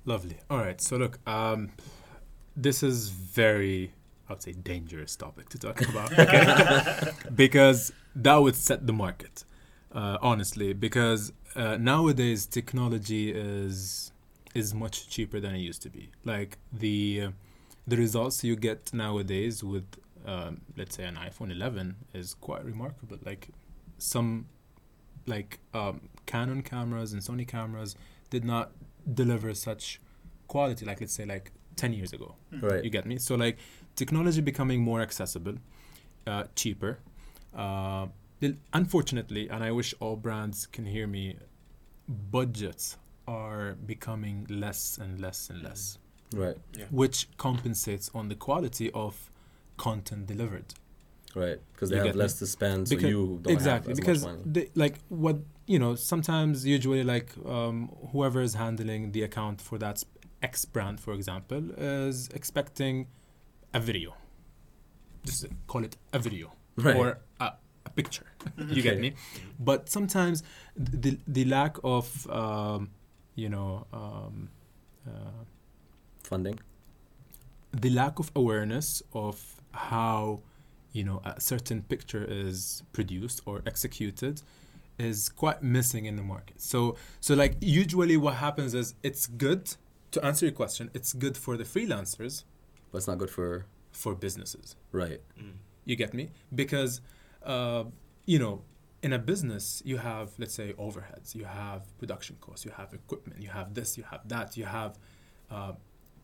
Lovely. 0.06 0.38
All 0.48 0.58
right. 0.58 0.80
So 0.80 0.96
look, 0.96 1.18
um, 1.28 1.72
this 2.56 2.84
is 2.84 3.08
very, 3.08 3.92
I 4.28 4.34
would 4.34 4.42
say, 4.42 4.52
dangerous 4.52 5.16
topic 5.16 5.48
to 5.50 5.58
talk 5.58 5.80
about. 5.82 6.16
Okay? 6.16 7.10
because 7.34 7.92
that 8.14 8.36
would 8.36 8.54
set 8.54 8.86
the 8.86 8.92
market, 8.92 9.44
uh, 9.96 10.18
honestly. 10.30 10.72
Because 10.86 11.32
uh, 11.56 11.76
nowadays 11.92 12.46
technology 12.46 13.24
is 13.32 14.12
is 14.54 14.72
much 14.74 15.08
cheaper 15.08 15.38
than 15.40 15.54
it 15.54 15.62
used 15.70 15.82
to 15.82 15.90
be. 15.90 16.04
Like 16.24 16.58
the 16.72 16.96
uh, 17.26 17.30
the 17.86 17.96
results 17.96 18.44
you 18.44 18.56
get 18.56 18.92
nowadays 18.92 19.62
with, 19.72 19.86
um, 20.26 20.60
let's 20.76 20.96
say, 20.96 21.04
an 21.04 21.16
iPhone 21.16 21.50
11 21.50 21.96
is 22.14 22.34
quite 22.34 22.64
remarkable. 22.64 23.18
Like 23.24 23.48
some, 23.98 24.46
like 25.26 25.60
um, 25.74 26.08
Canon 26.26 26.62
cameras 26.62 27.12
and 27.12 27.22
Sony 27.22 27.46
cameras 27.46 27.94
did 28.30 28.44
not 28.44 28.72
deliver 29.14 29.54
such 29.54 30.00
quality 30.48 30.84
like 30.84 31.00
let's 31.00 31.12
say 31.12 31.24
like 31.24 31.52
10 31.76 31.92
years 31.92 32.12
ago 32.12 32.34
right 32.60 32.82
you 32.84 32.90
get 32.90 33.04
me 33.06 33.18
so 33.18 33.34
like 33.34 33.56
technology 33.94 34.40
becoming 34.40 34.80
more 34.80 35.00
accessible 35.00 35.54
uh, 36.26 36.44
cheaper 36.56 36.98
uh, 37.54 38.06
the- 38.06 38.10
unfortunately 38.72 39.48
and 39.48 39.62
i 39.64 39.70
wish 39.70 39.94
all 40.00 40.16
brands 40.16 40.66
can 40.66 40.84
hear 40.86 41.06
me 41.06 41.36
budgets 42.08 42.96
are 43.26 43.72
becoming 43.86 44.46
less 44.48 44.98
and 44.98 45.20
less 45.20 45.50
and 45.50 45.62
less 45.62 45.98
right 46.34 46.56
Yeah. 46.76 46.84
which 46.90 47.28
compensates 47.36 48.10
on 48.14 48.28
the 48.28 48.34
quality 48.34 48.90
of 48.92 49.30
content 49.76 50.26
delivered 50.26 50.74
right 51.34 51.58
because 51.72 51.90
they 51.90 51.96
You 51.96 52.00
have 52.02 52.06
get 52.08 52.14
me? 52.16 52.20
less 52.22 52.38
to 52.38 52.46
spend 52.46 52.88
so 52.88 52.94
Because- 52.96 53.10
you 53.10 53.40
don't 53.42 53.52
exactly 53.52 53.90
have 53.90 53.98
as 53.98 54.00
because 54.00 54.22
much 54.24 54.32
money. 54.38 54.42
they, 54.46 54.70
like 54.74 54.98
what 55.08 55.36
you 55.66 55.78
know 55.78 55.94
sometimes 55.96 56.64
usually 56.64 57.02
like 57.02 57.30
um, 57.44 57.88
whoever 58.12 58.40
is 58.40 58.54
handling 58.54 59.12
the 59.12 59.22
account 59.22 59.60
for 59.60 59.78
that 59.78 60.02
x 60.42 60.64
brand 60.64 61.00
for 61.00 61.12
example 61.12 61.70
is 61.76 62.28
expecting 62.28 63.08
a 63.74 63.80
video 63.80 64.14
just 65.24 65.46
call 65.66 65.82
it 65.84 65.96
a 66.12 66.18
video 66.18 66.52
Right. 66.76 66.94
or 66.96 67.18
a, 67.40 67.44
a 67.46 67.52
picture. 67.96 68.26
you 68.76 68.82
get 68.82 68.98
me? 69.00 69.14
But 69.58 69.88
sometimes 69.88 70.42
the 70.76 71.18
the 71.26 71.44
lack 71.46 71.76
of 71.84 72.06
um, 72.30 72.90
you 73.34 73.48
know 73.48 73.86
um, 73.92 74.50
uh, 75.06 75.42
Funding. 76.22 76.58
the 77.72 77.90
lack 77.90 78.18
of 78.18 78.30
awareness 78.34 79.02
of 79.12 79.36
how 79.72 80.40
you 80.92 81.04
know 81.04 81.20
a 81.24 81.40
certain 81.40 81.82
picture 81.82 82.24
is 82.28 82.82
produced 82.92 83.42
or 83.46 83.62
executed 83.66 84.42
is 84.98 85.28
quite 85.28 85.62
missing 85.62 86.06
in 86.06 86.16
the 86.16 86.22
market 86.22 86.58
so 86.60 86.96
so 87.20 87.34
like 87.34 87.54
usually 87.60 88.16
what 88.16 88.34
happens 88.36 88.72
is 88.74 88.94
it's 89.02 89.26
good 89.26 89.74
to 90.10 90.24
answer 90.24 90.46
your 90.46 90.54
question 90.54 90.90
it's 90.94 91.12
good 91.12 91.36
for 91.36 91.56
the 91.58 91.64
freelancers 91.64 92.44
But 92.90 92.98
it's 92.98 93.08
not 93.08 93.18
good 93.18 93.30
for 93.30 93.66
for 93.92 94.14
businesses 94.14 94.76
right. 94.92 95.20
you 95.84 95.96
get 95.96 96.14
me 96.14 96.30
because 96.54 97.00
uh, 97.46 97.84
you 98.26 98.38
know 98.38 98.62
in 99.02 99.12
a 99.12 99.18
business 99.18 99.82
you 99.84 99.98
have 99.98 100.30
let's 100.38 100.54
say 100.54 100.72
overheads. 100.74 101.34
You 101.34 101.44
have 101.44 101.82
production 101.98 102.36
costs. 102.40 102.64
You 102.64 102.72
have 102.76 102.92
equipment. 102.92 103.40
You 103.40 103.50
have 103.50 103.74
this. 103.74 103.96
You 103.98 104.04
have 104.10 104.22
that. 104.28 104.56
You 104.56 104.64
have 104.66 104.98
uh, 105.50 105.72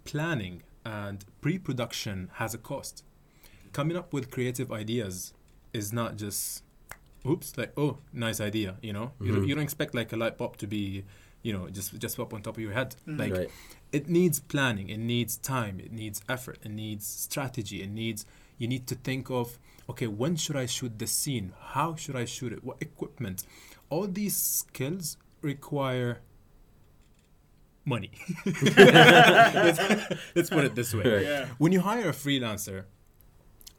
planning 0.04 0.62
and 0.84 1.24
pre-production 1.40 2.30
has 2.34 2.54
a 2.54 2.58
cost. 2.58 3.04
Coming 3.72 3.96
up 3.96 4.12
with 4.12 4.30
creative 4.30 4.72
ideas 4.72 5.32
is 5.72 5.92
not 5.92 6.16
just 6.16 6.64
oops 7.24 7.56
like 7.56 7.72
oh 7.76 7.98
nice 8.12 8.40
idea 8.40 8.74
you 8.82 8.92
know? 8.92 9.12
You, 9.20 9.32
don't, 9.32 9.42
Mhm. 9.44 9.48
you 9.48 9.54
don't 9.54 9.62
expect 9.62 9.94
like 9.94 10.12
a 10.12 10.16
light 10.16 10.36
bulb 10.36 10.56
to 10.56 10.66
be 10.66 11.04
you 11.42 11.52
know 11.52 11.68
just 11.70 11.96
just 11.98 12.18
up 12.18 12.34
on 12.34 12.42
top 12.42 12.56
of 12.56 12.62
your 12.62 12.72
head. 12.72 12.96
Mhm. 13.06 13.18
like 13.18 13.32
right. 13.32 13.50
it 13.92 14.08
needs 14.08 14.40
planning. 14.40 14.88
It 14.88 14.98
needs 14.98 15.36
time. 15.36 15.78
It 15.78 15.92
needs 15.92 16.20
effort. 16.28 16.58
It 16.64 16.70
needs 16.72 17.06
strategy. 17.06 17.80
It 17.82 17.90
needs 17.90 18.26
you 18.58 18.66
need 18.66 18.86
to 18.88 18.96
think 18.96 19.30
of 19.30 19.58
okay 19.88 20.06
when 20.06 20.36
should 20.36 20.56
i 20.56 20.66
shoot 20.66 20.98
the 20.98 21.06
scene? 21.06 21.52
How 21.60 21.94
should 21.96 22.16
i 22.16 22.24
shoot 22.24 22.52
it? 22.52 22.64
What 22.64 22.78
equipment? 22.80 23.44
All 23.90 24.06
these 24.06 24.36
skills 24.36 25.16
require 25.42 26.20
money. 27.84 28.12
Let's, 28.46 29.80
let's 30.36 30.50
put 30.50 30.64
it 30.64 30.74
this 30.74 30.94
way. 30.94 31.24
Yeah. 31.24 31.46
when 31.58 31.72
you 31.72 31.80
hire 31.80 32.08
a 32.08 32.12
freelancer 32.12 32.84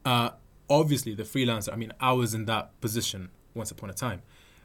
uh, 0.06 0.32
obviously 0.70 1.14
the 1.16 1.24
freelancer 1.24 1.72
i 1.72 1.78
mean 1.78 1.94
i 2.02 2.12
was 2.12 2.34
in 2.34 2.44
that 2.46 2.80
position 2.82 3.30
once 3.54 3.72
upon 3.72 3.90
a 3.90 3.94
time. 3.94 4.22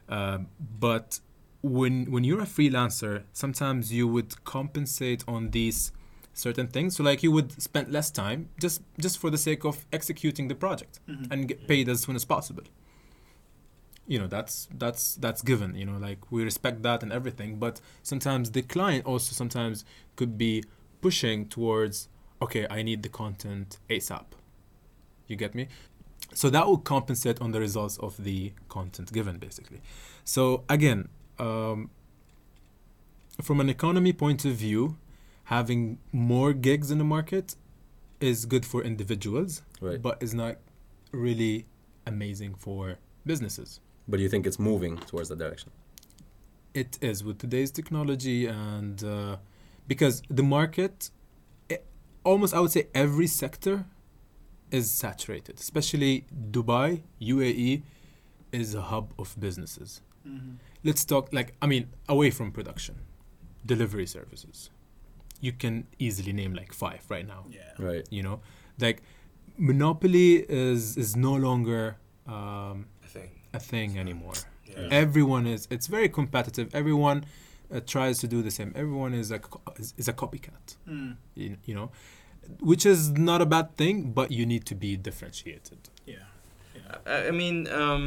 Um, 0.09 0.47
but 0.59 1.19
when 1.61 2.11
when 2.11 2.23
you're 2.23 2.41
a 2.41 2.45
freelancer 2.45 3.23
sometimes 3.33 3.93
you 3.93 4.07
would 4.07 4.43
compensate 4.43 5.23
on 5.27 5.51
these 5.51 5.91
certain 6.39 6.67
things. 6.67 6.95
So 6.95 7.03
like 7.03 7.21
you 7.23 7.31
would 7.31 7.61
spend 7.61 7.91
less 7.91 8.09
time 8.11 8.49
just 8.59 8.81
just 8.99 9.17
for 9.19 9.29
the 9.29 9.37
sake 9.37 9.63
of 9.65 9.85
executing 9.91 10.47
the 10.47 10.55
project 10.55 10.99
Mhm. 11.07 11.31
and 11.31 11.47
get 11.47 11.67
paid 11.67 11.89
as 11.89 12.01
soon 12.05 12.15
as 12.15 12.25
possible. 12.25 12.63
You 14.07 14.17
know 14.19 14.27
that's 14.27 14.67
that's 14.83 15.03
that's 15.23 15.41
given 15.43 15.75
you 15.75 15.85
know 15.85 15.97
like 16.07 16.31
we 16.31 16.43
respect 16.43 16.81
that 16.81 17.03
and 17.03 17.11
everything 17.13 17.59
but 17.59 17.79
sometimes 18.01 18.51
the 18.51 18.63
client 18.63 19.05
also 19.05 19.33
sometimes 19.33 19.85
could 20.15 20.35
be 20.37 20.63
pushing 21.01 21.47
towards 21.47 22.07
okay 22.41 22.65
i 22.71 22.81
need 22.81 23.03
the 23.03 23.09
content 23.09 23.77
asap 23.89 24.25
you 25.27 25.35
get 25.35 25.53
me? 25.53 25.67
So 26.33 26.49
that 26.49 26.65
will 26.67 26.79
compensate 26.79 27.39
on 27.39 27.51
the 27.51 27.59
results 27.59 27.97
of 27.99 28.23
the 28.23 28.51
content 28.67 29.11
given 29.13 29.37
basically. 29.37 29.79
So 30.23 30.63
again 30.67 31.09
um, 31.37 31.91
from 33.41 33.59
an 33.59 33.69
economy 33.69 34.11
point 34.13 34.43
of 34.45 34.53
view 34.55 34.97
having 35.55 35.97
more 36.11 36.51
gigs 36.53 36.87
in 36.93 36.97
the 37.03 37.09
market 37.17 37.55
is 38.19 38.45
good 38.53 38.65
for 38.71 38.79
individuals 38.83 39.51
Right. 39.81 40.01
but 40.07 40.21
is 40.21 40.33
not 40.33 40.55
really 41.25 41.65
amazing 42.05 42.53
for 42.65 42.81
businesses 43.25 43.69
But 44.07 44.17
do 44.17 44.23
you 44.23 44.29
think 44.33 44.45
it's 44.49 44.59
moving 44.71 44.93
towards 45.09 45.29
that 45.29 45.39
direction? 45.45 45.71
it 46.81 46.91
is 47.01 47.23
with 47.27 47.37
today's 47.39 47.71
technology 47.79 48.39
and 48.45 49.03
uh, 49.03 49.37
because 49.87 50.15
the 50.39 50.43
market 50.57 51.09
eh, 51.73 51.77
almost 52.23 52.53
i 52.53 52.59
would 52.63 52.73
say 52.77 52.83
every 53.05 53.25
sector 53.43 53.75
is 54.79 54.85
saturated 55.03 55.55
especially 55.65 56.13
dubai 56.57 56.89
uae 57.33 57.81
is 58.51 58.69
a 58.75 58.83
hub 58.91 59.07
of 59.21 59.27
businesses 59.45 59.89
Mhm. 60.27 60.51
let's 60.87 61.03
talk 61.13 61.25
like 61.37 61.49
i 61.63 61.65
mean 61.73 61.83
away 62.15 62.29
from 62.37 62.47
production 62.57 62.95
delivery 63.71 64.05
services 64.17 64.57
you 65.41 65.51
can 65.53 65.85
easily 65.99 66.33
name 66.33 66.53
like 66.53 66.71
five 66.73 67.01
right 67.09 67.27
now 67.27 67.45
Yeah. 67.49 67.71
Right. 67.87 68.05
you 68.09 68.23
know 68.23 68.37
like 68.79 69.01
monopoly 69.57 70.45
is 70.49 70.97
is 70.97 71.15
no 71.15 71.33
longer 71.35 71.97
um, 72.27 72.85
I 73.03 73.07
think. 73.07 73.31
a 73.53 73.59
thing 73.59 73.97
anymore 73.99 74.33
Yeah. 74.65 74.87
everyone 74.91 75.45
is 75.47 75.67
it's 75.75 75.87
very 75.87 76.09
competitive 76.09 76.67
everyone 76.73 77.19
uh, 77.73 77.79
tries 77.93 78.15
to 78.19 78.27
do 78.27 78.41
the 78.47 78.51
same 78.51 78.71
everyone 78.75 79.13
is 79.21 79.31
a 79.31 79.39
is, 79.81 79.93
is 79.97 80.07
a 80.07 80.13
copycat 80.13 80.67
Mm. 80.87 81.15
you, 81.35 81.57
you 81.65 81.75
know 81.75 81.89
which 82.71 82.85
is 82.85 83.01
not 83.29 83.39
a 83.41 83.45
bad 83.55 83.67
thing 83.81 84.11
but 84.19 84.31
you 84.31 84.45
need 84.53 84.63
to 84.71 84.75
be 84.85 84.91
differentiated 85.07 85.81
Yeah. 86.05 86.25
I, 87.05 87.27
I 87.29 87.31
mean, 87.41 87.67
um, 87.81 88.03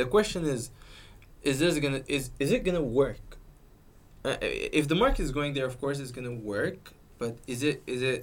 the 0.00 0.04
question 0.14 0.44
is, 0.54 0.70
is 1.42 1.58
this 1.58 1.74
gonna 1.84 2.02
is 2.16 2.30
is 2.44 2.50
it 2.56 2.60
gonna 2.66 2.86
work? 3.02 3.25
Uh, 4.26 4.36
if 4.80 4.84
the 4.92 4.98
market 5.04 5.22
is 5.28 5.32
going 5.38 5.52
there, 5.56 5.66
of 5.72 5.76
course 5.82 5.96
it's 6.02 6.14
gonna 6.16 6.34
work. 6.54 6.80
But 7.20 7.32
is 7.46 7.60
it 7.62 7.76
is 7.86 8.02
it 8.12 8.20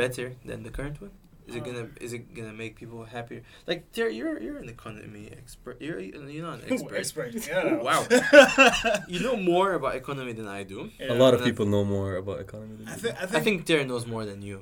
better 0.00 0.28
than 0.48 0.58
the 0.66 0.70
current 0.78 1.00
one? 1.00 1.10
Is 1.48 1.54
it 1.58 1.64
gonna 1.68 1.86
is 2.00 2.12
it 2.16 2.22
gonna 2.36 2.52
make 2.62 2.72
people 2.82 3.00
happier? 3.16 3.40
Like, 3.68 3.80
Terry, 3.92 4.12
you're 4.20 4.36
you're 4.44 4.58
an 4.66 4.70
economy 4.78 5.24
expert. 5.40 5.76
You're 5.86 6.00
you're 6.00 6.46
not 6.50 6.56
an 6.62 6.72
expert. 6.72 6.96
Expert. 7.02 7.30
Yeah. 7.48 7.76
Wow. 7.88 8.00
you 9.14 9.20
know 9.26 9.36
more 9.36 9.68
about 9.78 9.92
economy 10.02 10.32
than 10.40 10.48
I 10.48 10.62
do. 10.74 10.78
A 11.00 11.14
lot 11.24 11.32
of 11.34 11.40
Yeah. 11.40 11.46
people 11.48 11.66
know 11.74 11.84
more 11.84 12.16
about 12.22 12.38
economy 12.46 12.74
than 12.78 12.88
I 12.88 12.92
you. 12.94 13.02
think. 13.02 13.14
I 13.20 13.22
I 13.24 13.26
think. 13.26 13.44
think 13.44 13.56
Terry 13.68 13.84
knows 13.84 14.04
more 14.14 14.24
than 14.30 14.40
you. 14.48 14.56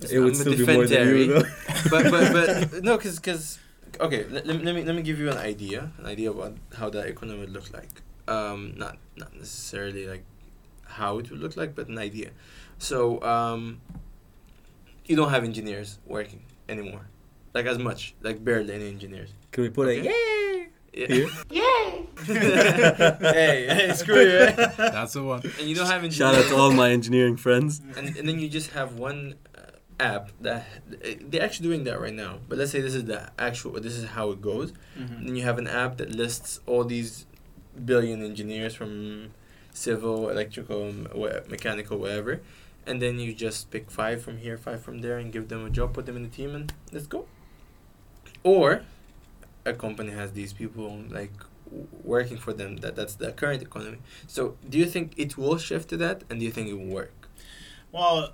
it 0.00 0.18
would 0.20 0.28
I'm 0.28 0.34
still 0.42 0.56
be 0.56 0.66
more 0.66 0.84
defend 0.86 1.08
than 1.08 1.16
you, 1.16 1.26
though. 1.32 1.46
but 1.92 2.02
but 2.14 2.24
but 2.72 2.82
no, 2.88 2.98
cause 2.98 3.18
cause 3.28 3.44
okay. 4.06 4.20
Let, 4.34 4.42
let, 4.48 4.54
me- 4.58 4.64
let 4.68 4.74
me 4.76 4.82
let 4.88 4.94
me 4.98 5.02
give 5.08 5.18
you 5.22 5.28
an 5.36 5.38
idea, 5.52 5.80
an 6.00 6.06
idea 6.14 6.28
about 6.36 6.52
how 6.78 6.88
that 6.90 7.06
economy 7.14 7.38
would 7.40 7.54
look 7.58 7.68
like. 7.78 7.94
Um, 8.28 8.74
not 8.76 8.98
not 9.16 9.34
necessarily 9.34 10.06
like 10.06 10.24
how 10.84 11.18
it 11.18 11.30
would 11.30 11.40
look 11.40 11.56
like, 11.56 11.74
but 11.74 11.88
an 11.88 11.98
idea. 11.98 12.30
So 12.78 13.22
um, 13.22 13.80
you 15.06 15.16
don't 15.16 15.30
have 15.30 15.44
engineers 15.44 15.98
working 16.06 16.42
anymore, 16.68 17.06
like 17.54 17.66
as 17.66 17.78
much, 17.78 18.14
like 18.22 18.44
barely 18.44 18.74
any 18.74 18.88
engineers. 18.88 19.30
Can 19.52 19.62
we 19.64 19.70
put 19.70 19.88
a 19.88 20.00
Okay. 20.00 20.08
yay? 20.10 20.66
Yeah. 20.92 21.06
Here? 21.06 21.28
hey, 22.26 23.66
hey, 23.68 23.92
screw 23.94 24.20
you. 24.20 24.38
Right? 24.44 24.56
that's 24.76 25.12
the 25.12 25.22
one 25.22 25.42
And 25.58 25.68
you 25.68 25.74
don't 25.74 25.86
have 25.86 26.02
engineers. 26.02 26.16
Shout 26.16 26.34
out 26.34 26.48
to 26.48 26.56
all 26.56 26.72
my 26.72 26.90
engineering 26.90 27.36
friends. 27.36 27.80
and, 27.96 28.16
and 28.16 28.26
then 28.28 28.38
you 28.38 28.48
just 28.48 28.70
have 28.70 28.94
one 28.98 29.34
uh, 29.56 29.60
app 30.00 30.30
that 30.40 30.66
they're 31.30 31.42
actually 31.42 31.68
doing 31.68 31.84
that 31.84 32.00
right 32.00 32.14
now. 32.14 32.38
But 32.48 32.56
let's 32.58 32.70
say 32.70 32.80
this 32.80 32.94
is 32.94 33.04
the 33.04 33.30
actual, 33.38 33.72
this 33.72 33.94
is 33.96 34.06
how 34.06 34.30
it 34.30 34.40
goes. 34.40 34.72
Mhm. 34.98 35.18
And 35.18 35.28
then 35.28 35.36
you 35.36 35.42
have 35.42 35.58
an 35.58 35.66
app 35.66 35.98
that 35.98 36.10
lists 36.12 36.60
all 36.66 36.84
these 36.84 37.25
billion 37.84 38.24
engineers 38.24 38.74
from 38.74 39.30
civil, 39.72 40.28
electrical, 40.30 40.92
mechanical, 41.48 41.98
whatever. 41.98 42.40
And 42.86 43.02
then 43.02 43.18
you 43.18 43.34
just 43.34 43.70
pick 43.70 43.90
five 43.90 44.22
from 44.22 44.38
here, 44.38 44.56
five 44.56 44.80
from 44.82 45.00
there, 45.00 45.18
and 45.18 45.32
give 45.32 45.48
them 45.48 45.66
a 45.66 45.70
job, 45.70 45.92
put 45.92 46.06
them 46.06 46.16
in 46.16 46.22
the 46.22 46.28
team, 46.28 46.54
and 46.54 46.72
let's 46.92 47.06
go. 47.06 47.26
Or 48.42 48.82
a 49.64 49.72
company 49.72 50.12
has 50.12 50.32
these 50.32 50.52
people 50.52 51.02
like 51.10 51.32
working 52.04 52.36
for 52.36 52.52
them. 52.52 52.76
That 52.76 52.94
that's 52.94 53.16
the 53.16 53.32
current 53.32 53.62
economy. 53.62 53.98
So 54.26 54.56
do 54.68 54.78
you 54.78 54.86
think 54.86 55.14
it 55.16 55.36
will 55.36 55.58
shift 55.58 55.88
to 55.90 55.96
that, 55.98 56.22
and 56.30 56.38
do 56.38 56.46
you 56.46 56.52
think 56.52 56.68
it 56.68 56.74
will 56.74 56.94
work? 56.94 57.28
Well, 57.92 58.32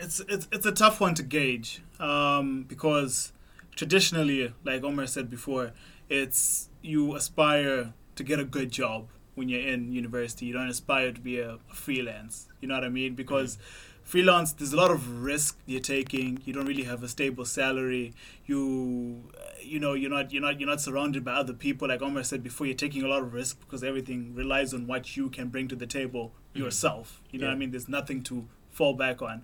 it's 0.00 0.20
it's 0.28 0.48
it's 0.50 0.66
a 0.66 0.72
tough 0.72 1.00
one 1.00 1.14
to 1.14 1.22
gauge 1.22 1.82
um, 2.00 2.64
because 2.68 3.32
traditionally, 3.76 4.52
like 4.64 4.82
Omar 4.82 5.06
said 5.06 5.30
before, 5.30 5.72
it's 6.08 6.68
you 6.82 7.14
aspire 7.14 7.92
to 8.16 8.22
get 8.24 8.38
a 8.38 8.44
good 8.44 8.70
job 8.70 9.08
when 9.34 9.48
you're 9.48 9.66
in 9.66 9.92
university. 9.92 10.46
You 10.46 10.52
don't 10.52 10.68
aspire 10.68 11.12
to 11.12 11.20
be 11.20 11.38
a, 11.38 11.54
a 11.70 11.74
freelance. 11.74 12.48
You 12.60 12.68
know 12.68 12.74
what 12.74 12.84
I 12.84 12.88
mean? 12.88 13.14
Because 13.14 13.58
freelance, 14.02 14.52
there's 14.52 14.72
a 14.72 14.76
lot 14.76 14.90
of 14.90 15.22
risk 15.22 15.58
you're 15.66 15.80
taking. 15.80 16.40
You 16.44 16.52
don't 16.52 16.66
really 16.66 16.84
have 16.84 17.02
a 17.02 17.08
stable 17.08 17.44
salary. 17.44 18.12
You 18.46 19.24
you 19.62 19.80
know 19.80 19.94
you're 19.94 20.10
not 20.10 20.30
you're 20.32 20.42
not 20.42 20.60
you're 20.60 20.68
not 20.68 20.80
surrounded 20.80 21.24
by 21.24 21.32
other 21.32 21.52
people. 21.54 21.88
Like 21.88 22.02
Omar 22.02 22.22
said 22.22 22.42
before, 22.42 22.66
you're 22.66 22.76
taking 22.76 23.02
a 23.02 23.08
lot 23.08 23.22
of 23.22 23.32
risk 23.34 23.58
because 23.60 23.82
everything 23.82 24.34
relies 24.34 24.72
on 24.74 24.86
what 24.86 25.16
you 25.16 25.30
can 25.30 25.48
bring 25.48 25.68
to 25.68 25.76
the 25.76 25.86
table 25.86 26.32
Mhm. 26.54 26.60
yourself. 26.60 27.20
You 27.30 27.38
know 27.40 27.46
what 27.46 27.54
I 27.54 27.56
mean? 27.56 27.70
There's 27.72 27.88
nothing 27.88 28.22
to 28.24 28.46
fall 28.70 28.94
back 28.94 29.20
on. 29.22 29.42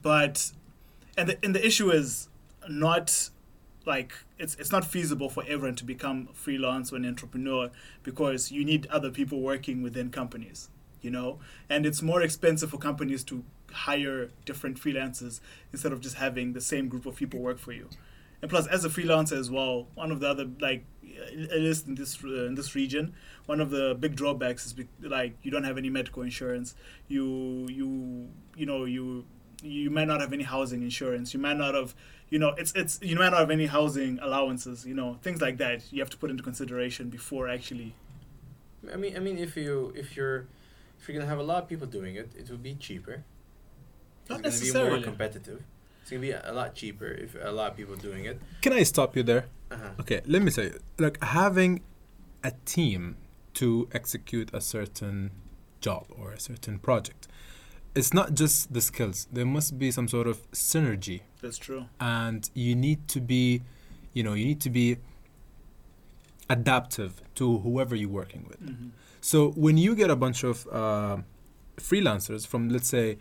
But 0.00 0.52
and 1.18 1.28
the 1.28 1.44
and 1.44 1.54
the 1.54 1.64
issue 1.66 1.90
is 1.90 2.28
not 2.68 3.30
like 3.86 4.12
it's 4.38 4.54
it's 4.56 4.72
not 4.72 4.84
feasible 4.84 5.30
for 5.30 5.44
everyone 5.46 5.76
to 5.76 5.84
become 5.84 6.28
freelance 6.34 6.92
or 6.92 6.96
an 6.96 7.06
entrepreneur 7.06 7.70
because 8.02 8.50
you 8.50 8.64
need 8.64 8.86
other 8.88 9.10
people 9.10 9.40
working 9.40 9.82
within 9.82 10.10
companies, 10.10 10.68
you 11.00 11.10
know? 11.10 11.38
And 11.68 11.86
it's 11.86 12.02
more 12.02 12.22
expensive 12.22 12.70
for 12.70 12.78
companies 12.78 13.24
to 13.24 13.44
hire 13.72 14.30
different 14.44 14.80
freelancers 14.80 15.40
instead 15.72 15.92
of 15.92 16.00
just 16.00 16.16
having 16.16 16.52
the 16.52 16.60
same 16.60 16.88
group 16.88 17.06
of 17.06 17.16
people 17.16 17.40
work 17.40 17.58
for 17.58 17.72
you. 17.72 17.88
and 18.42 18.50
plus 18.50 18.66
as 18.66 18.84
a 18.84 18.88
freelancer 18.88 19.38
as 19.38 19.50
well, 19.50 19.88
one 19.94 20.10
of 20.10 20.20
the 20.20 20.28
other 20.28 20.46
like 20.60 20.84
at 21.50 21.60
least 21.60 21.86
in 21.86 21.94
this 21.94 22.22
uh, 22.24 22.44
in 22.46 22.54
this 22.54 22.74
region, 22.74 23.14
one 23.46 23.60
of 23.60 23.70
the 23.70 23.96
big 23.98 24.16
drawbacks 24.16 24.66
is 24.66 24.72
be- 24.72 24.88
like 25.02 25.36
you 25.42 25.50
don't 25.50 25.64
have 25.64 25.78
any 25.78 25.90
medical 25.90 26.22
insurance. 26.22 26.74
You 27.08 27.66
you 27.70 28.28
you 28.56 28.66
know 28.66 28.84
you 28.84 29.24
you 29.62 29.90
might 29.90 30.08
not 30.08 30.20
have 30.20 30.32
any 30.32 30.44
housing 30.44 30.82
insurance. 30.82 31.32
You 31.34 31.40
might 31.40 31.56
not 31.56 31.74
have 31.74 31.94
you 32.30 32.38
know 32.38 32.50
it's 32.58 32.72
it's 32.74 32.98
you 33.02 33.16
might 33.16 33.30
not 33.30 33.40
have 33.40 33.50
any 33.50 33.66
housing 33.66 34.18
allowances. 34.20 34.86
You 34.86 34.94
know 34.94 35.18
things 35.22 35.40
like 35.40 35.58
that 35.58 35.92
you 35.92 36.00
have 36.00 36.10
to 36.10 36.16
put 36.16 36.30
into 36.30 36.42
consideration 36.42 37.08
before 37.08 37.48
actually. 37.48 37.94
I 38.92 38.96
mean, 38.96 39.16
I 39.16 39.20
mean, 39.20 39.38
if 39.38 39.56
you 39.56 39.92
if 39.96 40.16
you're 40.16 40.46
if 40.98 41.08
you're 41.08 41.16
gonna 41.16 41.28
have 41.28 41.38
a 41.38 41.42
lot 41.42 41.62
of 41.64 41.68
people 41.68 41.86
doing 41.86 42.16
it, 42.16 42.30
it 42.36 42.50
will 42.50 42.58
be 42.58 42.74
cheaper. 42.74 43.24
Not 44.28 44.44
it's 44.44 44.72
gonna 44.72 44.84
be 44.84 44.90
more 44.90 45.02
competitive. 45.02 45.62
It's 46.02 46.10
gonna 46.10 46.20
be 46.20 46.30
a 46.32 46.52
lot 46.52 46.74
cheaper 46.74 47.06
if 47.06 47.36
a 47.40 47.50
lot 47.50 47.72
of 47.72 47.76
people 47.76 47.96
doing 47.96 48.24
it. 48.24 48.40
Can 48.62 48.72
I 48.72 48.82
stop 48.84 49.16
you 49.16 49.22
there? 49.22 49.46
Uh-huh. 49.70 49.90
Okay, 50.00 50.20
let 50.26 50.42
me 50.42 50.50
say, 50.50 50.72
like 50.98 51.22
having 51.22 51.82
a 52.44 52.52
team 52.64 53.16
to 53.54 53.88
execute 53.92 54.50
a 54.52 54.60
certain 54.60 55.32
job 55.80 56.06
or 56.16 56.32
a 56.32 56.38
certain 56.38 56.78
project, 56.78 57.26
it's 57.96 58.12
not 58.12 58.34
just 58.34 58.72
the 58.72 58.80
skills. 58.80 59.26
There 59.32 59.46
must 59.46 59.78
be 59.78 59.90
some 59.90 60.06
sort 60.08 60.26
of 60.26 60.36
synergy, 60.52 61.20
That's 61.42 61.58
true. 61.58 61.86
and 61.98 62.48
you 62.54 62.74
need 62.76 63.08
to 63.08 63.20
be, 63.20 63.62
you 64.12 64.22
know, 64.22 64.34
you 64.34 64.44
need 64.44 64.60
to 64.62 64.70
be 64.70 64.98
adaptive 66.48 67.20
to 67.34 67.58
whoever 67.58 67.94
you're 67.96 68.08
working 68.22 68.44
with. 68.48 68.58
hmm 68.60 68.88
So 69.20 69.50
when 69.64 69.76
you 69.76 69.94
get 69.96 70.10
a 70.10 70.16
bunch 70.16 70.44
of 70.44 70.66
uh, 70.70 71.16
freelancers 71.78 72.46
from, 72.46 72.68
let's 72.68 72.88
say, 72.88 73.18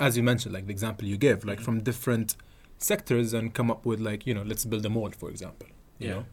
as 0.00 0.16
you 0.16 0.22
mentioned, 0.22 0.54
like 0.54 0.66
the 0.66 0.72
example 0.72 1.06
you 1.06 1.18
give, 1.18 1.44
like 1.44 1.60
Mhm. 1.60 1.64
from 1.64 1.82
different 1.82 2.36
sectors, 2.78 3.34
and 3.34 3.52
come 3.58 3.70
up 3.70 3.84
with 3.86 4.00
like, 4.00 4.26
you 4.28 4.34
know, 4.36 4.42
let's 4.50 4.64
build 4.64 4.84
a 4.86 4.90
mall, 4.90 5.10
for 5.10 5.28
example. 5.34 5.68
You 5.98 6.06
Yeah. 6.08 6.14
know, 6.14 6.24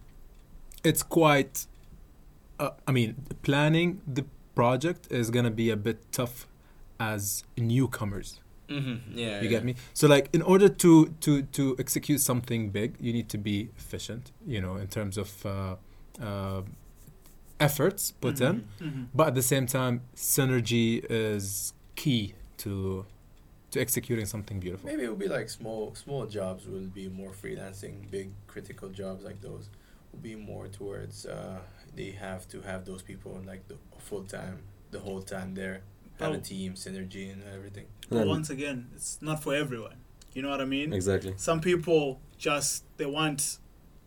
it's 0.84 1.04
quite. 1.04 1.68
Uh, 2.60 2.72
I 2.88 2.92
mean, 2.92 3.16
planning 3.48 4.02
the 4.18 4.26
project 4.56 5.02
is 5.12 5.30
gonna 5.36 5.52
be 5.64 5.70
a 5.70 5.78
bit 5.78 6.00
tough 6.12 6.48
as 7.10 7.44
newcomers. 7.58 8.40
Mm-hmm. 8.70 9.18
Yeah. 9.18 9.42
You 9.42 9.44
yeah. 9.44 9.50
get 9.50 9.64
me? 9.64 9.76
So 9.94 10.08
like, 10.08 10.30
in 10.34 10.42
order 10.42 10.70
to 10.84 10.92
to 11.26 11.42
to 11.58 11.76
execute 11.84 12.22
something 12.22 12.62
big, 12.80 12.90
you 13.00 13.12
need 13.18 13.30
to 13.30 13.38
be 13.38 13.58
efficient. 13.82 14.32
You 14.46 14.62
know, 14.62 14.76
in 14.84 14.88
terms 14.88 15.18
of 15.18 15.30
uh, 15.46 15.76
uh, 16.30 16.62
efforts 17.60 18.12
put 18.12 18.40
in. 18.42 18.56
hmm 18.80 19.04
But 19.14 19.26
at 19.30 19.36
the 19.36 19.48
same 19.54 19.66
time, 19.78 19.96
synergy 20.16 21.04
is 21.10 21.74
key 21.96 22.24
to 22.64 23.06
to 23.72 23.80
executing 23.80 24.28
something 24.34 24.60
beautiful. 24.60 24.86
Maybe 24.92 25.04
it 25.04 25.10
will 25.10 25.24
be 25.28 25.34
like 25.38 25.50
small 25.50 25.84
small 25.96 26.24
jobs 26.40 26.62
will 26.72 26.90
be 27.02 27.08
more 27.22 27.34
freelancing. 27.42 27.94
Big 28.18 28.28
critical 28.54 28.90
jobs 29.02 29.22
like 29.30 29.40
those 29.42 29.66
will 30.12 30.24
be 30.32 30.36
more 30.52 30.68
towards 30.80 31.16
uh, 31.26 31.60
they 31.96 32.12
have 32.12 32.48
to 32.54 32.58
have 32.62 32.82
those 32.86 33.02
people 33.12 33.34
like 33.52 33.68
the 33.68 33.78
full 34.10 34.24
time, 34.24 34.58
the 34.92 35.00
whole 35.00 35.22
time 35.22 35.50
there, 35.62 35.78
have 36.20 36.34
a 36.34 36.38
Oh. 36.38 36.40
team 36.40 36.74
synergy 36.74 37.32
and 37.32 37.42
everything. 37.54 37.86
But 38.10 38.28
once 38.28 38.50
again, 38.50 38.90
it's 38.96 39.20
not 39.22 39.42
for 39.42 39.56
everyone. 39.56 39.96
You 40.34 40.42
know 40.42 40.50
what 40.50 40.62
I 40.62 40.66
mean? 40.66 40.94
Exactly. 40.94 41.34
Some 41.38 41.62
people 41.62 42.20
just 42.38 42.84
they 42.98 43.06
want 43.06 43.58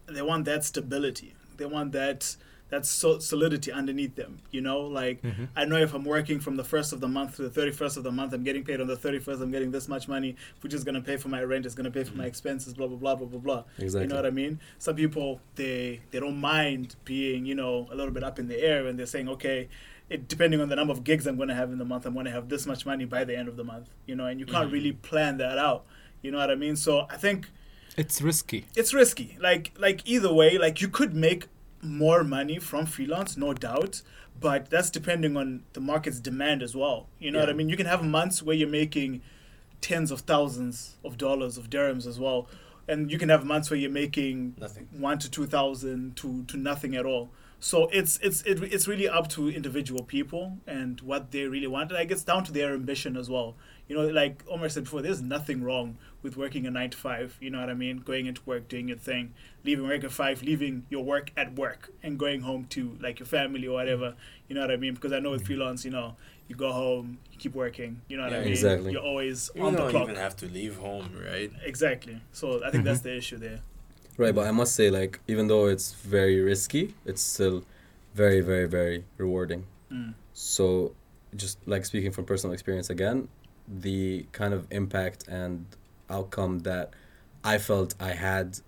they 0.07 0.23
want 0.23 0.45
that 0.45 0.65
stability. 0.65 1.35
They 1.57 1.67
want 1.67 1.93
that 1.93 2.37
that 2.71 2.85
so- 2.87 3.19
solidity 3.19 3.71
underneath 3.71 4.17
them. 4.17 4.39
You 4.51 4.61
know, 4.63 4.81
like 4.81 5.23
Mhm. 5.23 5.49
I 5.55 5.65
know 5.65 5.77
if 5.77 5.95
I'm 5.95 6.05
working 6.05 6.41
from 6.41 6.57
the 6.57 6.65
first 6.65 6.93
of 6.93 7.01
the 7.01 7.07
month 7.09 7.37
to 7.37 7.43
the 7.43 7.51
thirty 7.51 7.71
first 7.73 7.97
of 7.97 8.05
the 8.05 8.11
month, 8.11 8.33
I'm 8.33 8.43
getting 8.43 8.65
paid 8.65 8.81
on 8.81 8.87
the 8.87 8.97
thirty 8.97 9.19
first. 9.19 9.41
I'm 9.43 9.51
getting 9.51 9.71
this 9.71 9.87
much 9.87 10.09
money, 10.09 10.35
which 10.63 10.73
is 10.75 10.83
gonna 10.83 11.03
pay 11.03 11.17
for 11.19 11.29
my 11.29 11.43
rent. 11.45 11.67
It's 11.67 11.75
gonna 11.75 11.91
pay 11.91 12.05
for 12.05 12.17
my 12.17 12.25
expenses. 12.27 12.75
Blah 12.75 12.87
blah 12.89 12.97
blah 12.97 13.15
blah 13.17 13.27
blah 13.29 13.39
blah. 13.41 13.65
Exactly. 13.79 14.03
You 14.03 14.09
know 14.09 14.17
what 14.17 14.27
I 14.27 14.31
mean? 14.31 14.61
Some 14.79 14.97
people 14.97 15.41
they 15.57 16.01
they 16.11 16.21
don't 16.21 16.41
mind 16.41 16.97
being 17.05 17.45
you 17.47 17.55
know 17.55 17.87
a 17.91 17.95
little 17.95 18.13
bit 18.13 18.25
up 18.25 18.39
in 18.39 18.49
the 18.49 18.59
air, 18.61 18.87
and 18.87 18.99
they're 18.99 19.07
saying, 19.07 19.29
okay, 19.29 19.69
it, 20.11 20.29
depending 20.29 20.61
on 20.61 20.69
the 20.69 20.77
number 20.77 20.93
of 20.93 21.03
gigs 21.05 21.27
I'm 21.27 21.37
going 21.37 21.49
to 21.49 21.55
have 21.55 21.71
in 21.73 21.79
the 21.79 21.85
month, 21.85 22.05
I'm 22.07 22.13
going 22.15 22.27
to 22.27 22.31
have 22.33 22.49
this 22.49 22.67
much 22.67 22.85
money 22.85 23.05
by 23.05 23.25
the 23.25 23.37
end 23.37 23.49
of 23.49 23.57
the 23.57 23.65
month. 23.65 23.89
You 24.07 24.15
know, 24.17 24.27
and 24.27 24.39
you 24.39 24.47
can't 24.47 24.69
Mhm. 24.69 24.73
really 24.73 24.93
plan 24.93 25.39
that 25.39 25.59
out. 25.59 25.87
You 26.23 26.31
know 26.31 26.39
what 26.39 26.51
I 26.51 26.55
mean? 26.55 26.77
So 26.77 27.07
I 27.11 27.17
think 27.17 27.51
It's 27.97 28.21
risky. 28.21 28.67
it's 28.77 28.93
risky. 28.95 29.37
Like 29.41 29.73
like 29.79 30.03
either 30.07 30.33
way, 30.33 30.59
like 30.59 30.81
you 30.81 30.89
could 30.89 31.15
make 31.15 31.47
more 31.83 32.25
money 32.25 32.59
from 32.59 32.87
freelance, 32.87 33.37
no 33.37 33.53
doubt, 33.53 34.03
but 34.41 34.71
that's 34.71 34.91
depending 34.91 35.37
on 35.37 35.65
the 35.75 35.81
market's 35.81 36.19
demand 36.21 36.63
as 36.63 36.75
well. 36.75 37.09
You 37.19 37.31
know 37.31 37.41
what 37.41 37.51
I 37.51 37.53
mean? 37.53 37.69
You 37.69 37.77
can 37.77 37.87
have 37.87 38.03
months 38.05 38.43
where 38.43 38.57
you're 38.57 38.69
making 38.69 39.21
tens 39.81 40.11
of 40.11 40.21
thousands 40.21 40.97
of 41.05 41.19
dollars 41.19 41.59
of 41.59 41.69
dirhams 41.69 42.07
as 42.07 42.19
well, 42.19 42.49
and 42.89 43.11
you 43.11 43.19
can 43.19 43.29
have 43.29 43.45
months 43.45 43.71
where 43.71 43.79
you're 43.79 43.91
making 43.91 44.55
Nothing. 44.59 44.89
one 44.93 45.19
to 45.19 45.31
two 45.31 45.47
thousand 45.47 46.17
to 46.17 46.45
to 46.45 46.57
nothing 46.57 46.95
at 46.97 47.07
all. 47.07 47.31
So 47.61 47.89
it's 47.93 48.19
it's 48.23 48.43
it, 48.43 48.63
it's 48.63 48.87
really 48.87 49.09
up 49.09 49.29
to 49.31 49.49
individual 49.49 50.03
people 50.05 50.59
and 50.67 51.01
what 51.01 51.31
they 51.31 51.45
really 51.45 51.67
want. 51.67 51.91
And 51.91 51.99
I 51.99 52.05
guess 52.05 52.23
down 52.23 52.45
to 52.45 52.53
their 52.53 52.75
ambition 52.75 53.17
as 53.17 53.31
well. 53.31 53.57
You 53.89 53.97
know, 53.97 54.07
like 54.09 54.43
Omar 54.49 54.69
said 54.71 54.85
before, 54.85 55.03
there's 55.03 55.21
nothing 55.21 55.63
wrong 55.63 55.99
with 56.23 56.37
working 56.37 56.67
a 56.67 56.71
nine 56.71 56.91
to 56.91 56.97
five. 56.97 57.37
You 57.41 57.51
know 57.51 57.61
what 57.61 57.69
I 57.69 57.75
mean? 57.75 57.99
Going 57.99 58.27
into 58.27 58.41
work, 58.47 58.67
doing 58.69 58.89
your 58.89 58.97
thing, 58.97 59.35
leaving 59.63 59.87
work 59.87 60.05
at 60.05 60.11
five, 60.11 60.43
leaving 60.43 60.87
your 60.89 61.05
work 61.05 61.31
at 61.37 61.55
work, 61.55 61.93
and 62.03 62.19
going 62.19 62.41
home 62.41 62.65
to 62.71 62.97
like 63.01 63.19
your 63.19 63.27
family 63.27 63.67
or 63.67 63.75
whatever. 63.75 64.15
You 64.49 64.55
know 64.55 64.63
what 64.63 64.71
I 64.71 64.77
mean? 64.77 64.95
Because 64.95 65.13
I 65.13 65.19
know 65.19 65.33
with 65.33 65.47
freelance, 65.47 65.85
you 65.85 65.91
know, 65.91 66.17
you 66.49 66.57
go 66.57 66.73
home, 66.73 67.19
you 67.31 67.39
keep 67.39 67.55
working. 67.55 68.01
You 68.09 68.17
know 68.17 68.25
what 68.25 68.33
I 68.33 68.41
mean? 68.41 68.49
exactly. 68.49 68.93
You're 68.93 69.03
always 69.03 69.51
You 69.55 69.63
on 69.63 69.73
the 69.73 69.79
clock. 69.79 69.89
You 69.89 69.93
don't 69.93 70.01
clock. 70.01 70.11
even 70.11 70.23
have 70.23 70.37
to 70.37 70.47
leave 70.47 70.77
home, 70.77 71.11
right? 71.23 71.51
Exactly. 71.65 72.21
So 72.33 72.65
I 72.65 72.71
think 72.71 72.85
that's 72.85 73.01
the 73.01 73.17
issue 73.17 73.37
there. 73.39 73.61
Right, 74.17 74.35
but 74.35 74.47
I 74.47 74.53
must 74.53 74.77
say, 74.77 74.91
like, 74.91 75.19
even 75.27 75.49
though 75.49 75.67
it's 75.67 75.93
very 75.93 76.41
risky, 76.41 76.95
it's 77.05 77.21
still 77.21 77.65
very, 78.15 78.41
very, 78.41 78.67
very 78.67 79.05
rewarding. 79.19 79.67
Mm. 79.91 80.15
So, 80.33 80.95
just 81.35 81.59
like 81.67 81.85
speaking 81.85 82.13
from 82.13 82.25
personal 82.25 82.55
experience 82.55 82.91
again, 82.91 83.27
the 83.67 84.27
kind 84.33 84.53
of 84.55 84.67
impact 84.71 85.27
and 85.29 85.67
outcome 86.11 86.61
that 86.61 86.91
I 87.43 87.59
felt 87.59 87.95
I 88.01 88.13
had 88.13 88.59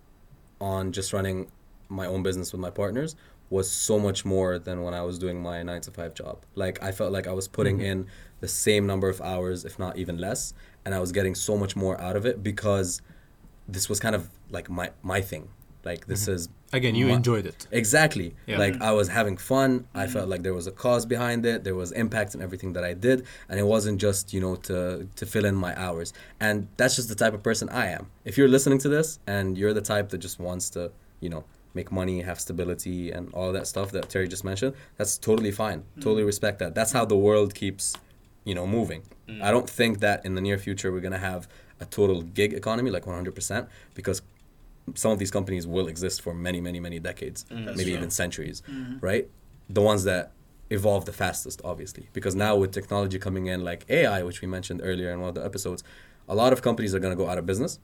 on 0.61 0.93
just 0.93 1.13
running 1.13 1.51
my 1.89 2.07
own 2.07 2.23
business 2.23 2.53
with 2.53 2.61
my 2.61 2.71
partners 2.71 3.15
was 3.49 3.71
so 3.71 3.99
much 3.99 4.25
more 4.25 4.59
than 4.59 4.83
when 4.83 4.93
I 4.93 5.03
was 5.03 5.19
doing 5.19 5.41
my 5.41 5.63
nine 5.63 5.81
to 5.83 5.91
five 5.91 6.15
job. 6.15 6.39
Like, 6.55 6.83
I 6.83 6.91
felt 6.91 7.13
like 7.13 7.27
I 7.27 7.33
was 7.33 7.47
putting 7.47 7.79
Mhm. 7.79 7.85
in 7.85 8.07
the 8.41 8.49
same 8.49 8.87
number 8.87 9.09
of 9.09 9.21
hours, 9.21 9.65
if 9.65 9.79
not 9.79 9.97
even 9.97 10.19
less, 10.19 10.53
and 10.85 10.95
I 10.95 10.99
was 10.99 11.13
getting 11.13 11.35
so 11.35 11.57
much 11.57 11.77
more 11.77 12.01
out 12.01 12.17
of 12.17 12.27
it 12.27 12.43
because 12.43 13.01
this 13.69 13.89
was 13.89 14.01
kind 14.01 14.15
of 14.15 14.31
like 14.51 14.69
my, 14.69 14.91
my 15.03 15.21
thing. 15.21 15.49
Like, 15.90 16.07
this 16.12 16.25
Mhm. 16.27 16.35
is 16.35 16.49
Again, 16.72 16.94
you 16.96 17.07
Ma- 17.07 17.14
enjoyed 17.14 17.46
it. 17.46 17.61
Exactly. 17.70 18.29
Yeah. 18.46 18.59
Like 18.64 18.75
I 18.90 18.90
was 19.01 19.07
having 19.18 19.37
fun. 19.53 19.70
I 19.94 20.05
Mhm. 20.07 20.11
felt 20.14 20.29
like 20.33 20.42
there 20.46 20.53
was 20.61 20.66
a 20.66 20.72
cause 20.85 21.05
behind 21.14 21.40
it. 21.53 21.62
There 21.66 21.77
was 21.83 21.88
impact 22.05 22.31
in 22.35 22.40
everything 22.46 22.72
that 22.77 22.85
I 22.90 22.92
did, 23.09 23.18
and 23.49 23.57
it 23.62 23.66
wasn't 23.75 23.99
just 24.07 24.25
you 24.35 24.40
know 24.44 24.55
to 24.68 24.77
to 25.20 25.25
fill 25.33 25.44
in 25.51 25.55
my 25.66 25.72
hours. 25.85 26.09
And 26.46 26.57
that's 26.79 26.94
just 26.99 27.09
the 27.12 27.18
type 27.22 27.35
of 27.38 27.42
person 27.51 27.66
I 27.85 27.87
am. 27.99 28.05
If 28.31 28.33
you're 28.37 28.53
listening 28.57 28.81
to 28.85 28.88
this 28.96 29.09
and 29.35 29.46
you're 29.59 29.72
the 29.81 29.87
type 29.94 30.07
that 30.12 30.18
just 30.29 30.38
wants 30.49 30.64
to 30.77 30.83
you 31.25 31.31
know 31.33 31.42
make 31.79 31.88
money, 32.01 32.16
have 32.31 32.38
stability, 32.46 33.01
and 33.16 33.25
all 33.38 33.51
that 33.59 33.66
stuff 33.72 33.88
that 33.96 34.05
Terry 34.12 34.27
just 34.37 34.44
mentioned, 34.51 34.72
that's 34.99 35.14
totally 35.29 35.53
fine. 35.64 35.79
Totally 36.07 36.25
Mhm. 36.25 36.33
respect 36.35 36.57
that. 36.62 36.70
That's 36.79 36.92
how 36.96 37.05
the 37.14 37.20
world 37.29 37.51
keeps 37.62 37.85
you 38.49 38.55
know 38.59 38.66
moving. 38.79 39.03
Mm. 39.29 39.40
I 39.49 39.51
don't 39.55 39.70
think 39.81 39.92
that 40.07 40.18
in 40.27 40.33
the 40.37 40.40
near 40.49 40.59
future 40.66 40.88
we're 40.92 41.07
gonna 41.09 41.27
have 41.33 41.42
a 41.85 41.85
total 41.99 42.18
gig 42.38 42.51
economy 42.62 42.90
like 42.96 43.07
100% 43.07 43.62
because 43.99 44.18
some 44.94 45.11
of 45.11 45.18
these 45.18 45.31
companies 45.31 45.66
will 45.66 45.88
exist 45.88 46.22
for 46.22 46.33
many, 46.35 46.61
many, 46.61 46.81
many 46.81 46.99
decades, 46.99 47.44
Mm. 47.51 47.64
Maybe 47.77 47.85
true. 47.85 47.94
even 47.94 48.11
centuries, 48.11 48.62
Mhm. 48.68 49.03
right? 49.03 49.29
The 49.68 49.81
ones 49.83 50.05
that 50.05 50.33
evolve 50.70 51.05
the 51.05 51.12
fastest, 51.12 51.61
obviously, 51.64 52.09
because 52.12 52.35
now 52.35 52.57
with 52.57 52.72
technology 52.72 53.18
coming 53.18 53.46
in, 53.46 53.64
like 53.64 53.85
AI, 53.88 54.22
which 54.22 54.40
we 54.40 54.49
mentioned 54.49 54.81
earlier 54.83 55.11
in 55.11 55.20
one 55.20 55.29
of 55.31 55.35
the 55.35 55.44
episodes, 55.44 55.83
a 56.29 56.35
lot 56.35 56.53
of 56.53 56.62
companies 56.62 56.94
are 56.94 56.99
gonna 57.01 57.16
go 57.16 57.29
out 57.29 57.38
of 57.38 57.46
business, 57.46 57.79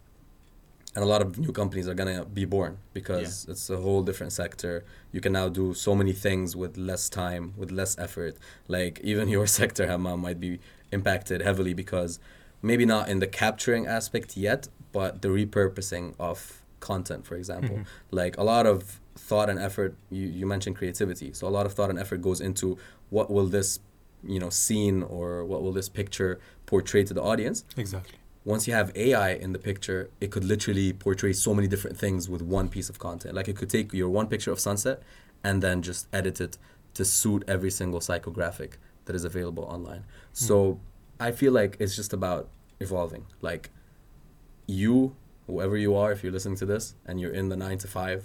and 0.94 1.02
a 1.02 1.06
lot 1.06 1.22
of 1.22 1.38
new 1.38 1.52
companies 1.52 1.88
are 1.88 1.94
gonna 1.94 2.24
be 2.24 2.44
born 2.44 2.78
because 2.92 3.46
it's 3.48 3.70
a 3.70 3.76
whole 3.78 4.02
different 4.02 4.32
sector. 4.32 4.84
You 5.12 5.20
can 5.20 5.32
now 5.32 5.48
do 5.48 5.74
so 5.74 5.94
many 5.94 6.12
things 6.12 6.54
with 6.54 6.76
less 6.76 7.08
time, 7.08 7.54
with 7.56 7.70
less 7.70 7.98
effort. 7.98 8.36
Like 8.68 9.00
even 9.02 9.28
your 9.36 9.46
sector, 9.46 9.86
Hammam, 9.86 10.20
might 10.20 10.38
be 10.40 10.58
impacted 10.92 11.40
heavily 11.40 11.72
because 11.74 12.18
maybe 12.60 12.84
not 12.84 13.08
in 13.08 13.18
the 13.20 13.26
capturing 13.26 13.86
aspect 13.86 14.36
yet, 14.36 14.68
but 14.92 15.22
the 15.22 15.28
repurposing 15.28 16.14
of 16.18 16.61
content, 16.90 17.22
for 17.26 17.36
example. 17.36 17.76
Mhm. 17.78 17.86
Like 18.10 18.34
a 18.36 18.44
lot 18.54 18.64
of 18.72 19.00
thought 19.28 19.48
and 19.52 19.58
effort. 19.68 19.92
You 20.10 20.26
you 20.38 20.44
mentioned 20.54 20.74
creativity, 20.80 21.28
so 21.38 21.42
a 21.48 21.54
lot 21.58 21.64
of 21.68 21.72
thought 21.76 21.90
and 21.92 21.98
effort 22.04 22.20
goes 22.28 22.40
into 22.48 22.66
what 23.16 23.26
will 23.34 23.46
this, 23.58 23.70
you 24.34 24.38
know, 24.42 24.50
scene 24.50 24.98
or 25.16 25.28
what 25.50 25.60
will 25.62 25.72
this 25.80 25.88
picture 26.00 26.32
portray 26.66 27.02
to 27.04 27.14
the 27.18 27.22
audience 27.32 27.58
Exactly. 27.84 28.16
once 28.44 28.62
you 28.68 28.74
have 28.80 28.88
AI 29.06 29.30
in 29.44 29.50
the 29.56 29.58
picture, 29.70 30.00
it 30.24 30.28
could 30.34 30.44
literally 30.54 30.88
portray 31.06 31.32
so 31.46 31.50
many 31.58 31.68
different 31.74 31.96
things 32.04 32.20
with 32.32 32.42
one 32.58 32.66
piece 32.74 32.88
of 32.92 32.96
content. 33.08 33.32
Like 33.38 33.48
it 33.52 33.56
could 33.58 33.70
take 33.78 33.86
your 34.00 34.10
one 34.18 34.26
picture 34.34 34.52
of 34.54 34.58
sunset 34.68 34.96
and 35.46 35.62
then 35.64 35.76
just 35.90 36.02
edit 36.18 36.36
it 36.46 36.54
to 36.98 37.02
suit 37.04 37.40
every 37.54 37.70
single 37.80 38.00
psychographic 38.08 38.72
that 39.06 39.14
is 39.20 39.24
available 39.30 39.64
online. 39.76 40.02
So 40.46 40.56
I 41.26 41.30
feel 41.40 41.52
like 41.60 41.72
it's 41.82 41.94
just 42.00 42.12
about 42.18 42.44
evolving. 42.86 43.24
Like 43.48 43.64
you 44.66 45.14
whoever 45.52 45.76
you 45.76 45.94
are, 46.02 46.10
if 46.12 46.22
you're 46.22 46.32
listening 46.38 46.56
to 46.64 46.66
this 46.72 46.84
and 47.06 47.20
you're 47.20 47.36
in 47.40 47.46
the 47.52 47.56
nine 47.56 47.78
to 47.84 47.88
five 47.88 48.20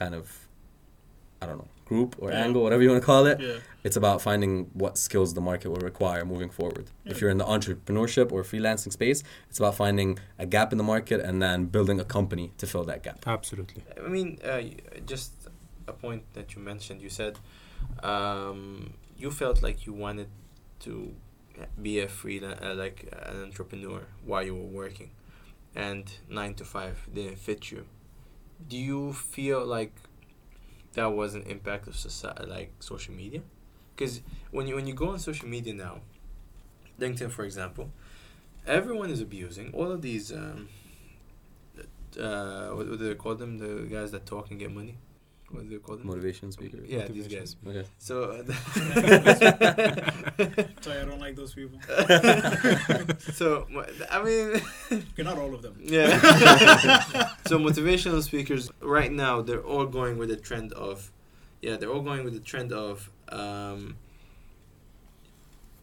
kind 0.00 0.14
of, 0.14 0.24
I 1.42 1.46
don't 1.46 1.58
know, 1.62 1.68
group 1.84 2.10
or 2.22 2.30
Yeah. 2.30 2.44
angle, 2.44 2.62
whatever 2.62 2.82
you 2.84 2.90
want 2.92 3.02
to 3.02 3.06
call 3.12 3.24
it, 3.32 3.40
Yeah. 3.40 3.58
it's 3.86 3.96
about 4.02 4.18
finding 4.28 4.52
what 4.82 4.92
skills 5.06 5.30
the 5.38 5.40
market 5.50 5.68
will 5.72 5.84
require 5.92 6.22
moving 6.34 6.50
forward. 6.58 6.86
Yeah. 6.90 7.12
If 7.12 7.20
you're 7.20 7.30
in 7.36 7.38
the 7.44 7.48
entrepreneurship 7.56 8.30
or 8.34 8.40
freelancing 8.52 8.92
space, 8.92 9.18
it's 9.48 9.58
about 9.62 9.74
finding 9.84 10.10
a 10.38 10.46
gap 10.46 10.68
in 10.72 10.78
the 10.82 10.88
market 10.94 11.18
and 11.28 11.36
then 11.44 11.58
building 11.76 11.98
a 11.98 12.04
company 12.04 12.46
to 12.60 12.66
fill 12.72 12.84
that 12.84 13.00
gap. 13.02 13.18
Absolutely. 13.26 13.82
I 14.06 14.08
mean, 14.16 14.38
uh, 14.44 14.62
just 15.12 15.32
a 15.86 15.94
point 16.04 16.22
that 16.36 16.46
you 16.54 16.60
mentioned. 16.72 16.98
You 17.06 17.10
said 17.20 17.34
um, 18.02 18.92
you 19.16 19.30
felt 19.42 19.62
like 19.62 19.78
you 19.86 19.92
wanted 20.06 20.28
to 20.86 21.14
be 21.82 21.94
a 22.00 22.08
freelance, 22.08 22.60
uh, 22.62 22.74
like 22.74 22.98
an 23.30 23.42
entrepreneur 23.48 24.00
while 24.24 24.44
you 24.48 24.54
were 24.54 24.70
working, 24.84 25.10
and 25.78 26.12
nine 26.28 26.54
to 26.54 26.64
five 26.64 27.08
didn't 27.14 27.38
fit 27.38 27.70
you. 27.70 27.86
Do 28.68 28.76
you 28.76 29.12
feel 29.12 29.64
like 29.64 29.94
that 30.94 31.12
was 31.12 31.34
an 31.34 31.44
impact 31.44 31.86
of 31.86 31.94
society, 31.96 32.44
like 32.46 32.72
social 32.80 33.14
media? 33.14 33.42
Because 33.94 34.20
when 34.50 34.66
you 34.66 34.74
when 34.74 34.88
you 34.88 34.94
go 34.94 35.10
on 35.10 35.20
social 35.20 35.48
media 35.48 35.72
now, 35.72 36.00
LinkedIn, 36.98 37.30
for 37.30 37.44
example, 37.44 37.90
everyone 38.66 39.10
is 39.10 39.20
abusing 39.20 39.72
all 39.72 39.92
of 39.92 40.02
these. 40.02 40.32
Um, 40.32 40.68
uh, 42.18 42.70
what, 42.70 42.88
what 42.88 42.98
do 42.98 43.08
they 43.08 43.14
call 43.14 43.36
them? 43.36 43.58
The 43.58 43.86
guys 43.88 44.10
that 44.10 44.26
talk 44.26 44.50
and 44.50 44.58
get 44.58 44.72
money. 44.74 44.96
What 45.50 45.62
do 45.64 45.70
they 45.70 45.76
call 45.78 45.96
them? 45.96 46.06
Motivation 46.06 46.52
speaker. 46.52 46.78
Yeah, 46.84 47.06
these 47.08 47.26
guys. 47.26 47.56
Okay. 47.66 47.84
So. 47.98 48.22
uh, 48.32 48.44
Sorry, 50.82 51.00
I 51.00 51.04
don't 51.06 51.20
like 51.20 51.36
those 51.36 51.54
people. 51.54 51.78
so 53.32 53.66
I 54.10 54.22
mean, 54.22 54.60
Okay, 54.92 55.22
not 55.22 55.38
all 55.38 55.54
of 55.54 55.62
them. 55.62 55.76
yeah. 55.82 56.18
so 57.46 57.58
motivational 57.58 58.22
speakers 58.22 58.70
right 58.80 59.10
now 59.10 59.40
they're 59.40 59.62
all 59.62 59.86
going 59.86 60.18
with 60.18 60.28
the 60.28 60.36
trend 60.36 60.72
of, 60.74 61.10
yeah, 61.62 61.76
they're 61.76 61.90
all 61.90 62.02
going 62.02 62.24
with 62.24 62.34
the 62.34 62.40
trend 62.40 62.72
of 62.72 63.10
um, 63.30 63.96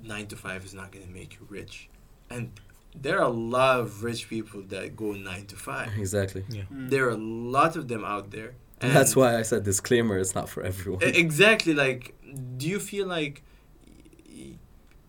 nine 0.01 0.27
to 0.27 0.35
five 0.35 0.63
is 0.65 0.73
not 0.73 0.91
gonna 0.91 1.07
make 1.07 1.33
you 1.35 1.45
rich, 1.49 1.89
and 2.29 2.51
there 2.95 3.17
are 3.19 3.25
a 3.25 3.29
lot 3.29 3.79
of 3.79 4.03
rich 4.03 4.29
people 4.29 4.61
that 4.69 4.95
go 4.95 5.11
nine 5.13 5.45
to 5.47 5.55
five. 5.55 5.89
Exactly. 5.97 6.43
Yeah. 6.49 6.63
Mm. 6.73 6.89
There 6.91 7.05
are 7.07 7.09
a 7.11 7.17
lot 7.17 7.75
of 7.75 7.87
them 7.87 8.03
out 8.05 8.31
there. 8.31 8.53
And 8.85 8.95
that's 8.95 9.15
why 9.15 9.37
I 9.37 9.41
said 9.41 9.63
disclaimer, 9.63 10.17
it's 10.17 10.35
not 10.35 10.49
for 10.49 10.63
everyone. 10.63 11.01
Exactly. 11.03 11.73
Like, 11.73 12.13
do 12.57 12.67
you 12.67 12.79
feel 12.79 13.07
like 13.07 13.43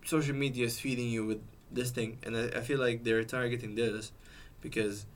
social 0.05 0.35
media 0.35 0.67
is 0.67 0.79
feeding 0.79 1.09
you 1.09 1.27
with 1.27 1.43
this 1.71 1.91
thing? 1.91 2.19
And 2.23 2.37
I, 2.37 2.59
I 2.59 2.61
feel 2.61 2.79
like 2.79 3.05
they're 3.05 3.25
targeting 3.25 3.75
this 3.75 4.13
because 4.61 5.07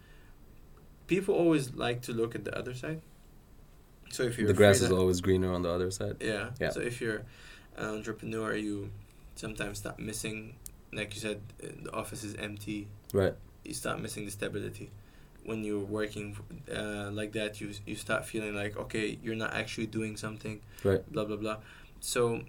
people 1.07 1.35
always 1.35 1.75
like 1.75 2.03
to 2.03 2.13
look 2.13 2.35
at 2.35 2.45
the 2.45 2.57
other 2.57 2.75
side. 2.75 3.01
So 4.11 4.25
if 4.25 4.39
you're 4.39 4.49
the 4.49 4.55
grass 4.55 4.81
is 4.81 4.91
always 4.91 5.21
greener 5.21 5.53
on 5.53 5.63
the 5.63 5.71
other 5.71 5.91
side. 5.91 6.17
yeah. 6.21 6.51
Yeah. 6.61 6.71
So 6.71 6.81
if 6.81 7.01
you're 7.01 7.23
an 7.77 7.87
entrepreneur, 7.97 8.55
you 8.55 8.91
sometimes 9.37 9.79
start 9.79 9.99
missing, 9.99 10.55
like 10.93 11.15
you 11.15 11.21
said, 11.21 11.41
uh, 11.63 11.69
the 11.85 11.93
office 11.93 12.25
is 12.25 12.35
empty. 12.35 12.89
Right. 13.13 13.35
You 13.65 13.75
start 13.75 14.01
missing 14.01 14.25
the 14.25 14.31
stability. 14.31 14.91
When 15.45 15.65
you're 15.65 15.79
working 16.01 16.37
uh, 16.75 17.11
like 17.13 17.33
that, 17.33 17.61
you 17.61 17.71
you 17.87 17.97
start 17.97 18.25
feeling 18.27 18.55
like 18.55 18.77
okay, 18.77 19.19
you're 19.23 19.37
not 19.45 19.53
actually 19.55 19.87
doing 19.87 20.17
something. 20.17 20.61
Right. 20.85 21.03
Blah 21.13 21.25
blah 21.25 21.37
blah. 21.37 21.57
So 22.01 22.43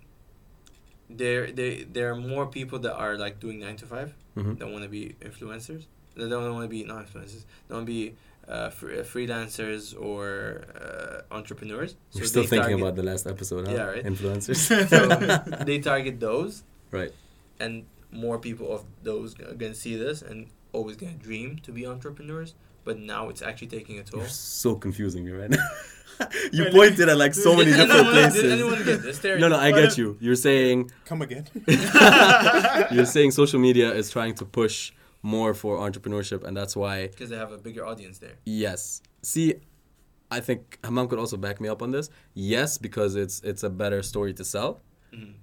there 1.10 1.52
there 1.52 1.84
there 1.92 2.12
are 2.12 2.16
more 2.16 2.46
people 2.48 2.80
that 2.80 2.96
are 2.96 3.18
like 3.18 3.40
doing 3.40 3.60
nine 3.60 3.76
to 3.78 3.86
five 3.86 4.14
hmm 4.36 4.54
that 4.56 4.68
want 4.70 4.84
to 4.84 4.90
be 4.90 5.16
influencers. 5.22 5.84
They 6.16 6.28
don't 6.30 6.54
want 6.54 6.64
to 6.66 6.70
be 6.70 6.84
not 6.84 7.06
influencers. 7.08 7.44
They 7.68 7.74
want 7.76 7.86
to 7.88 7.92
be 7.94 8.16
uh, 8.48 8.70
fr- 8.70 8.92
uh, 8.92 9.04
freelancers 9.04 9.84
or 10.00 10.64
uh, 10.76 11.34
entrepreneurs. 11.36 11.96
You're 12.14 12.24
So 12.26 12.30
still 12.30 12.44
they 12.44 12.48
thinking 12.48 12.78
target- 12.78 12.82
about 12.82 12.96
the 12.96 13.04
last 13.04 13.28
episode, 13.28 13.68
huh? 13.68 13.74
Yeah, 13.74 13.84
right. 13.96 14.04
Influencers. 14.06 14.60
so 14.94 15.64
they 15.70 15.80
target 15.80 16.20
those, 16.20 16.64
right. 16.92 17.12
and 17.60 17.86
more 18.12 18.38
people 18.40 18.68
of 18.76 18.84
those 19.04 19.40
are 19.40 19.54
gonna 19.56 19.74
see 19.74 19.96
this 19.96 20.22
and 20.22 20.48
always 20.74 20.96
gonna 20.98 21.14
dream 21.14 21.58
to 21.64 21.72
be 21.72 21.86
entrepreneurs. 21.86 22.54
But 22.84 23.00
now 23.00 23.30
it's 23.30 23.41
actually 23.41 23.67
taking 23.67 24.00
a 24.00 24.04
toll. 24.04 24.22
You're 24.22 24.30
so 24.30 24.76
confusing 24.76 25.24
me 25.26 25.32
right 25.32 25.50
now. 25.58 25.67
you 26.52 26.63
Wait, 26.65 26.74
pointed 26.74 27.10
at 27.10 27.17
like 27.17 27.34
so 27.34 27.56
many 27.56 27.72
different 27.72 27.91
anyone- 27.91 28.13
Did 28.13 28.32
places. 28.32 28.52
anyone 28.52 28.84
get 28.84 29.02
this? 29.04 29.20
There 29.20 29.39
No, 29.39 29.48
no, 29.48 29.58
I 29.58 29.72
get 29.72 29.98
you. 29.98 30.17
You're 30.20 30.36
saying 30.36 30.91
Come 31.06 31.22
again. 31.22 31.48
you're 32.91 33.06
saying 33.06 33.32
social 33.32 33.60
media 33.60 33.91
is 33.94 34.10
trying 34.10 34.36
to 34.36 34.46
push 34.46 34.91
more 35.24 35.54
for 35.54 35.78
entrepreneurship, 35.78 36.44
and 36.44 36.56
that's 36.58 36.76
why 36.76 37.08
Because 37.08 37.30
they 37.30 37.38
have 37.38 37.52
a 37.52 37.58
bigger 37.58 37.86
audience 37.86 38.17
there. 38.20 38.36
Yes. 38.46 39.02
See, 39.22 39.56
I 40.30 40.39
think 40.39 40.80
Hammam 40.84 41.08
could 41.08 41.20
also 41.20 41.38
back 41.38 41.60
me 41.62 41.67
up 41.70 41.82
on 41.82 41.91
this. 41.91 42.10
Yes, 42.34 42.78
because 42.78 43.15
it's 43.15 43.41
it's 43.41 43.63
a 43.63 43.70
better 43.70 44.02
story 44.02 44.34
to 44.36 44.44
sell. 44.46 44.82
Mhm. 45.13 45.34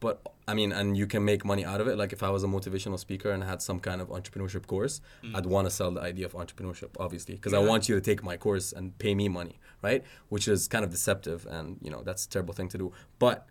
But 0.00 0.20
I 0.48 0.54
mean, 0.54 0.72
and 0.72 0.96
you 0.96 1.06
can 1.06 1.24
make 1.24 1.44
money 1.44 1.64
out 1.64 1.80
of 1.80 1.86
it. 1.86 1.96
Like 1.96 2.12
if 2.12 2.22
I 2.22 2.30
was 2.30 2.42
a 2.42 2.48
motivational 2.48 2.98
speaker 2.98 3.30
and 3.30 3.44
had 3.44 3.62
some 3.62 3.78
kind 3.78 4.00
of 4.00 4.08
entrepreneurship 4.08 4.66
course, 4.66 5.00
Mm. 5.22 5.36
I'd 5.36 5.46
want 5.46 5.66
to 5.68 5.70
sell 5.70 5.90
the 5.92 6.00
idea 6.00 6.26
of 6.26 6.32
entrepreneurship, 6.32 6.90
obviously, 6.98 7.34
because 7.36 7.54
I 7.54 7.58
want 7.60 7.88
you 7.88 7.94
to 7.94 8.00
take 8.00 8.22
my 8.24 8.36
course 8.36 8.72
and 8.72 8.96
pay 8.98 9.14
me 9.14 9.28
money, 9.28 9.60
right? 9.82 10.02
Which 10.30 10.48
is 10.48 10.66
kind 10.68 10.84
of 10.84 10.90
deceptive, 10.90 11.46
and 11.46 11.78
you 11.80 11.90
know 11.90 12.02
that's 12.02 12.24
a 12.26 12.28
terrible 12.28 12.54
thing 12.54 12.68
to 12.70 12.78
do. 12.78 12.92
But 13.20 13.46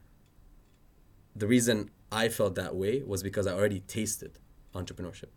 the 1.36 1.48
reason 1.48 1.90
I 2.12 2.28
felt 2.30 2.56
that 2.56 2.76
way 2.76 3.02
was 3.04 3.24
because 3.24 3.48
I 3.48 3.54
already 3.54 3.80
tasted 3.82 4.40
entrepreneurship, 4.76 5.30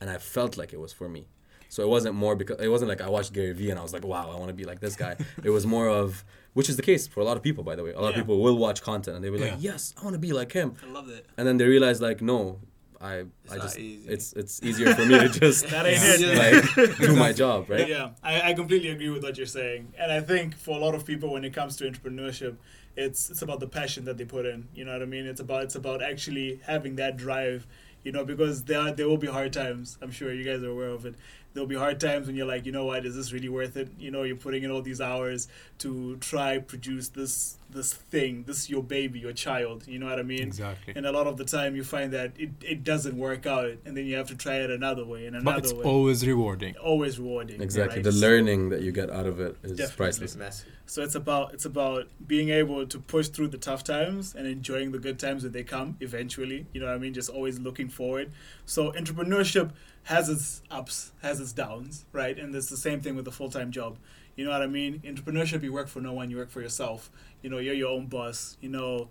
and 0.00 0.10
I 0.10 0.18
felt 0.18 0.56
like 0.56 0.72
it 0.72 0.80
was 0.80 0.92
for 0.92 1.08
me. 1.08 1.28
So 1.68 1.82
it 1.82 1.88
wasn't 1.88 2.14
more 2.14 2.36
because 2.36 2.60
it 2.60 2.68
wasn't 2.68 2.90
like 2.90 3.00
I 3.00 3.08
watched 3.08 3.32
Gary 3.32 3.52
Vee 3.52 3.70
and 3.70 3.78
I 3.78 3.82
was 3.82 3.94
like, 3.94 4.04
wow, 4.04 4.30
I 4.30 4.36
want 4.38 4.48
to 4.48 4.54
be 4.54 4.64
like 4.64 4.80
this 4.80 4.94
guy. 4.94 5.16
it 5.42 5.48
was 5.48 5.66
more 5.66 5.88
of, 5.88 6.22
which 6.54 6.68
is 6.68 6.76
the 6.76 6.82
case 6.82 7.06
for 7.06 7.20
a 7.20 7.24
lot 7.24 7.36
of 7.36 7.42
people, 7.42 7.64
by 7.64 7.74
the 7.76 7.82
way. 7.84 7.92
A 7.92 8.00
lot 8.00 8.10
of 8.10 8.16
people 8.16 8.40
will 8.40 8.56
watch 8.56 8.82
content 8.82 9.16
and 9.16 9.24
they 9.24 9.30
were 9.30 9.38
like, 9.38 9.52
Yeah. 9.58 9.72
yes, 9.72 9.94
I 9.98 10.04
want 10.04 10.14
to 10.14 10.18
be 10.18 10.32
like 10.32 10.52
him, 10.52 10.74
I 10.82 10.90
love 10.90 11.08
it. 11.08 11.26
and 11.36 11.46
then 11.46 11.56
they 11.56 11.66
realize 11.66 12.00
like, 12.00 12.20
no, 12.22 12.60
I, 13.00 13.24
It's 13.44 13.52
I 13.52 13.56
not 13.56 13.62
just, 13.64 13.78
easy. 13.78 14.08
it's 14.08 14.32
it's 14.34 14.62
easier 14.62 14.94
for 14.94 15.04
me 15.04 15.18
to 15.18 15.28
just 15.40 15.68
That 15.70 15.86
ain't 15.86 16.20
Yeah. 16.20 16.60
it. 16.80 16.88
like 16.88 16.98
do 16.98 17.16
my 17.16 17.32
job, 17.32 17.68
right? 17.68 17.88
Yeah, 17.88 18.10
I, 18.22 18.50
I 18.50 18.54
completely 18.54 18.90
agree 18.90 19.08
with 19.10 19.22
what 19.24 19.36
you're 19.36 19.46
saying, 19.60 19.92
and 19.98 20.12
I 20.12 20.20
think 20.20 20.54
for 20.56 20.76
a 20.76 20.80
lot 20.80 20.94
of 20.94 21.04
people, 21.04 21.32
when 21.32 21.44
it 21.44 21.52
comes 21.52 21.76
to 21.78 21.84
entrepreneurship, 21.90 22.54
it's 22.94 23.30
it's 23.30 23.42
about 23.42 23.58
the 23.58 23.66
passion 23.66 24.04
that 24.04 24.18
they 24.18 24.24
put 24.24 24.44
in. 24.46 24.68
You 24.74 24.84
know 24.84 24.92
what 24.92 25.02
I 25.02 25.06
mean? 25.06 25.26
It's 25.26 25.40
about 25.40 25.62
it's 25.64 25.74
about 25.74 26.00
actually 26.02 26.60
having 26.64 26.94
that 26.96 27.16
drive. 27.16 27.66
You 28.04 28.10
know, 28.10 28.24
because 28.24 28.64
there 28.64 28.80
are, 28.80 28.92
there 28.92 29.08
will 29.08 29.16
be 29.16 29.28
hard 29.28 29.52
times. 29.52 29.96
I'm 30.02 30.10
sure 30.10 30.32
you 30.32 30.42
guys 30.44 30.60
are 30.64 30.70
aware 30.70 30.88
of 30.88 31.06
it. 31.06 31.14
There'll 31.54 31.68
be 31.68 31.76
hard 31.76 32.00
times 32.00 32.26
when 32.26 32.34
you're 32.36 32.46
like, 32.46 32.64
you 32.64 32.72
know 32.72 32.84
what, 32.86 33.04
is 33.04 33.14
this 33.14 33.32
really 33.32 33.48
worth 33.50 33.76
it? 33.76 33.88
You 33.98 34.10
know, 34.10 34.22
you're 34.22 34.36
putting 34.36 34.62
in 34.62 34.70
all 34.70 34.80
these 34.82 35.00
hours 35.02 35.48
to 35.78 36.16
try 36.16 36.58
produce 36.58 37.08
this 37.08 37.56
this 37.68 37.94
thing, 37.94 38.44
this 38.46 38.68
your 38.68 38.82
baby, 38.82 39.18
your 39.18 39.32
child. 39.32 39.86
You 39.86 39.98
know 39.98 40.04
what 40.06 40.18
I 40.18 40.22
mean? 40.22 40.42
Exactly. 40.42 40.92
And 40.94 41.06
a 41.06 41.12
lot 41.12 41.26
of 41.26 41.38
the 41.38 41.44
time, 41.44 41.74
you 41.74 41.82
find 41.84 42.12
that 42.12 42.32
it, 42.38 42.50
it 42.60 42.84
doesn't 42.84 43.16
work 43.16 43.46
out, 43.46 43.70
and 43.86 43.96
then 43.96 44.04
you 44.04 44.16
have 44.16 44.28
to 44.28 44.34
try 44.34 44.56
it 44.56 44.70
another 44.70 45.06
way 45.06 45.26
and 45.26 45.36
another 45.36 45.56
But 45.56 45.64
it's 45.64 45.72
way. 45.72 45.82
always 45.84 46.26
rewarding. 46.26 46.76
always 46.76 47.18
rewarding. 47.18 47.62
Exactly. 47.62 47.96
right? 47.96 48.04
The 48.04 48.12
So- 48.12 48.26
learning 48.26 48.68
that 48.70 48.82
you 48.82 48.92
get 48.92 49.08
out 49.10 49.24
of 49.26 49.40
it 49.40 49.56
is 49.62 49.72
Definitely. 49.72 49.96
priceless. 49.96 50.36
massive. 50.36 50.68
So 50.84 51.02
it's 51.02 51.14
about 51.14 51.54
it's 51.54 51.64
about 51.64 52.08
being 52.26 52.50
able 52.50 52.86
to 52.86 52.98
push 52.98 53.28
through 53.28 53.48
the 53.48 53.56
tough 53.58 53.84
times 53.84 54.34
and 54.34 54.46
enjoying 54.46 54.92
the 54.92 54.98
good 54.98 55.18
times 55.18 55.42
when 55.42 55.52
they 55.52 55.62
come 55.64 55.96
eventually. 56.00 56.66
You 56.74 56.80
know 56.80 56.86
what 56.88 56.96
I 56.96 56.98
mean? 56.98 57.14
Just 57.14 57.30
always 57.30 57.58
looking 57.58 57.88
forward. 57.88 58.32
So 58.66 58.92
entrepreneurship 58.92 59.70
has 60.04 60.28
its 60.28 60.62
ups, 60.70 61.12
has 61.22 61.40
its 61.40 61.52
downs, 61.52 62.04
right? 62.12 62.38
And 62.38 62.54
it's 62.54 62.68
the 62.68 62.76
same 62.76 63.00
thing 63.00 63.16
with 63.16 63.26
a 63.28 63.32
full 63.32 63.50
time 63.50 63.70
job. 63.70 63.98
You 64.36 64.44
know 64.44 64.50
what 64.50 64.62
I 64.62 64.66
mean? 64.66 65.00
Entrepreneurship, 65.04 65.62
you 65.62 65.72
work 65.72 65.88
for 65.88 66.00
no 66.00 66.12
one, 66.12 66.30
you 66.30 66.38
work 66.38 66.50
for 66.50 66.62
yourself. 66.62 67.10
You 67.42 67.50
know, 67.50 67.58
you're 67.58 67.74
your 67.74 67.90
own 67.90 68.06
boss. 68.06 68.56
You 68.60 68.70
know, 68.70 69.08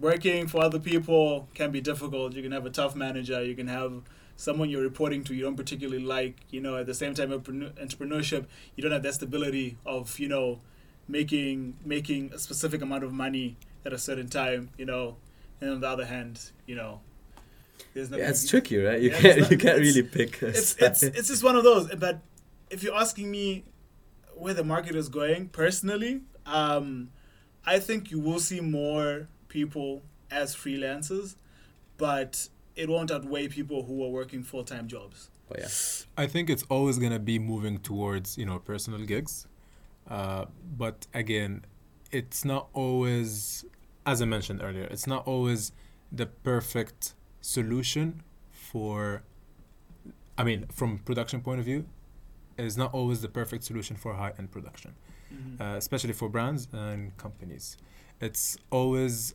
working 0.00 0.48
for 0.48 0.62
other 0.62 0.78
people 0.78 1.48
can 1.54 1.70
be 1.70 1.80
difficult. 1.80 2.34
You 2.34 2.42
can 2.42 2.52
have 2.52 2.66
a 2.66 2.70
tough 2.70 2.94
manager. 2.94 3.42
You 3.42 3.54
can 3.54 3.68
have 3.68 4.02
someone 4.36 4.70
you're 4.70 4.82
reporting 4.82 5.22
to 5.24 5.34
you 5.34 5.44
don't 5.44 5.56
particularly 5.56 6.02
like. 6.02 6.36
You 6.50 6.60
know, 6.60 6.76
at 6.76 6.86
the 6.86 6.94
same 6.94 7.14
time, 7.14 7.30
entrepreneurship, 7.30 8.46
you 8.76 8.82
don't 8.82 8.92
have 8.92 9.02
that 9.04 9.14
stability 9.14 9.78
of 9.86 10.18
you 10.18 10.28
know 10.28 10.60
making 11.08 11.76
making 11.84 12.32
a 12.32 12.38
specific 12.38 12.82
amount 12.82 13.04
of 13.04 13.12
money 13.12 13.56
at 13.86 13.92
a 13.92 13.98
certain 13.98 14.28
time. 14.28 14.70
You 14.76 14.86
know, 14.86 15.16
and 15.60 15.70
on 15.70 15.80
the 15.80 15.88
other 15.88 16.06
hand, 16.06 16.50
you 16.66 16.74
know, 16.74 17.00
there's 17.94 18.10
nothing. 18.10 18.24
Yeah, 18.24 18.30
it's 18.30 18.48
tricky, 18.48 18.78
right? 18.78 19.00
You 19.00 19.10
Yeah, 19.10 19.20
can't 19.20 19.38
it's 19.38 19.50
you 19.50 19.58
can't 19.58 19.78
really 19.78 20.02
pick. 20.02 20.42
A 20.42 20.48
It's 20.48 20.76
it's 20.78 21.02
it's 21.02 21.28
just 21.28 21.42
one 21.44 21.56
of 21.56 21.64
those. 21.64 21.94
But 21.94 22.20
if 22.70 22.82
you're 22.82 22.96
asking 22.96 23.30
me 23.30 23.64
where 24.34 24.54
the 24.54 24.64
market 24.64 24.94
is 24.96 25.08
going 25.08 25.48
personally, 25.48 26.22
um, 26.46 27.10
I 27.64 27.78
think 27.78 28.10
you 28.10 28.18
will 28.18 28.40
see 28.40 28.60
more 28.60 29.28
people 29.48 30.02
as 30.30 30.54
freelancers, 30.54 31.36
but 31.98 32.48
it 32.76 32.88
won't 32.88 33.10
outweigh 33.10 33.48
people 33.48 33.82
who 33.84 34.04
are 34.04 34.08
working 34.08 34.42
full 34.42 34.64
time 34.64 34.88
jobs. 34.88 35.30
But 35.48 35.60
yeah. 35.60 35.68
I 36.16 36.26
think 36.26 36.48
it's 36.48 36.62
always 36.70 36.98
gonna 36.98 37.18
be 37.18 37.38
moving 37.38 37.78
towards 37.78 38.38
you 38.38 38.46
know 38.46 38.58
personal 38.58 39.00
gigs, 39.00 39.46
uh, 40.08 40.46
but 40.76 41.06
again, 41.12 41.64
it's 42.12 42.44
not 42.44 42.68
always, 42.72 43.64
as 44.06 44.22
I 44.22 44.24
mentioned 44.24 44.62
earlier, 44.62 44.84
it's 44.84 45.06
not 45.06 45.26
always 45.26 45.72
the 46.12 46.26
perfect 46.26 47.14
solution 47.40 48.22
for. 48.50 49.22
I 50.38 50.44
mean, 50.44 50.66
from 50.72 50.98
production 50.98 51.40
point 51.42 51.58
of 51.60 51.66
view, 51.66 51.84
is 52.56 52.76
not 52.76 52.92
always 52.94 53.20
the 53.20 53.28
perfect 53.28 53.64
solution 53.64 53.96
for 53.96 54.14
high 54.14 54.32
end 54.38 54.50
production, 54.50 54.94
Mhm. 55.32 55.60
uh, 55.60 55.76
especially 55.76 56.12
for 56.14 56.28
brands 56.28 56.68
and 56.72 57.16
companies. 57.16 57.76
It's 58.20 58.56
always 58.70 59.34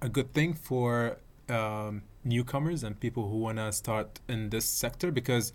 a 0.00 0.08
good 0.08 0.32
thing 0.34 0.54
for 0.54 1.18
um, 1.48 2.02
newcomers 2.24 2.84
and 2.84 2.98
people 3.00 3.28
who 3.28 3.38
want 3.38 3.58
to 3.58 3.72
start 3.72 4.20
in 4.28 4.50
this 4.50 4.64
sector 4.64 5.10
because 5.10 5.52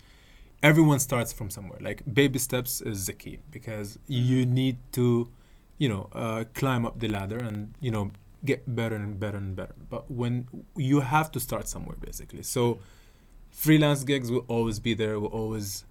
everyone 0.62 0.98
starts 0.98 1.32
from 1.32 1.48
somewhere. 1.48 1.78
Like 1.80 2.02
baby 2.20 2.38
steps 2.38 2.82
is 2.82 3.06
the 3.06 3.14
key 3.14 3.38
because 3.50 3.98
you 4.06 4.44
need 4.44 4.76
to, 4.92 5.30
you 5.78 5.88
know, 5.88 6.10
uh, 6.12 6.44
climb 6.52 6.84
up 6.84 6.98
the 7.00 7.08
ladder 7.08 7.38
and 7.38 7.72
you 7.80 7.90
know 7.90 8.10
get 8.44 8.74
better 8.74 8.96
and 8.96 9.18
better 9.18 9.38
and 9.38 9.56
better. 9.56 9.74
But 9.90 10.10
when 10.10 10.48
you 10.76 11.00
have 11.00 11.30
to 11.32 11.40
start 11.40 11.68
somewhere, 11.68 11.96
basically. 12.00 12.42
So 12.42 12.78
freelance 13.50 14.04
gigs 14.04 14.30
will 14.30 14.44
always 14.48 14.78
be 14.80 14.94
there. 14.94 15.18
Will 15.20 15.28
always 15.28 15.84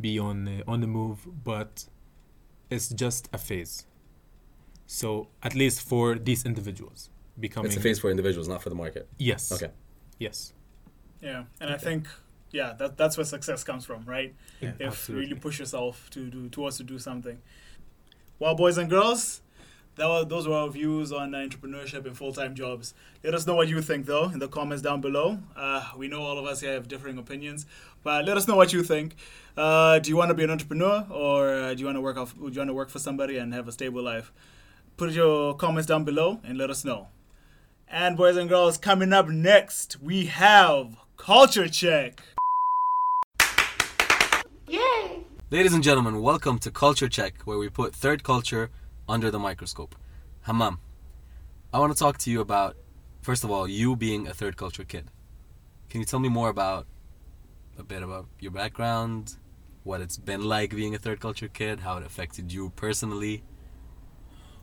be 0.00 0.18
on 0.18 0.44
the, 0.44 0.62
on 0.66 0.80
the 0.80 0.86
move, 0.86 1.26
but 1.44 1.86
it's 2.70 2.88
just 2.88 3.28
a 3.32 3.38
phase. 3.38 3.86
So 4.86 5.28
at 5.42 5.54
least 5.54 5.82
for 5.82 6.14
these 6.16 6.44
individuals 6.44 7.10
becoming 7.38 7.66
It's 7.70 7.76
a 7.76 7.80
phase 7.80 7.98
for 7.98 8.10
individuals, 8.10 8.48
not 8.48 8.62
for 8.62 8.68
the 8.68 8.74
market. 8.74 9.08
yes 9.18 9.52
Okay. 9.52 9.70
yes 10.18 10.52
Yeah, 11.20 11.44
and 11.60 11.70
I 11.70 11.76
think 11.76 12.08
yeah, 12.50 12.72
that 12.78 12.96
that's 12.96 13.16
where 13.18 13.24
success 13.24 13.62
comes 13.64 13.84
from, 13.84 14.04
right? 14.06 14.34
Yeah, 14.60 14.72
if 14.78 14.86
absolutely. 14.88 15.26
really 15.26 15.40
push 15.40 15.58
yourself 15.58 16.08
to 16.10 16.30
do 16.30 16.48
towards 16.48 16.78
to 16.78 16.84
do 16.84 16.98
something. 16.98 17.38
Well, 18.38 18.54
boys 18.54 18.78
and 18.78 18.88
girls, 18.88 19.42
that 19.98 20.08
was, 20.08 20.26
those 20.28 20.46
were 20.46 20.54
our 20.54 20.68
views 20.68 21.12
on 21.12 21.34
uh, 21.34 21.38
entrepreneurship 21.38 22.06
and 22.06 22.16
full 22.16 22.32
time 22.32 22.54
jobs. 22.54 22.94
Let 23.22 23.34
us 23.34 23.46
know 23.46 23.54
what 23.54 23.68
you 23.68 23.82
think, 23.82 24.06
though, 24.06 24.30
in 24.30 24.38
the 24.38 24.48
comments 24.48 24.80
down 24.80 25.00
below. 25.00 25.38
Uh, 25.56 25.84
we 25.96 26.08
know 26.08 26.22
all 26.22 26.38
of 26.38 26.46
us 26.46 26.60
here 26.60 26.72
have 26.72 26.88
differing 26.88 27.18
opinions, 27.18 27.66
but 28.04 28.24
let 28.24 28.36
us 28.36 28.46
know 28.46 28.56
what 28.56 28.72
you 28.72 28.82
think. 28.82 29.16
Uh, 29.56 29.98
do 29.98 30.08
you 30.08 30.16
want 30.16 30.28
to 30.28 30.34
be 30.34 30.44
an 30.44 30.50
entrepreneur, 30.50 31.04
or 31.10 31.52
uh, 31.52 31.74
do 31.74 31.80
you 31.80 31.86
want 31.86 31.96
to 31.96 32.00
work 32.00 32.16
off? 32.16 32.34
Do 32.34 32.48
you 32.48 32.58
want 32.58 32.68
to 32.68 32.74
work 32.74 32.90
for 32.90 33.00
somebody 33.00 33.38
and 33.38 33.52
have 33.52 33.66
a 33.66 33.72
stable 33.72 34.02
life? 34.02 34.32
Put 34.96 35.10
your 35.10 35.54
comments 35.54 35.88
down 35.88 36.04
below 36.04 36.40
and 36.44 36.56
let 36.56 36.70
us 36.70 36.84
know. 36.84 37.08
And 37.88 38.16
boys 38.16 38.36
and 38.36 38.48
girls, 38.48 38.78
coming 38.78 39.12
up 39.12 39.28
next, 39.28 40.00
we 40.00 40.26
have 40.26 40.96
culture 41.16 41.68
check. 41.68 42.22
Yay! 44.68 45.24
Ladies 45.50 45.72
and 45.72 45.82
gentlemen, 45.82 46.20
welcome 46.20 46.58
to 46.58 46.70
Culture 46.70 47.08
Check, 47.08 47.42
where 47.46 47.56
we 47.56 47.70
put 47.70 47.94
third 47.94 48.22
culture 48.22 48.70
under 49.08 49.30
the 49.30 49.38
microscope. 49.38 49.94
Hammam, 50.42 50.78
I 51.72 51.78
want 51.78 51.92
to 51.92 51.98
talk 51.98 52.18
to 52.18 52.30
you 52.30 52.40
about, 52.40 52.76
first 53.22 53.44
of 53.44 53.50
all, 53.50 53.66
you 53.68 53.96
being 53.96 54.26
a 54.26 54.34
third 54.34 54.56
culture 54.56 54.84
kid. 54.84 55.10
Can 55.88 56.00
you 56.00 56.06
tell 56.06 56.18
me 56.18 56.28
more 56.28 56.48
about 56.48 56.86
a 57.78 57.82
bit 57.82 58.02
about 58.02 58.26
your 58.40 58.50
background, 58.50 59.36
what 59.84 60.00
it's 60.00 60.16
been 60.16 60.42
like 60.42 60.74
being 60.74 60.94
a 60.94 60.98
third 60.98 61.20
culture 61.20 61.48
kid, 61.48 61.80
how 61.80 61.96
it 61.96 62.04
affected 62.04 62.52
you 62.52 62.70
personally? 62.76 63.42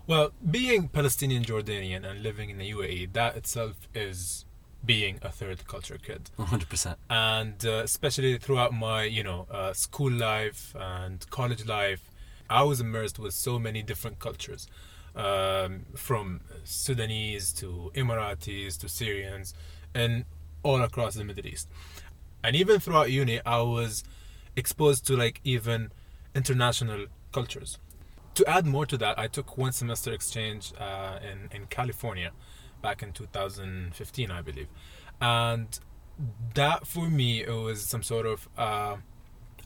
Well, 0.08 0.32
being 0.52 0.88
Palestinian 0.90 1.44
Jordanian 1.44 2.06
and 2.06 2.22
living 2.22 2.52
in 2.52 2.60
the 2.60 2.72
UAE, 2.72 3.14
that 3.14 3.36
itself 3.36 3.88
is 3.96 4.46
being 4.86 5.18
a 5.24 5.32
third 5.32 5.68
culture 5.68 5.98
kid. 5.98 6.30
100%. 6.38 6.96
And 7.10 7.66
uh, 7.66 7.82
especially 7.84 8.38
throughout 8.38 8.72
my, 8.72 9.04
you 9.04 9.24
know, 9.24 9.48
uh, 9.50 9.74
school 9.74 10.12
life 10.12 10.76
and 10.80 11.28
college 11.32 11.66
life, 11.66 12.12
I 12.50 12.64
was 12.64 12.80
immersed 12.80 13.20
with 13.20 13.34
so 13.34 13.60
many 13.60 13.82
different 13.82 14.20
cultures, 14.20 14.68
um, 15.16 15.86
from 15.96 16.42
Sudanese 16.64 17.54
to 17.54 17.92
Emiratis 17.96 18.78
to 18.80 18.90
Syrians, 18.90 19.54
and 19.94 20.26
all 20.64 20.82
across 20.82 21.16
the 21.16 21.24
Middle 21.24 21.46
East. 21.46 21.70
And 22.44 22.56
even 22.56 22.80
throughout 22.80 23.12
uni, 23.12 23.40
I 23.46 23.62
was 23.62 24.04
exposed 24.56 25.06
to 25.08 25.16
like 25.16 25.42
even 25.44 25.92
international 26.34 27.08
cultures. 27.32 27.78
To 28.36 28.48
add 28.48 28.66
more 28.66 28.86
to 28.86 28.98
that, 28.98 29.18
I 29.18 29.28
took 29.28 29.58
one 29.58 29.72
semester 29.72 30.12
exchange 30.12 30.74
uh, 30.78 31.20
in 31.24 31.50
in 31.56 31.68
California, 31.68 32.32
back 32.82 33.02
in 33.02 33.14
2015, 33.14 34.32
I 34.32 34.42
believe, 34.42 34.68
and 35.22 35.80
that 36.54 36.88
for 36.88 37.10
me 37.10 37.42
it 37.42 37.50
was 37.52 37.82
some 37.82 38.04
sort 38.04 38.26
of 38.26 38.48
uh, 38.58 38.98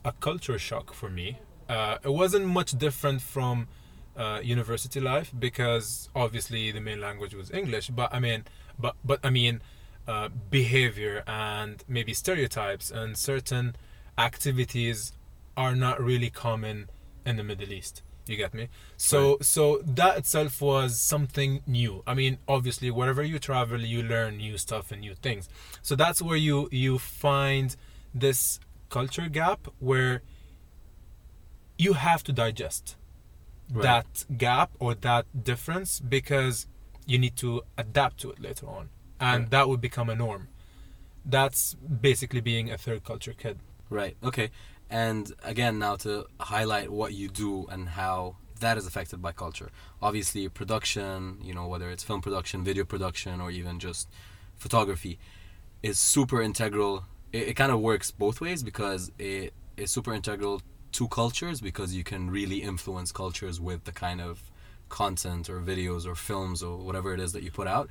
a 0.04 0.12
culture 0.12 0.58
shock 0.58 0.94
for 0.94 1.10
me. 1.10 1.38
Uh, 1.70 1.98
it 2.02 2.12
wasn't 2.12 2.44
much 2.44 2.72
different 2.72 3.22
from 3.22 3.68
uh, 4.16 4.40
university 4.42 4.98
life 4.98 5.32
because 5.38 6.08
obviously 6.16 6.72
the 6.72 6.80
main 6.80 7.00
language 7.00 7.32
was 7.32 7.48
English, 7.52 7.90
but 7.90 8.12
I 8.12 8.18
mean, 8.18 8.42
but 8.76 8.96
but 9.04 9.20
I 9.22 9.30
mean, 9.30 9.62
uh, 10.08 10.30
behavior 10.50 11.22
and 11.28 11.84
maybe 11.86 12.12
stereotypes 12.12 12.90
and 12.90 13.16
certain 13.16 13.76
activities 14.18 15.12
are 15.56 15.76
not 15.76 16.02
really 16.02 16.28
common 16.28 16.90
in 17.24 17.36
the 17.36 17.44
Middle 17.44 17.72
East. 17.72 18.02
You 18.26 18.36
get 18.36 18.52
me? 18.52 18.68
So 18.96 19.38
so 19.40 19.80
that 19.84 20.18
itself 20.18 20.60
was 20.60 20.98
something 21.00 21.62
new. 21.68 22.02
I 22.04 22.14
mean, 22.14 22.38
obviously, 22.48 22.90
wherever 22.90 23.22
you 23.22 23.38
travel, 23.38 23.80
you 23.80 24.02
learn 24.02 24.38
new 24.38 24.58
stuff 24.58 24.90
and 24.90 25.02
new 25.02 25.14
things. 25.14 25.48
So 25.82 25.94
that's 25.94 26.20
where 26.20 26.36
you 26.36 26.68
you 26.72 26.98
find 26.98 27.76
this 28.12 28.58
culture 28.88 29.28
gap 29.28 29.68
where 29.78 30.22
you 31.84 31.92
have 31.94 32.22
to 32.28 32.32
digest 32.32 32.96
Right. 33.72 33.82
that 33.82 34.24
gap 34.36 34.70
or 34.80 34.94
that 35.08 35.24
difference 35.50 35.90
because 36.16 36.66
you 37.06 37.18
need 37.24 37.36
to 37.36 37.62
adapt 37.84 38.18
to 38.22 38.30
it 38.32 38.38
later 38.48 38.66
on, 38.78 38.84
and 39.20 39.42
Right. 39.44 39.50
that 39.54 39.68
would 39.68 39.80
become 39.80 40.08
a 40.10 40.16
norm. 40.24 40.48
That's 41.24 41.74
basically 42.08 42.40
being 42.40 42.70
a 42.70 42.78
third 42.84 43.04
culture 43.04 43.32
kid. 43.42 43.56
Right. 43.88 44.16
Okay. 44.30 44.50
And 44.88 45.32
again, 45.52 45.78
now 45.78 45.94
to 46.06 46.12
highlight 46.40 46.88
what 46.90 47.10
you 47.14 47.28
do 47.28 47.66
and 47.72 47.82
how 47.90 48.36
that 48.58 48.76
is 48.76 48.86
affected 48.86 49.18
by 49.22 49.32
culture. 49.32 49.70
Obviously, 50.02 50.48
production, 50.48 51.38
you 51.48 51.54
know, 51.54 51.66
whether 51.72 51.88
it's 51.90 52.02
film 52.04 52.20
production, 52.20 52.64
video 52.64 52.84
production, 52.84 53.40
or 53.40 53.50
even 53.50 53.78
just 53.78 54.08
photography, 54.56 55.18
is 55.82 55.98
super 55.98 56.42
integral. 56.42 57.04
It, 57.32 57.48
it 57.50 57.54
kind 57.54 57.72
of 57.72 57.78
works 57.80 58.10
both 58.10 58.40
ways 58.40 58.62
because 58.70 59.12
it 59.18 59.54
is 59.76 59.90
super 59.90 60.12
integral 60.12 60.60
to 60.92 61.08
cultures 61.08 61.60
because 61.60 61.94
you 61.94 62.04
can 62.04 62.30
really 62.30 62.62
influence 62.62 63.12
cultures 63.12 63.60
with 63.60 63.84
the 63.84 63.92
kind 63.92 64.20
of 64.20 64.50
content 64.88 65.48
or 65.48 65.60
videos 65.60 66.06
or 66.06 66.14
films 66.14 66.62
or 66.62 66.76
whatever 66.78 67.14
it 67.14 67.20
is 67.20 67.32
that 67.32 67.42
you 67.42 67.50
put 67.50 67.66
out. 67.66 67.88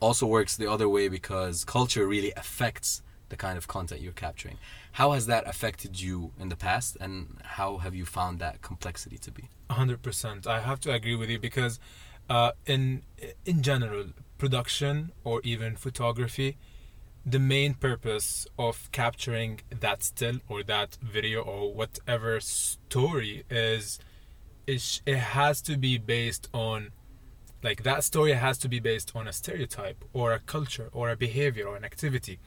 Also 0.00 0.26
works 0.26 0.56
the 0.56 0.70
other 0.70 0.88
way 0.88 1.08
because 1.08 1.64
culture 1.64 2.06
really 2.06 2.32
affects 2.36 3.02
the 3.28 3.36
kind 3.36 3.56
of 3.56 3.68
content 3.68 4.00
you're 4.00 4.12
capturing. 4.12 4.58
How 4.92 5.12
has 5.12 5.26
that 5.26 5.46
affected 5.46 6.00
you 6.00 6.32
in 6.38 6.48
the 6.48 6.56
past, 6.56 6.96
and 7.00 7.36
how 7.44 7.78
have 7.78 7.94
you 7.94 8.04
found 8.04 8.38
that 8.40 8.60
complexity 8.60 9.18
to 9.18 9.30
be? 9.30 9.44
hundred 9.70 10.02
percent. 10.02 10.46
I 10.46 10.60
have 10.60 10.80
to 10.80 10.92
agree 10.92 11.14
with 11.14 11.30
you 11.30 11.38
because, 11.38 11.78
uh, 12.28 12.52
in 12.66 13.02
in 13.46 13.62
general, 13.62 14.06
production 14.36 15.12
or 15.22 15.40
even 15.44 15.76
photography, 15.76 16.56
the 17.30 17.38
main 17.38 17.74
purpose 17.74 18.46
of 18.58 18.90
capturing 18.92 19.60
that 19.78 20.02
still 20.02 20.38
or 20.48 20.62
that 20.64 20.96
video 21.02 21.42
or 21.42 21.72
whatever 21.72 22.40
story 22.40 23.44
is, 23.50 23.98
is 24.66 25.02
it 25.06 25.18
has 25.18 25.60
to 25.62 25.76
be 25.76 25.98
based 25.98 26.48
on, 26.52 26.90
like 27.62 27.82
that 27.82 28.04
story 28.04 28.32
has 28.32 28.58
to 28.58 28.68
be 28.68 28.80
based 28.80 29.12
on 29.14 29.28
a 29.28 29.32
stereotype 29.32 30.04
or 30.12 30.32
a 30.32 30.38
culture 30.40 30.88
or 30.92 31.10
a 31.10 31.16
behavior 31.16 31.66
or 31.66 31.76
an 31.76 31.84
activity. 31.84 32.38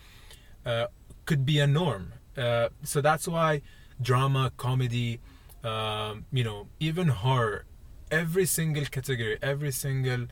Uh, 0.65 0.87
could 1.25 1.45
be 1.45 1.59
a 1.59 1.67
norm. 1.67 2.13
Uh, 2.37 2.69
so 2.83 2.99
that's 3.01 3.27
why 3.27 3.61
drama, 4.01 4.51
comedy, 4.57 5.19
um, 5.63 6.25
you 6.31 6.43
know, 6.43 6.67
even 6.79 7.07
horror, 7.07 7.65
every 8.11 8.45
single 8.45 8.85
category, 8.85 9.37
every 9.41 9.71
single 9.71 10.27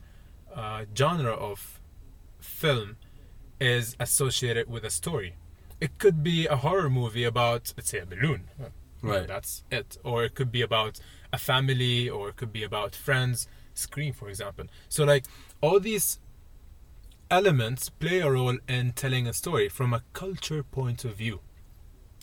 uh, 0.54 0.84
genre 0.94 1.32
of 1.32 1.80
film 2.40 2.96
is 3.62 3.96
associated 4.00 4.68
with 4.68 4.84
a 4.84 4.90
story. 4.90 5.36
It 5.80 5.98
could 5.98 6.22
be 6.22 6.46
a 6.46 6.56
horror 6.56 6.90
movie 6.90 7.24
about, 7.24 7.72
let's 7.76 7.90
say, 7.90 8.00
a 8.00 8.06
balloon. 8.06 8.48
Right. 9.02 9.26
That's 9.26 9.64
it. 9.70 9.98
Or 10.04 10.24
it 10.24 10.34
could 10.34 10.52
be 10.52 10.62
about 10.62 11.00
a 11.32 11.38
family, 11.38 12.08
or 12.08 12.28
it 12.30 12.36
could 12.36 12.52
be 12.52 12.64
about 12.64 12.94
friends. 12.94 13.48
Scream, 13.74 14.12
for 14.12 14.28
example. 14.28 14.66
So, 14.88 15.04
like, 15.04 15.24
all 15.60 15.80
these 15.80 16.18
elements 17.30 17.88
play 17.88 18.20
a 18.20 18.30
role 18.30 18.58
in 18.68 18.92
telling 18.92 19.26
a 19.26 19.32
story 19.32 19.68
from 19.68 19.94
a 19.94 20.02
culture 20.12 20.62
point 20.62 21.04
of 21.04 21.16
view. 21.16 21.40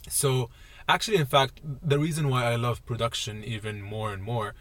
So, 0.08 0.50
actually, 0.88 1.18
in 1.18 1.26
fact, 1.26 1.62
the 1.64 2.00
reason 2.00 2.30
why 2.30 2.46
I 2.46 2.56
love 2.56 2.86
production 2.86 3.44
even 3.44 3.82
more 3.82 4.14
and 4.14 4.22
more 4.22 4.54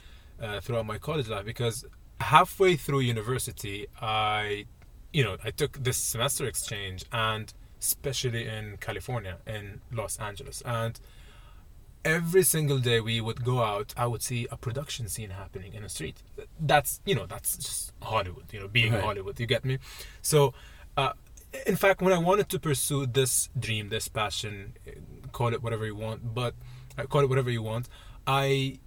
uh, 0.42 0.60
throughout 0.60 0.86
my 0.86 0.98
college 0.98 1.28
life 1.28 1.44
because 1.44 1.84
halfway 2.20 2.76
through 2.76 3.00
university, 3.00 3.86
I, 4.00 4.66
you 5.18 5.24
know, 5.24 5.36
I 5.48 5.50
took 5.50 5.72
this 5.82 5.96
semester 5.96 6.44
exchange 6.46 7.04
and 7.12 7.52
especially 7.80 8.46
in 8.56 8.76
California, 8.86 9.38
in 9.48 9.80
Los 10.00 10.16
Angeles, 10.28 10.62
and 10.64 10.94
every 12.04 12.44
single 12.44 12.78
day 12.78 13.00
we 13.00 13.20
would 13.20 13.40
go 13.44 13.56
out, 13.72 13.88
I 13.96 14.06
would 14.06 14.22
see 14.22 14.46
a 14.52 14.56
production 14.56 15.08
scene 15.08 15.30
happening 15.30 15.72
in 15.74 15.82
the 15.82 15.88
street. 15.88 16.18
That's 16.60 17.00
you 17.04 17.16
know, 17.16 17.26
that's 17.26 17.56
just 17.56 17.92
Hollywood. 18.00 18.46
You 18.52 18.60
know, 18.60 18.68
being 18.68 18.92
Right. 18.92 19.02
Hollywood. 19.02 19.40
You 19.40 19.46
get 19.46 19.64
me? 19.64 19.78
So, 20.22 20.38
uh, 20.96 21.14
in 21.66 21.74
fact, 21.74 22.00
when 22.00 22.12
I 22.12 22.18
wanted 22.18 22.48
to 22.50 22.58
pursue 22.60 23.02
this 23.20 23.48
dream, 23.58 23.88
this 23.88 24.06
passion, 24.06 24.54
eh, 24.86 24.92
call 25.32 25.50
it 25.52 25.60
whatever 25.64 25.84
you 25.84 25.96
want, 25.96 26.32
but 26.32 26.54
uh, 26.96 27.06
call 27.12 27.22
it 27.22 27.28
whatever 27.28 27.50
you 27.50 27.64
want, 27.72 27.88
I 28.24 28.78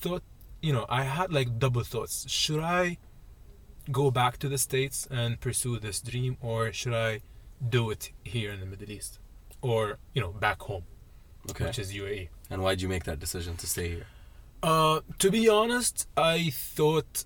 thought, 0.00 0.22
you 0.62 0.72
know, 0.72 0.86
I 0.88 1.02
had 1.02 1.28
like 1.38 1.48
double 1.58 1.84
thoughts. 1.92 2.14
Should 2.30 2.60
I 2.60 2.96
go 3.90 4.10
back 4.10 4.38
to 4.38 4.48
the 4.48 4.58
States 4.58 5.06
and 5.10 5.40
pursue 5.40 5.78
this 5.78 6.00
dream, 6.00 6.36
or 6.40 6.72
should 6.72 6.94
I 6.94 7.20
do 7.68 7.90
it 7.90 8.12
here 8.24 8.52
in 8.52 8.60
the 8.60 8.66
Middle 8.66 8.90
East? 8.90 9.18
Or, 9.62 9.98
you 10.14 10.20
know, 10.20 10.30
back 10.32 10.60
home, 10.62 10.84
Okay. 11.50 11.64
which 11.66 11.78
is 11.78 11.92
UAE. 11.92 12.28
And 12.50 12.62
why 12.62 12.72
did 12.74 12.82
you 12.82 12.88
make 12.88 13.04
that 13.04 13.18
decision 13.18 13.56
to 13.58 13.66
stay 13.66 13.88
here? 13.88 14.06
Uh, 14.62 15.00
to 15.18 15.30
be 15.30 15.48
honest, 15.48 16.08
I 16.16 16.50
thought 16.50 17.24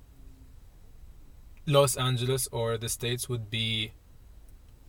Los 1.66 1.96
Angeles 1.96 2.48
or 2.50 2.76
the 2.78 2.88
States 2.88 3.28
would 3.28 3.50
be 3.50 3.92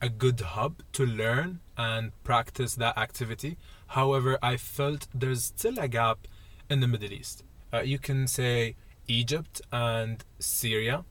a 0.02 0.10
good 0.10 0.40
hub 0.40 0.82
to 0.94 1.06
learn 1.06 1.60
and 1.78 2.12
practice 2.24 2.76
that 2.76 2.98
activity. 2.98 3.58
However, 3.88 4.38
I 4.42 4.56
felt 4.58 5.08
there's 5.14 5.44
still 5.44 5.78
a 5.78 5.88
gap 5.88 6.28
in 6.70 6.80
the 6.80 6.88
Middle 6.88 7.12
East. 7.12 7.44
Uh, 7.74 7.82
you 7.82 8.00
can 8.00 8.28
say 8.28 8.76
Egypt 9.08 9.62
and 9.72 10.24
Syria, 10.40 11.04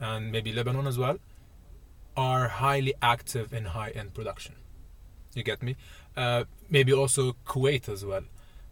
and 0.00 0.30
maybe 0.32 0.52
Lebanon 0.52 0.86
as 0.86 0.98
well, 0.98 1.18
are 2.16 2.48
highly 2.48 2.94
active 3.02 3.52
in 3.52 3.66
high 3.66 3.90
end 3.90 4.14
production. 4.14 4.54
You 5.34 5.42
get 5.42 5.62
me? 5.62 5.76
Uh, 6.16 6.44
maybe 6.70 6.92
also 6.92 7.36
Kuwait 7.46 7.88
as 7.88 8.04
well. 8.04 8.22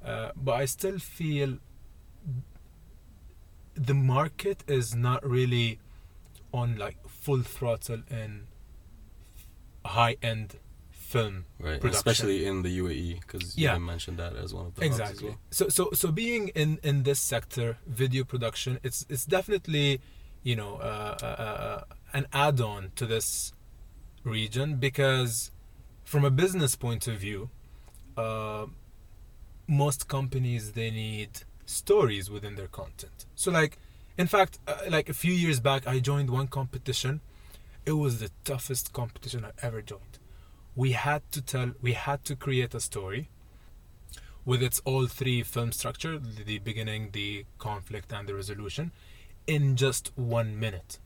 Uh, 0.04 0.30
but 0.36 0.52
I 0.52 0.64
still 0.66 0.98
feel 0.98 1.58
the 3.74 3.94
market 3.94 4.62
is 4.66 4.94
not 4.94 5.26
really 5.28 5.78
on 6.52 6.76
like 6.76 6.96
full 7.08 7.42
throttle 7.42 8.02
in 8.10 8.46
high 9.84 10.16
end 10.22 10.56
film 10.90 11.44
Right. 11.58 11.80
production. 11.80 11.90
Especially 11.96 12.46
in 12.46 12.62
the 12.62 12.78
UAE, 12.78 13.20
because 13.20 13.56
you 13.58 13.64
Yeah. 13.64 13.74
didn't 13.74 14.16
that 14.18 14.36
as 14.36 14.54
one 14.54 14.66
of 14.66 14.74
the 14.74 14.84
exactly 14.84 15.28
well. 15.30 15.38
so 15.50 15.68
so 15.68 15.90
so 15.92 16.10
being 16.10 16.48
in 16.48 16.78
in 16.82 17.02
this 17.02 17.20
sector 17.20 17.78
video 17.86 18.24
production 18.24 18.78
it's 18.82 19.04
it's 19.08 19.24
definitely 19.24 20.00
you 20.44 20.54
know 20.54 20.76
uh, 20.76 21.16
uh, 21.20 21.26
uh, 21.26 21.84
an 22.12 22.26
add-on 22.32 22.92
to 22.94 23.06
this 23.06 23.52
region 24.22 24.76
because 24.76 25.50
from 26.04 26.24
a 26.24 26.30
business 26.30 26.76
point 26.76 27.08
of 27.08 27.16
view 27.16 27.50
uh, 28.16 28.66
most 29.66 30.06
companies 30.06 30.72
they 30.72 30.90
need 30.90 31.30
stories 31.66 32.30
within 32.30 32.54
their 32.54 32.68
content. 32.68 33.24
So 33.34 33.50
like 33.50 33.78
in 34.16 34.26
fact 34.28 34.58
uh, 34.68 34.76
like 34.90 35.08
a 35.08 35.14
few 35.14 35.32
years 35.32 35.58
back 35.58 35.88
i 35.88 35.98
joined 35.98 36.30
one 36.30 36.46
competition. 36.46 37.20
It 37.86 37.92
was 37.92 38.20
the 38.20 38.30
toughest 38.44 38.92
competition 38.92 39.44
i 39.44 39.50
ever 39.66 39.82
joined. 39.82 40.18
We 40.76 40.92
had 40.92 41.22
to 41.32 41.40
tell 41.40 41.72
we 41.80 41.94
had 41.94 42.24
to 42.26 42.36
create 42.36 42.74
a 42.74 42.80
story 42.80 43.30
with 44.44 44.62
its 44.62 44.80
all 44.84 45.06
three 45.06 45.42
film 45.42 45.72
structure 45.72 46.18
the 46.18 46.58
beginning 46.58 47.10
the 47.12 47.46
conflict 47.58 48.12
and 48.12 48.28
the 48.28 48.34
resolution 48.34 48.92
in 49.46 49.76
just 49.76 50.12
one 50.16 50.58
minute 50.58 50.98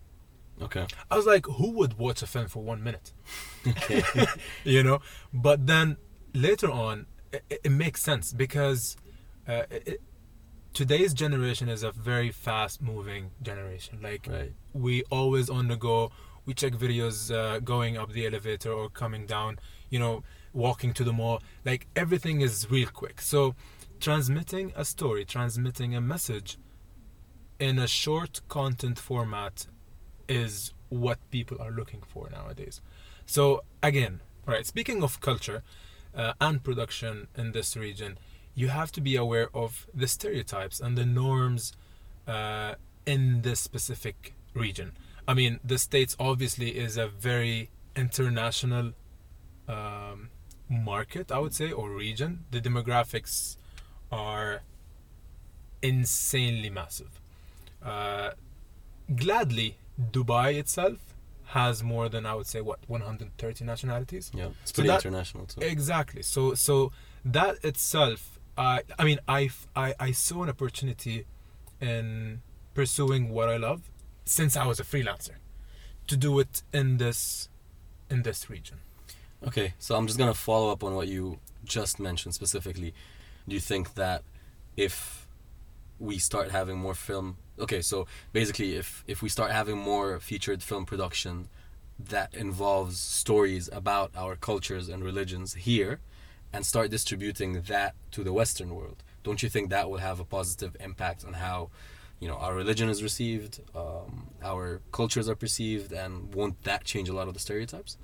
Okay. 0.61 0.87
i 1.11 1.17
was 1.17 1.25
like 1.27 1.47
who 1.47 1.71
would 1.71 1.99
watch 1.99 2.21
a 2.23 2.27
film 2.27 2.49
for 2.49 2.63
one 2.63 2.83
minute 2.83 3.13
Okay. 3.67 4.03
you 4.65 4.83
know 4.83 5.01
but 5.33 5.67
then 5.67 5.97
later 6.35 6.71
on 6.71 7.07
it, 7.33 7.61
it 7.65 7.71
makes 7.71 8.03
sense 8.03 8.33
because 8.33 8.97
uh, 9.47 9.63
it, 9.71 10.01
today's 10.75 11.15
generation 11.15 11.69
is 11.69 11.83
a 11.83 11.93
very 11.93 12.31
fast 12.31 12.83
moving 12.83 13.31
generation 13.43 13.99
like 14.03 14.27
right. 14.31 14.53
we 14.73 15.03
always 15.11 15.49
on 15.49 15.69
the 15.69 15.77
go 15.77 16.11
we 16.45 16.55
check 16.55 16.73
videos 16.73 17.33
uh, 17.35 17.59
going 17.61 17.97
up 17.97 18.13
the 18.13 18.27
elevator 18.27 18.73
or 18.73 18.89
coming 18.89 19.27
down 19.27 19.59
you 19.91 19.99
know 19.99 20.23
walking 20.53 20.93
to 20.95 21.05
the 21.05 21.13
mall 21.13 21.43
like 21.65 21.87
everything 21.95 22.41
is 22.41 22.69
real 22.71 22.89
quick 22.89 23.21
so 23.21 23.55
transmitting 24.01 24.73
a 24.77 24.85
story 24.85 25.25
transmitting 25.25 25.95
a 25.95 26.01
message 26.01 26.59
in 27.59 27.79
a 27.79 27.87
short 27.87 28.41
content 28.49 28.99
format 28.99 29.67
is 30.29 30.73
what 30.89 31.19
people 31.31 31.57
are 31.61 31.71
looking 31.71 32.03
for 32.07 32.29
nowadays 32.31 32.81
so 33.27 33.63
again 33.83 34.21
right 34.47 34.67
speaking 34.67 35.03
of 35.03 35.21
culture 35.21 35.63
uh, 36.15 36.33
and 36.41 36.65
production 36.65 37.29
in 37.37 37.53
this 37.53 37.77
region 37.77 38.19
you 38.55 38.69
have 38.69 38.91
to 38.91 39.01
be 39.01 39.15
aware 39.15 39.49
of 39.55 39.87
the 39.95 40.09
stereotypes 40.09 40.81
and 40.81 40.99
the 40.99 41.07
norms 41.07 41.73
uh, 42.27 42.75
in 43.07 43.43
this 43.43 43.61
specific 43.61 44.35
region. 44.53 44.93
I 45.29 45.35
mean, 45.35 45.61
the 45.65 45.79
States 45.79 46.17
obviously 46.19 46.77
is 46.77 46.97
a 46.97 47.07
very 47.07 47.71
international 47.95 48.95
um, 49.69 50.31
market, 50.69 51.31
I 51.31 51.39
would 51.39 51.55
say, 51.55 51.71
or 51.71 51.91
region. 51.91 52.47
The 52.51 52.61
demographics 52.61 53.57
are 54.11 54.63
insanely 55.81 56.71
massive. 56.71 57.18
Uh, 57.89 58.31
gladly, 59.15 59.79
Dubai 60.15 60.55
itself 60.55 60.99
has 61.47 61.83
more 61.83 62.09
than 62.09 62.27
I 62.27 62.35
would 62.35 62.47
say 62.47 62.61
what 62.61 62.79
130 62.89 63.65
nationalities. 63.65 64.31
Yeah. 64.35 64.49
It's 64.63 64.71
So 64.71 64.75
pretty 64.75 64.89
that- 64.89 65.05
international 65.05 65.47
too. 65.47 65.61
Exactly. 65.63 66.23
So 66.23 66.55
so 66.55 66.93
that 67.25 67.55
itself, 67.65 68.39
I 68.57 68.83
I 68.99 69.05
mean, 69.05 69.19
I 69.35 70.13
saw 70.13 70.43
an 70.43 70.51
opportunity 70.51 71.25
in 71.81 72.43
pursuing 72.75 73.31
what 73.31 73.49
I 73.49 73.57
love 73.57 73.81
since 74.25 74.57
I 74.57 74.67
was 74.67 74.79
a 74.79 74.85
freelancer 74.85 75.37
to 76.07 76.17
do 76.17 76.39
it 76.39 76.63
in 76.73 76.99
this 76.99 77.49
in 78.11 78.23
this 78.23 78.51
region. 78.51 78.79
Okay, 79.47 79.75
so 79.79 79.97
I'm 79.97 80.07
just 80.07 80.19
gonna 80.19 80.35
follow 80.35 80.71
up 80.71 80.83
on 80.85 80.95
what 80.95 81.09
you 81.09 81.39
just 81.65 81.99
mentioned 82.01 82.35
specifically. 82.35 82.93
Do 83.47 83.55
you 83.55 83.61
think 83.61 83.95
that 83.95 84.23
if 84.77 85.27
we 85.99 86.19
start 86.19 86.51
having 86.51 86.77
more 86.79 86.95
film, 86.95 87.37
okay, 87.61 87.83
so 87.83 88.07
basically, 88.33 88.77
if 88.77 89.05
if 89.07 89.23
we 89.23 89.29
start 89.29 89.51
having 89.53 89.79
more 89.79 90.19
featured 90.21 90.63
film 90.63 90.85
production 90.87 91.49
that 91.99 92.35
involves 92.35 92.99
stories 92.99 93.69
about 93.73 94.13
our 94.17 94.37
cultures 94.37 94.89
and 94.89 95.05
religions 95.05 95.55
here, 95.55 96.01
and 96.53 96.65
start 96.65 96.91
distributing 96.91 97.63
that 97.63 97.95
to 98.13 98.23
the 98.25 98.33
Western 98.33 98.75
world, 98.75 99.03
don't 99.23 99.43
you 99.43 99.49
think 99.49 99.71
that 99.71 99.91
will 99.91 99.99
have 99.99 100.21
a 100.21 100.25
positive 100.25 100.77
impact 100.81 101.25
on 101.25 101.35
how? 101.35 101.71
You 102.21 102.27
know, 102.27 102.35
our 102.35 102.53
religion 102.53 102.89
is 102.89 103.01
received, 103.01 103.61
um, 103.77 104.27
our 104.43 104.81
cultures 104.91 105.29
are 105.29 105.37
perceived, 105.37 105.93
and 105.93 106.35
won't 106.35 106.65
that 106.65 106.83
change 106.83 107.09
a 107.09 107.13
lot 107.13 107.29
of 107.29 107.35
the 107.35 107.39
stereotypes? 107.39 107.97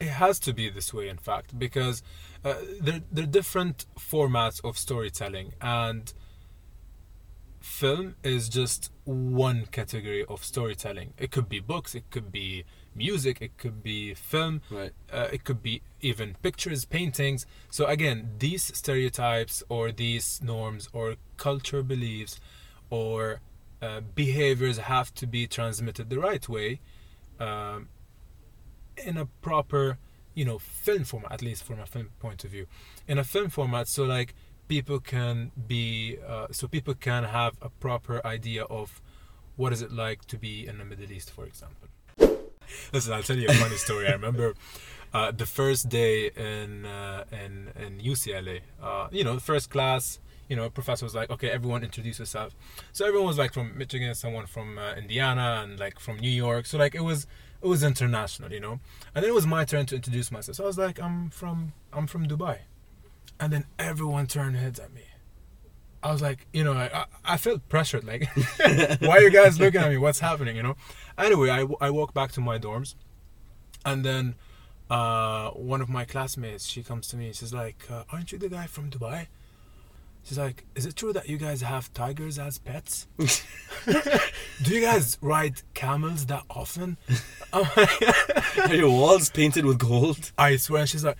It 0.00 0.08
has 0.08 0.40
to 0.40 0.52
be 0.52 0.68
this 0.68 0.92
way, 0.92 1.08
in 1.08 1.18
fact, 1.18 1.56
because 1.56 2.02
uh, 2.44 2.54
there 2.80 3.02
there 3.12 3.22
are 3.22 3.34
different 3.40 3.86
formats 3.96 4.60
of 4.64 4.76
storytelling, 4.76 5.52
and 5.60 6.12
film 7.62 8.14
is 8.22 8.48
just 8.48 8.90
one 9.04 9.66
category 9.66 10.24
of 10.28 10.44
storytelling. 10.44 11.14
It 11.18 11.30
could 11.30 11.48
be 11.48 11.60
books, 11.60 11.94
it 11.94 12.04
could 12.10 12.30
be 12.32 12.64
music, 12.94 13.40
it 13.40 13.56
could 13.56 13.82
be 13.82 14.14
film, 14.14 14.60
Right. 14.70 14.92
uh, 15.12 15.28
it 15.32 15.44
could 15.44 15.62
be 15.62 15.82
even 16.00 16.36
pictures, 16.42 16.84
paintings. 16.84 17.46
So 17.70 17.86
again, 17.86 18.30
these 18.38 18.64
stereotypes 18.76 19.62
or 19.68 19.92
these 19.92 20.40
norms 20.42 20.88
or 20.92 21.16
culture 21.36 21.82
beliefs 21.82 22.38
or 22.90 23.40
uh, 23.80 24.00
behaviors 24.14 24.78
have 24.78 25.12
to 25.14 25.26
be 25.26 25.46
transmitted 25.46 26.10
the 26.10 26.18
right 26.18 26.48
way 26.48 26.80
um, 27.40 27.88
in 28.96 29.16
a 29.16 29.26
proper, 29.40 29.98
you 30.34 30.44
know, 30.44 30.58
film 30.58 31.04
format, 31.04 31.32
at 31.32 31.42
least 31.42 31.64
from 31.64 31.80
a 31.80 31.86
film 31.86 32.10
point 32.20 32.44
of 32.44 32.50
view. 32.50 32.66
In 33.08 33.18
a 33.18 33.24
film 33.24 33.48
format, 33.48 33.88
so 33.88 34.04
like 34.04 34.34
people 34.72 35.00
can 35.00 35.50
be, 35.68 36.16
uh, 36.26 36.46
so 36.50 36.66
people 36.66 36.94
can 36.94 37.24
have 37.24 37.52
a 37.60 37.68
proper 37.68 38.26
idea 38.26 38.62
of 38.64 39.02
what 39.56 39.70
is 39.70 39.82
it 39.82 39.92
like 39.92 40.24
to 40.24 40.38
be 40.38 40.66
in 40.66 40.78
the 40.78 40.84
Middle 40.90 41.12
East, 41.12 41.30
for 41.30 41.44
example. 41.44 41.88
Listen, 42.90 43.12
I'll 43.12 43.22
tell 43.22 43.36
you 43.36 43.48
a 43.48 43.52
funny 43.52 43.76
story. 43.76 44.06
I 44.08 44.12
remember 44.12 44.54
uh, 45.12 45.30
the 45.30 45.44
first 45.44 45.90
day 45.90 46.30
in 46.50 46.86
uh, 46.86 47.24
in 47.44 47.52
in 47.84 47.92
UCLA. 48.12 48.60
Uh, 48.82 49.08
you 49.10 49.24
know, 49.24 49.34
the 49.34 49.46
first 49.52 49.68
class. 49.68 50.04
You 50.48 50.56
know, 50.56 50.68
professor 50.70 51.04
was 51.04 51.14
like, 51.14 51.28
"Okay, 51.34 51.50
everyone, 51.58 51.80
introduce 51.90 52.18
yourself." 52.18 52.50
So 52.92 53.00
everyone 53.08 53.28
was 53.32 53.38
like 53.42 53.52
from 53.52 53.76
Michigan, 53.76 54.14
someone 54.14 54.46
from 54.46 54.68
uh, 54.78 54.94
Indiana, 55.02 55.48
and 55.62 55.78
like 55.84 55.96
from 56.06 56.16
New 56.26 56.36
York. 56.46 56.64
So 56.70 56.78
like 56.78 56.94
it 57.00 57.04
was 57.10 57.26
it 57.62 57.68
was 57.74 57.82
international, 57.92 58.50
you 58.56 58.62
know. 58.66 58.76
And 59.14 59.18
then 59.22 59.30
it 59.32 59.34
was 59.40 59.46
my 59.46 59.64
turn 59.72 59.84
to 59.90 59.94
introduce 60.00 60.28
myself. 60.36 60.56
So 60.56 60.64
I 60.64 60.68
was 60.72 60.78
like, 60.86 60.98
"I'm 61.06 61.18
from 61.40 61.72
I'm 61.92 62.06
from 62.12 62.22
Dubai," 62.26 62.56
and 63.42 63.52
then 63.52 63.64
everyone 63.76 64.28
turned 64.28 64.54
heads 64.54 64.78
at 64.78 64.94
me. 64.94 65.02
I 66.00 66.12
was 66.12 66.22
like, 66.22 66.46
you 66.52 66.62
know, 66.62 66.74
I, 66.74 67.06
I 67.24 67.36
felt 67.36 67.68
pressured. 67.68 68.04
Like, 68.04 68.28
why 69.00 69.16
are 69.16 69.20
you 69.20 69.30
guys 69.30 69.58
looking 69.58 69.80
at 69.80 69.90
me? 69.90 69.98
What's 69.98 70.20
happening? 70.20 70.54
You 70.54 70.62
know. 70.62 70.76
Anyway, 71.18 71.50
I, 71.50 71.66
I 71.80 71.90
walk 71.90 72.14
back 72.14 72.30
to 72.32 72.40
my 72.40 72.60
dorms, 72.60 72.94
and 73.84 74.04
then 74.04 74.36
uh, 74.88 75.50
one 75.50 75.80
of 75.80 75.88
my 75.88 76.04
classmates 76.04 76.68
she 76.68 76.84
comes 76.84 77.08
to 77.08 77.16
me. 77.16 77.32
She's 77.32 77.52
like, 77.52 77.84
uh, 77.90 78.04
"Aren't 78.12 78.30
you 78.30 78.38
the 78.38 78.48
guy 78.48 78.66
from 78.66 78.90
Dubai?" 78.90 79.26
She's 80.22 80.38
like, 80.38 80.64
"Is 80.76 80.86
it 80.86 80.94
true 80.94 81.12
that 81.12 81.28
you 81.28 81.36
guys 81.36 81.62
have 81.62 81.92
tigers 81.92 82.38
as 82.38 82.58
pets? 82.58 83.08
Do 84.62 84.72
you 84.72 84.82
guys 84.82 85.18
ride 85.20 85.62
camels 85.74 86.26
that 86.26 86.44
often?" 86.48 86.96
Are 87.52 88.74
your 88.74 88.90
walls 88.90 89.30
painted 89.30 89.64
with 89.64 89.78
gold? 89.80 90.30
I 90.38 90.56
swear. 90.56 90.86
She's 90.86 91.04
like, 91.04 91.18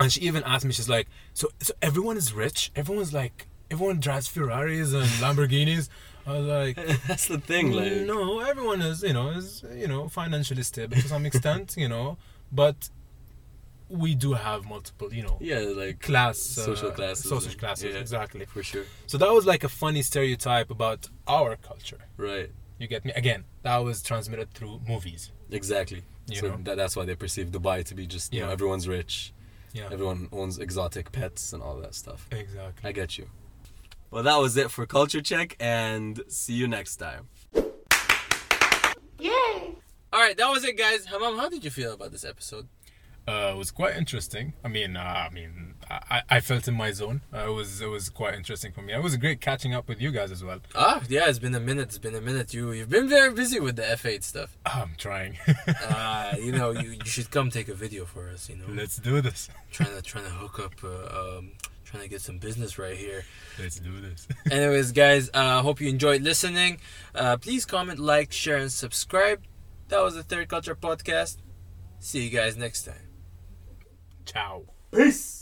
and 0.00 0.12
she 0.12 0.20
even 0.22 0.42
asked 0.44 0.64
me, 0.64 0.72
she's 0.72 0.88
like, 0.88 1.08
so, 1.34 1.48
so 1.60 1.72
everyone 1.82 2.16
is 2.16 2.32
rich? 2.32 2.70
Everyone's 2.74 3.12
like 3.12 3.46
everyone 3.70 4.00
drives 4.00 4.26
Ferraris 4.26 4.92
and 4.92 5.04
Lamborghinis. 5.22 5.88
I 6.26 6.32
was 6.38 6.46
like, 6.46 6.76
That's 7.06 7.26
the 7.26 7.38
thing, 7.38 7.72
like. 7.72 7.92
no, 7.92 8.40
everyone 8.40 8.82
is, 8.82 9.02
you 9.02 9.12
know, 9.12 9.30
is 9.30 9.64
you 9.74 9.88
know 9.88 10.08
financially 10.08 10.62
stable 10.62 10.96
to 10.96 11.08
some 11.08 11.24
extent, 11.26 11.74
you 11.76 11.88
know, 11.88 12.18
but 12.52 12.90
we 13.88 14.14
do 14.14 14.34
have 14.34 14.64
multiple, 14.64 15.12
you 15.12 15.22
know, 15.22 15.36
Yeah, 15.40 15.60
like 15.76 16.00
class, 16.00 16.38
social 16.38 16.88
uh, 16.90 16.92
classes. 16.92 17.28
social 17.28 17.52
classes, 17.58 17.92
yeah, 17.94 18.00
exactly. 18.00 18.44
For 18.44 18.62
sure. 18.62 18.84
So 19.06 19.18
that 19.18 19.32
was 19.32 19.46
like 19.46 19.64
a 19.64 19.68
funny 19.68 20.02
stereotype 20.02 20.70
about 20.70 21.08
our 21.26 21.56
culture. 21.56 21.98
Right. 22.16 22.50
You 22.78 22.86
get 22.86 23.04
me? 23.04 23.12
Again, 23.16 23.44
that 23.62 23.78
was 23.78 24.02
transmitted 24.02 24.52
through 24.54 24.80
movies. 24.88 25.32
Exactly. 25.50 26.02
You 26.28 26.36
so 26.36 26.48
know? 26.48 26.58
that, 26.62 26.76
that's 26.76 26.94
why 26.96 27.04
they 27.04 27.16
perceive 27.16 27.48
Dubai 27.50 27.84
to 27.84 27.94
be 27.94 28.06
just, 28.06 28.32
you 28.32 28.40
know, 28.42 28.50
everyone's 28.50 28.86
rich, 28.86 29.32
Yeah, 29.72 29.88
everyone 29.90 30.28
owns 30.32 30.58
exotic 30.58 31.12
pets 31.12 31.52
and 31.52 31.62
all 31.62 31.76
that 31.80 31.94
stuff. 31.94 32.26
exactly. 32.32 32.88
I 32.88 32.92
get 32.92 33.18
you. 33.18 33.26
Well, 34.10 34.24
that 34.24 34.36
was 34.38 34.56
it 34.56 34.70
for 34.72 34.86
Culture 34.86 35.20
Check, 35.22 35.56
and 35.60 36.20
see 36.28 36.54
you 36.54 36.66
next 36.66 36.96
time. 36.96 37.28
Yay! 39.18 39.30
All 40.12 40.18
right, 40.20 40.36
that 40.36 40.50
was 40.50 40.64
it, 40.64 40.76
guys. 40.76 41.04
Hammam, 41.06 41.36
how 41.36 41.48
did 41.48 41.62
you 41.64 41.70
feel 41.70 41.92
about 41.92 42.10
this 42.10 42.24
episode? 42.24 42.66
Uh, 43.28 43.52
it 43.54 43.56
was 43.58 43.70
quite 43.70 43.96
interesting. 43.96 44.54
I 44.64 44.68
mean, 44.68 44.96
uh, 44.96 45.00
I 45.00 45.32
mean, 45.32 45.74
I, 45.88 46.22
I 46.28 46.40
felt 46.40 46.66
in 46.66 46.74
my 46.74 46.90
zone. 46.90 47.20
Uh, 47.32 47.46
it 47.48 47.52
was 47.52 47.80
it 47.80 47.86
was 47.86 48.08
quite 48.08 48.34
interesting 48.34 48.72
for 48.72 48.82
me. 48.82 48.92
It 48.92 49.02
was 49.02 49.16
great 49.16 49.40
catching 49.40 49.72
up 49.74 49.88
with 49.88 50.00
you 50.00 50.10
guys 50.10 50.30
as 50.32 50.42
well. 50.42 50.60
Ah, 50.74 51.02
yeah, 51.08 51.28
it's 51.28 51.38
been 51.38 51.54
a 51.54 51.60
minute. 51.60 51.88
It's 51.88 51.98
been 51.98 52.14
a 52.14 52.20
minute. 52.20 52.52
You 52.54 52.72
you've 52.72 52.88
been 52.88 53.08
very 53.08 53.32
busy 53.32 53.60
with 53.60 53.76
the 53.76 53.82
F8 53.82 54.24
stuff. 54.24 54.56
I'm 54.66 54.94
trying. 54.98 55.38
Uh, 55.66 56.34
you 56.38 56.50
know, 56.52 56.70
you, 56.70 56.90
you 56.90 57.04
should 57.04 57.30
come 57.30 57.50
take 57.50 57.68
a 57.68 57.74
video 57.74 58.04
for 58.04 58.30
us. 58.30 58.48
You 58.48 58.56
know, 58.56 58.64
Let's 58.68 58.96
do 58.96 59.20
this. 59.20 59.48
trying 59.70 59.94
to 59.94 60.02
trying 60.02 60.24
to 60.24 60.30
hook 60.30 60.58
up, 60.58 60.74
uh, 60.82 61.38
um, 61.38 61.52
trying 61.84 62.02
to 62.02 62.08
get 62.08 62.20
some 62.22 62.38
business 62.38 62.78
right 62.78 62.96
here. 62.96 63.24
Let's 63.60 63.78
do 63.78 64.00
this. 64.00 64.26
Anyways, 64.50 64.92
guys, 64.92 65.30
uh, 65.34 65.62
hope 65.62 65.80
you 65.80 65.88
enjoyed 65.88 66.22
listening. 66.22 66.78
Uh, 67.14 67.36
please 67.36 67.64
comment, 67.66 67.98
like, 67.98 68.32
share, 68.32 68.56
and 68.56 68.72
subscribe. 68.72 69.42
That 69.88 70.02
was 70.02 70.14
the 70.14 70.22
Third 70.22 70.48
Culture 70.48 70.74
Podcast. 70.74 71.36
See 71.98 72.24
you 72.24 72.30
guys 72.30 72.56
next 72.56 72.84
time. 72.84 73.09
Ciao. 74.26 74.64
Peace. 74.92 75.39